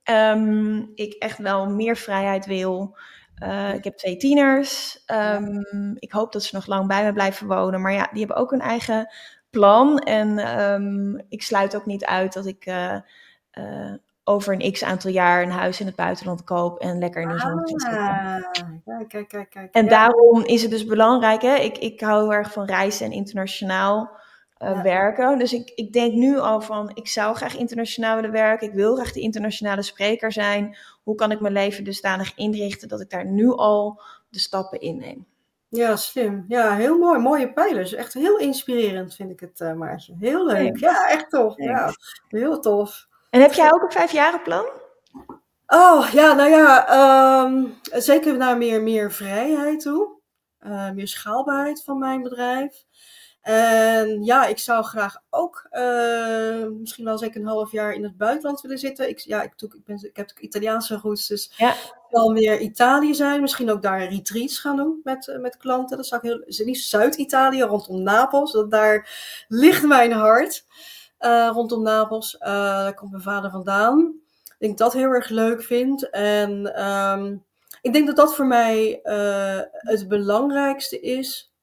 um, 0.10 0.92
ik 0.96 1.14
echt 1.14 1.38
wel 1.38 1.70
meer 1.70 1.98
vrijheid 1.98 2.46
wil. 2.46 2.98
Uh, 3.44 3.74
ik 3.74 3.84
heb 3.84 3.98
twee 3.98 4.18
tieners. 4.18 5.04
Um, 5.08 5.96
ik 6.00 6.12
hoop 6.12 6.32
dat 6.32 6.44
ze 6.44 6.56
nog 6.56 6.66
lang 6.66 6.88
bij 6.88 7.04
me 7.04 7.14
blijven 7.14 7.48
wonen. 7.48 7.82
Maar 7.82 7.94
ja, 7.94 8.08
die 8.12 8.20
hebben 8.20 8.38
ook 8.38 8.52
hun 8.52 8.62
eigen 8.62 9.14
plan. 9.50 10.00
En 10.00 10.60
um, 10.64 11.22
ik 11.30 11.42
sluit 11.44 11.76
ook 11.76 11.86
niet 11.86 12.06
uit 12.06 12.34
dat 12.34 12.46
ik 12.46 12.66
uh, 12.66 12.96
uh, 13.54 13.94
over 14.24 14.54
een 14.54 14.72
x 14.72 14.84
aantal 14.84 15.12
jaar 15.12 15.44
een 15.44 15.52
huis 15.52 15.80
in 15.80 15.86
het 15.86 15.96
buitenland 15.96 16.44
koop 16.44 16.80
en 16.80 17.00
lekker 17.00 17.22
in 17.22 17.28
de 17.28 17.40
zon 17.40 17.68
zit. 17.68 17.86
Ah, 17.86 18.36
kijk, 18.84 19.08
kijk, 19.08 19.30
kijk, 19.30 19.50
kijk. 19.50 19.74
En 19.74 19.88
daarom 19.88 20.44
is 20.46 20.62
het 20.62 20.72
dus 20.72 20.86
belangrijk. 20.86 21.42
Hè? 21.42 21.56
Ik, 21.56 21.78
ik 21.78 22.02
hou 22.02 22.22
heel 22.22 22.34
erg 22.34 22.52
van 22.52 22.66
reizen 22.66 23.06
en 23.06 23.12
internationaal 23.12 24.20
uh, 24.62 24.70
ja. 24.70 24.82
werken. 24.82 25.38
Dus 25.38 25.54
ik, 25.54 25.72
ik 25.76 25.94
denk 25.94 26.14
nu 26.14 26.40
al 26.40 26.62
van, 26.62 26.92
ik 26.94 27.08
zou 27.08 27.36
graag 27.36 27.58
internationaal 27.58 28.16
willen 28.16 28.32
werken. 28.32 28.68
Ik 28.68 28.74
wil 28.74 28.96
graag 28.96 29.12
de 29.12 29.20
internationale 29.20 29.82
spreker 29.82 30.32
zijn. 30.32 30.78
Hoe 31.04 31.16
kan 31.16 31.32
ik 31.32 31.40
mijn 31.40 31.54
leven 31.54 31.84
dusdanig 31.84 32.36
inrichten 32.36 32.88
dat 32.88 33.02
ik 33.02 33.10
daar 33.10 33.26
nu 33.26 33.52
al 33.52 34.02
de 34.30 34.40
stappen 34.40 34.80
in 34.80 34.98
neem? 34.98 35.26
Ja, 35.70 35.96
slim. 35.96 36.46
Ja, 36.48 36.76
heel 36.76 36.98
mooi. 36.98 37.20
Mooie 37.20 37.54
pijlers. 37.54 37.94
Echt 37.94 38.14
heel 38.14 38.38
inspirerend 38.38 39.16
vind 39.16 39.32
ik 39.32 39.40
het, 39.40 39.60
uh, 39.60 39.74
Maartje. 39.74 40.16
Heel 40.20 40.46
leuk. 40.46 40.58
Thanks. 40.58 40.80
Ja, 40.80 41.10
echt 41.10 41.30
tof. 41.30 41.54
Ja, 41.58 41.94
heel 42.28 42.60
tof. 42.60 43.08
En 43.30 43.42
heb 43.42 43.54
jij 43.54 43.74
ook 43.74 43.82
een 43.82 43.92
vijfjarenplan? 43.92 44.66
Oh, 45.68 46.10
ja, 46.14 46.34
nou 46.34 46.50
ja, 46.50 47.44
um, 47.44 47.74
zeker 47.82 48.38
naar 48.38 48.58
meer, 48.58 48.82
meer 48.82 49.12
vrijheid 49.12 49.82
toe. 49.82 50.20
Uh, 50.68 50.92
meer 50.92 51.08
schaalbaarheid 51.08 51.84
van 51.84 51.98
mijn 51.98 52.22
bedrijf. 52.22 52.84
En 53.42 54.24
ja, 54.24 54.46
ik 54.46 54.58
zou 54.58 54.84
graag 54.84 55.18
ook 55.30 55.68
uh, 55.72 56.68
misschien 56.68 57.06
wel 57.06 57.18
zeker 57.18 57.42
een 57.42 57.48
half 57.48 57.72
jaar 57.72 57.94
in 57.94 58.04
het 58.04 58.18
buitenland 58.18 58.62
willen 58.62 58.78
zitten. 58.78 59.10
Ik, 59.10 59.20
ja, 59.20 59.42
ik, 59.42 59.54
ik, 59.62 59.86
ben, 59.86 60.04
ik 60.04 60.16
heb 60.16 60.32
Italiaanse 60.40 60.96
roots, 60.96 61.28
dus 61.28 61.54
ja. 61.58 61.76
wel 62.10 62.30
meer 62.30 62.60
Italië 62.60 63.14
zijn. 63.14 63.42
Misschien 63.42 63.72
ook 63.72 63.82
daar 63.82 64.04
retreats 64.04 64.60
gaan 64.60 64.76
doen 64.76 65.00
met, 65.04 65.38
met 65.40 65.58
klanten. 65.58 65.98
Dat 65.98 66.06
zou 66.08 66.22
ik 66.24 66.30
heel, 66.30 66.66
niet 66.66 66.80
Zuid-Italië, 66.80 67.62
rondom 67.62 68.02
Napels. 68.02 68.52
Dat, 68.52 68.72
daar 68.72 69.10
ligt 69.48 69.84
mijn 69.84 70.12
hart. 70.12 70.66
Uh, 71.20 71.50
rondom 71.54 71.84
Napels. 71.84 72.36
Daar 72.40 72.94
komt 72.94 73.12
mijn 73.12 73.24
vader 73.24 73.52
vandaan. 73.52 74.20
Ik 74.46 74.68
denk 74.68 74.78
dat 74.78 74.94
heel 74.94 75.10
erg 75.10 75.30
leuk 75.30 75.64
vind. 75.64 76.10
En 76.10 76.84
um, 76.90 77.44
ik 77.82 77.94
denk 77.94 78.08
dat 78.08 78.16
dat 78.16 78.36
voor 78.36 78.48
mij 78.48 79.00
het 79.72 80.08
belangrijkste 80.08 81.00
is. 81.00 81.54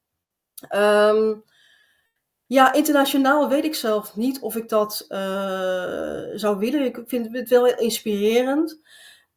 Um, 0.75 1.43
ja, 2.49 2.73
internationaal 2.73 3.49
weet 3.49 3.63
ik 3.63 3.75
zelf 3.75 4.15
niet 4.15 4.39
of 4.39 4.55
ik 4.55 4.69
dat 4.69 5.05
uh, 5.09 5.19
zou 6.33 6.57
willen. 6.57 6.85
Ik 6.85 6.99
vind 7.05 7.27
het 7.31 7.49
wel 7.49 7.65
inspirerend. 7.65 8.71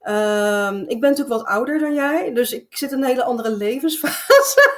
Um, 0.08 0.78
ik 0.88 1.00
ben 1.00 1.10
natuurlijk 1.10 1.28
wat 1.28 1.44
ouder 1.44 1.78
dan 1.78 1.94
jij, 1.94 2.32
dus 2.32 2.52
ik 2.52 2.76
zit 2.76 2.92
in 2.92 2.98
een 2.98 3.04
hele 3.04 3.22
andere 3.24 3.56
levensfase. 3.56 4.70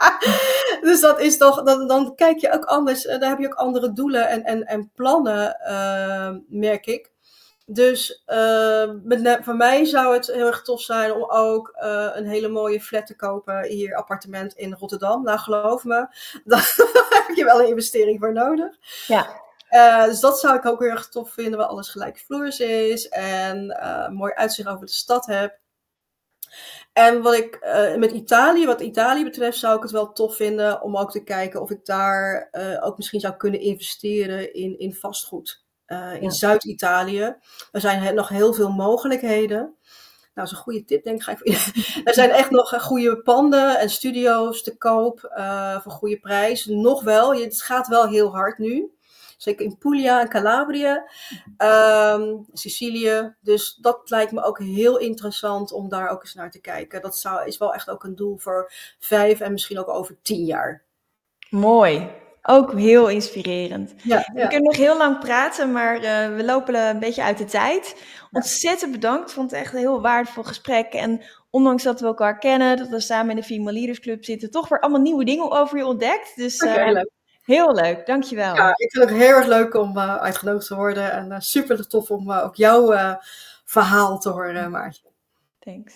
dus 0.88 1.00
dat 1.00 1.20
is 1.20 1.36
toch, 1.36 1.62
dan, 1.62 2.14
kijk 2.16 2.38
je 2.38 2.52
ook 2.52 2.64
anders, 2.64 3.02
dan 3.02 3.22
heb 3.22 3.38
je 3.38 3.46
ook 3.46 3.54
andere 3.54 3.92
doelen 3.92 4.28
en, 4.28 4.44
en, 4.44 4.66
en 4.66 4.90
plannen, 4.94 5.56
uh, 5.68 6.30
merk 6.48 6.86
ik. 6.86 7.10
Dus 7.70 8.22
uh, 8.26 8.90
met, 9.02 9.38
voor 9.44 9.56
mij 9.56 9.84
zou 9.84 10.14
het 10.14 10.26
heel 10.26 10.46
erg 10.46 10.62
tof 10.62 10.80
zijn 10.80 11.12
om 11.12 11.30
ook 11.30 11.76
uh, 11.82 12.10
een 12.12 12.26
hele 12.26 12.48
mooie 12.48 12.80
flat 12.80 13.06
te 13.06 13.16
kopen. 13.16 13.64
Hier, 13.64 13.96
appartement 13.96 14.54
in 14.54 14.72
Rotterdam. 14.72 15.22
Nou, 15.22 15.38
geloof 15.38 15.84
me, 15.84 15.94
daar 16.44 16.74
heb 17.08 17.36
je 17.36 17.44
wel 17.44 17.60
een 17.60 17.68
investering 17.68 18.18
voor 18.20 18.32
nodig. 18.32 18.76
Ja. 19.06 19.40
Uh, 19.70 20.04
dus 20.04 20.20
dat 20.20 20.40
zou 20.40 20.56
ik 20.56 20.66
ook 20.66 20.80
heel 20.80 20.90
erg 20.90 21.08
tof 21.08 21.32
vinden, 21.32 21.58
waar 21.58 21.68
alles 21.68 21.88
gelijkvloers 21.88 22.60
is 22.60 23.08
en 23.08 23.86
een 23.86 24.14
mooi 24.14 24.32
uitzicht 24.32 24.68
over 24.68 24.86
de 24.86 24.92
stad 24.92 25.26
heb. 25.26 25.58
En 26.92 27.22
wat 27.22 27.34
ik 27.34 27.58
met 27.96 28.12
Italië, 28.12 28.66
wat 28.66 28.80
Italië 28.80 29.24
betreft, 29.24 29.58
zou 29.58 29.76
ik 29.76 29.82
het 29.82 29.90
wel 29.90 30.12
tof 30.12 30.36
vinden 30.36 30.82
om 30.82 30.96
ook 30.96 31.10
te 31.10 31.24
kijken 31.24 31.62
of 31.62 31.70
ik 31.70 31.84
daar 31.84 32.50
ook 32.80 32.96
misschien 32.96 33.20
zou 33.20 33.36
kunnen 33.36 33.60
investeren 33.60 34.54
in, 34.54 34.78
in 34.78 34.94
vastgoed. 34.94 35.66
Uh, 35.88 36.14
in 36.14 36.22
ja. 36.22 36.30
Zuid-Italië. 36.30 37.36
Er 37.72 37.80
zijn 37.80 38.14
nog 38.14 38.28
heel 38.28 38.52
veel 38.52 38.70
mogelijkheden. 38.70 39.58
Nou, 39.58 39.70
dat 40.34 40.44
is 40.46 40.52
een 40.52 40.72
goede 40.72 40.84
tip, 40.84 41.04
denk 41.04 41.26
ik. 41.26 41.40
er 42.08 42.14
zijn 42.14 42.30
echt 42.30 42.50
nog 42.50 42.82
goede 42.82 43.22
panden 43.22 43.78
en 43.78 43.90
studio's 43.90 44.62
te 44.62 44.76
koop 44.76 45.30
uh, 45.36 45.80
voor 45.80 45.92
goede 45.92 46.18
prijs. 46.18 46.64
Nog 46.64 47.02
wel, 47.02 47.34
het 47.34 47.62
gaat 47.62 47.88
wel 47.88 48.08
heel 48.08 48.30
hard 48.30 48.58
nu. 48.58 48.92
Zeker 49.36 49.64
in 49.64 49.78
Puglia 49.78 50.20
en 50.20 50.28
Calabria, 50.28 51.10
um, 52.14 52.46
Sicilië. 52.52 53.34
Dus 53.40 53.74
dat 53.74 54.10
lijkt 54.10 54.32
me 54.32 54.42
ook 54.42 54.58
heel 54.58 54.98
interessant 54.98 55.72
om 55.72 55.88
daar 55.88 56.08
ook 56.08 56.22
eens 56.22 56.34
naar 56.34 56.50
te 56.50 56.60
kijken. 56.60 57.02
Dat 57.02 57.18
zou, 57.18 57.46
is 57.46 57.58
wel 57.58 57.74
echt 57.74 57.90
ook 57.90 58.04
een 58.04 58.14
doel 58.14 58.36
voor 58.36 58.72
vijf 58.98 59.40
en 59.40 59.52
misschien 59.52 59.78
ook 59.78 59.88
over 59.88 60.16
tien 60.22 60.44
jaar. 60.44 60.84
Mooi. 61.50 62.10
Ook 62.50 62.72
heel 62.72 63.08
inspirerend. 63.08 63.94
Ja, 64.02 64.16
ja. 64.16 64.32
We 64.32 64.40
kunnen 64.40 64.62
nog 64.62 64.76
heel 64.76 64.96
lang 64.96 65.18
praten, 65.18 65.72
maar 65.72 65.94
uh, 65.96 66.36
we 66.36 66.44
lopen 66.44 66.74
een 66.74 66.98
beetje 66.98 67.22
uit 67.22 67.38
de 67.38 67.44
tijd. 67.44 68.02
Ontzettend 68.30 68.92
bedankt. 68.92 69.28
Ik 69.28 69.34
vond 69.34 69.50
het 69.50 69.60
echt 69.60 69.72
een 69.72 69.78
heel 69.78 70.00
waardevol 70.00 70.42
gesprek. 70.42 70.92
En 70.92 71.22
ondanks 71.50 71.82
dat 71.82 72.00
we 72.00 72.06
elkaar 72.06 72.38
kennen, 72.38 72.76
dat 72.76 72.88
we 72.88 73.00
samen 73.00 73.30
in 73.30 73.36
de 73.36 73.42
Female 73.42 73.72
Leaders 73.72 74.00
Club 74.00 74.24
zitten, 74.24 74.50
toch 74.50 74.68
weer 74.68 74.80
allemaal 74.80 75.00
nieuwe 75.00 75.24
dingen 75.24 75.50
over 75.50 75.78
je 75.78 75.86
ontdekt. 75.86 76.36
Dus 76.36 76.60
uh, 76.60 76.72
okay, 76.72 76.92
leuk. 76.92 77.10
heel 77.42 77.74
leuk. 77.74 78.06
Dankjewel. 78.06 78.54
Ja, 78.54 78.68
ik 78.76 78.90
vind 78.92 79.08
het 79.08 79.18
heel 79.18 79.36
erg 79.36 79.46
leuk 79.46 79.74
om 79.74 79.96
uh, 79.96 80.16
uitgenodigd 80.16 80.66
te 80.66 80.74
worden. 80.74 81.12
En 81.12 81.42
super 81.42 81.88
tof 81.88 82.10
om 82.10 82.32
ook 82.32 82.56
jouw 82.56 83.16
verhaal 83.64 84.18
te 84.18 84.28
horen, 84.28 84.70
Maartje. 84.70 85.08
Thanks. 85.58 85.94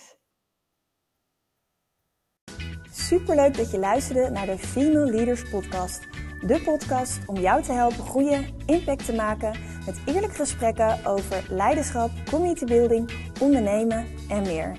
Superleuk 2.93 3.57
dat 3.57 3.71
je 3.71 3.79
luisterde 3.79 4.31
naar 4.31 4.47
de 4.47 4.59
Female 4.59 5.11
Leaders 5.11 5.51
Podcast. 5.51 6.01
De 6.47 6.61
podcast 6.61 7.19
om 7.27 7.37
jou 7.37 7.63
te 7.63 7.73
helpen 7.73 8.05
groeien, 8.05 8.47
impact 8.67 9.05
te 9.05 9.15
maken 9.15 9.53
met 9.87 10.01
eerlijke 10.05 10.37
gesprekken 10.37 11.05
over 11.05 11.45
leiderschap, 11.49 12.11
community 12.31 12.65
building, 12.65 13.13
ondernemen 13.41 14.07
en 14.29 14.43
meer. 14.43 14.77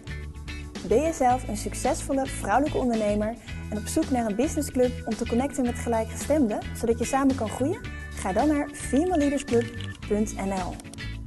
Ben 0.87 1.01
je 1.01 1.13
zelf 1.13 1.47
een 1.47 1.57
succesvolle 1.57 2.25
vrouwelijke 2.25 2.77
ondernemer 2.77 3.35
en 3.69 3.77
op 3.77 3.87
zoek 3.87 4.09
naar 4.09 4.25
een 4.25 4.35
businessclub 4.35 4.91
om 5.05 5.15
te 5.15 5.27
connecten 5.27 5.63
met 5.63 5.75
gelijkgestemden, 5.75 6.59
zodat 6.75 6.99
je 6.99 7.05
samen 7.05 7.35
kan 7.35 7.49
groeien? 7.49 7.81
Ga 8.09 8.33
dan 8.33 8.47
naar 8.47 8.69
femaleleadersclub.nl. 8.73 10.75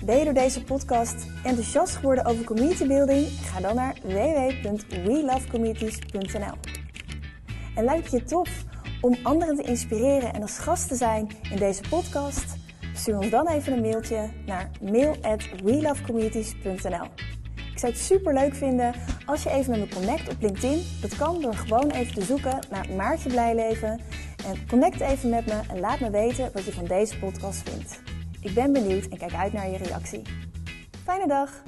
Ben 0.05 0.19
je 0.19 0.25
door 0.25 0.35
deze 0.35 0.65
podcast 0.65 1.27
enthousiast 1.45 1.97
geworden 1.97 2.25
over 2.25 2.45
community 2.45 2.87
building? 2.87 3.27
Ga 3.27 3.61
dan 3.61 3.75
naar 3.75 3.97
www.welovecommunities.nl. 4.03 6.55
En 7.75 7.85
lijkt 7.85 8.11
je 8.11 8.25
tof 8.25 8.65
om 9.01 9.17
anderen 9.23 9.57
te 9.57 9.63
inspireren 9.63 10.33
en 10.33 10.43
als 10.43 10.59
gast 10.59 10.89
te 10.89 10.95
zijn 10.95 11.29
in 11.51 11.57
deze 11.57 11.83
podcast? 11.89 12.57
Stuur 12.95 13.17
ons 13.17 13.31
dan 13.31 13.49
even 13.49 13.73
een 13.73 13.81
mailtje 13.81 14.31
naar 14.47 14.71
mail@welovecommunities.nl. 14.81 17.07
Ik 17.73 17.79
zou 17.83 17.93
het 17.93 18.01
super 18.01 18.35
leuk 18.35 18.55
vinden 18.55 18.95
als 19.27 19.43
je 19.43 19.51
even 19.51 19.71
met 19.71 19.81
me 19.81 19.89
connect 19.89 20.29
op 20.29 20.41
LinkedIn. 20.41 20.83
Dat 21.01 21.17
kan 21.17 21.41
door 21.41 21.55
gewoon 21.55 21.91
even 21.91 22.15
te 22.15 22.23
zoeken 22.23 22.59
naar 22.71 22.87
Maartje 22.97 23.29
Blijleven. 23.29 24.01
En 24.47 24.67
connect 24.69 25.01
even 25.01 25.29
met 25.29 25.47
me 25.47 25.61
en 25.69 25.81
laat 25.81 26.01
me 26.01 26.11
weten 26.11 26.51
wat 26.53 26.65
je 26.65 26.73
van 26.73 26.85
deze 26.85 27.19
podcast 27.19 27.69
vindt. 27.69 28.01
Ik 28.41 28.55
ben 28.55 28.73
benieuwd 28.73 29.07
en 29.07 29.19
kijk 29.19 29.35
uit 29.35 29.53
naar 29.53 29.71
je 29.71 29.77
reactie. 29.77 30.23
Fijne 31.05 31.27
dag! 31.27 31.65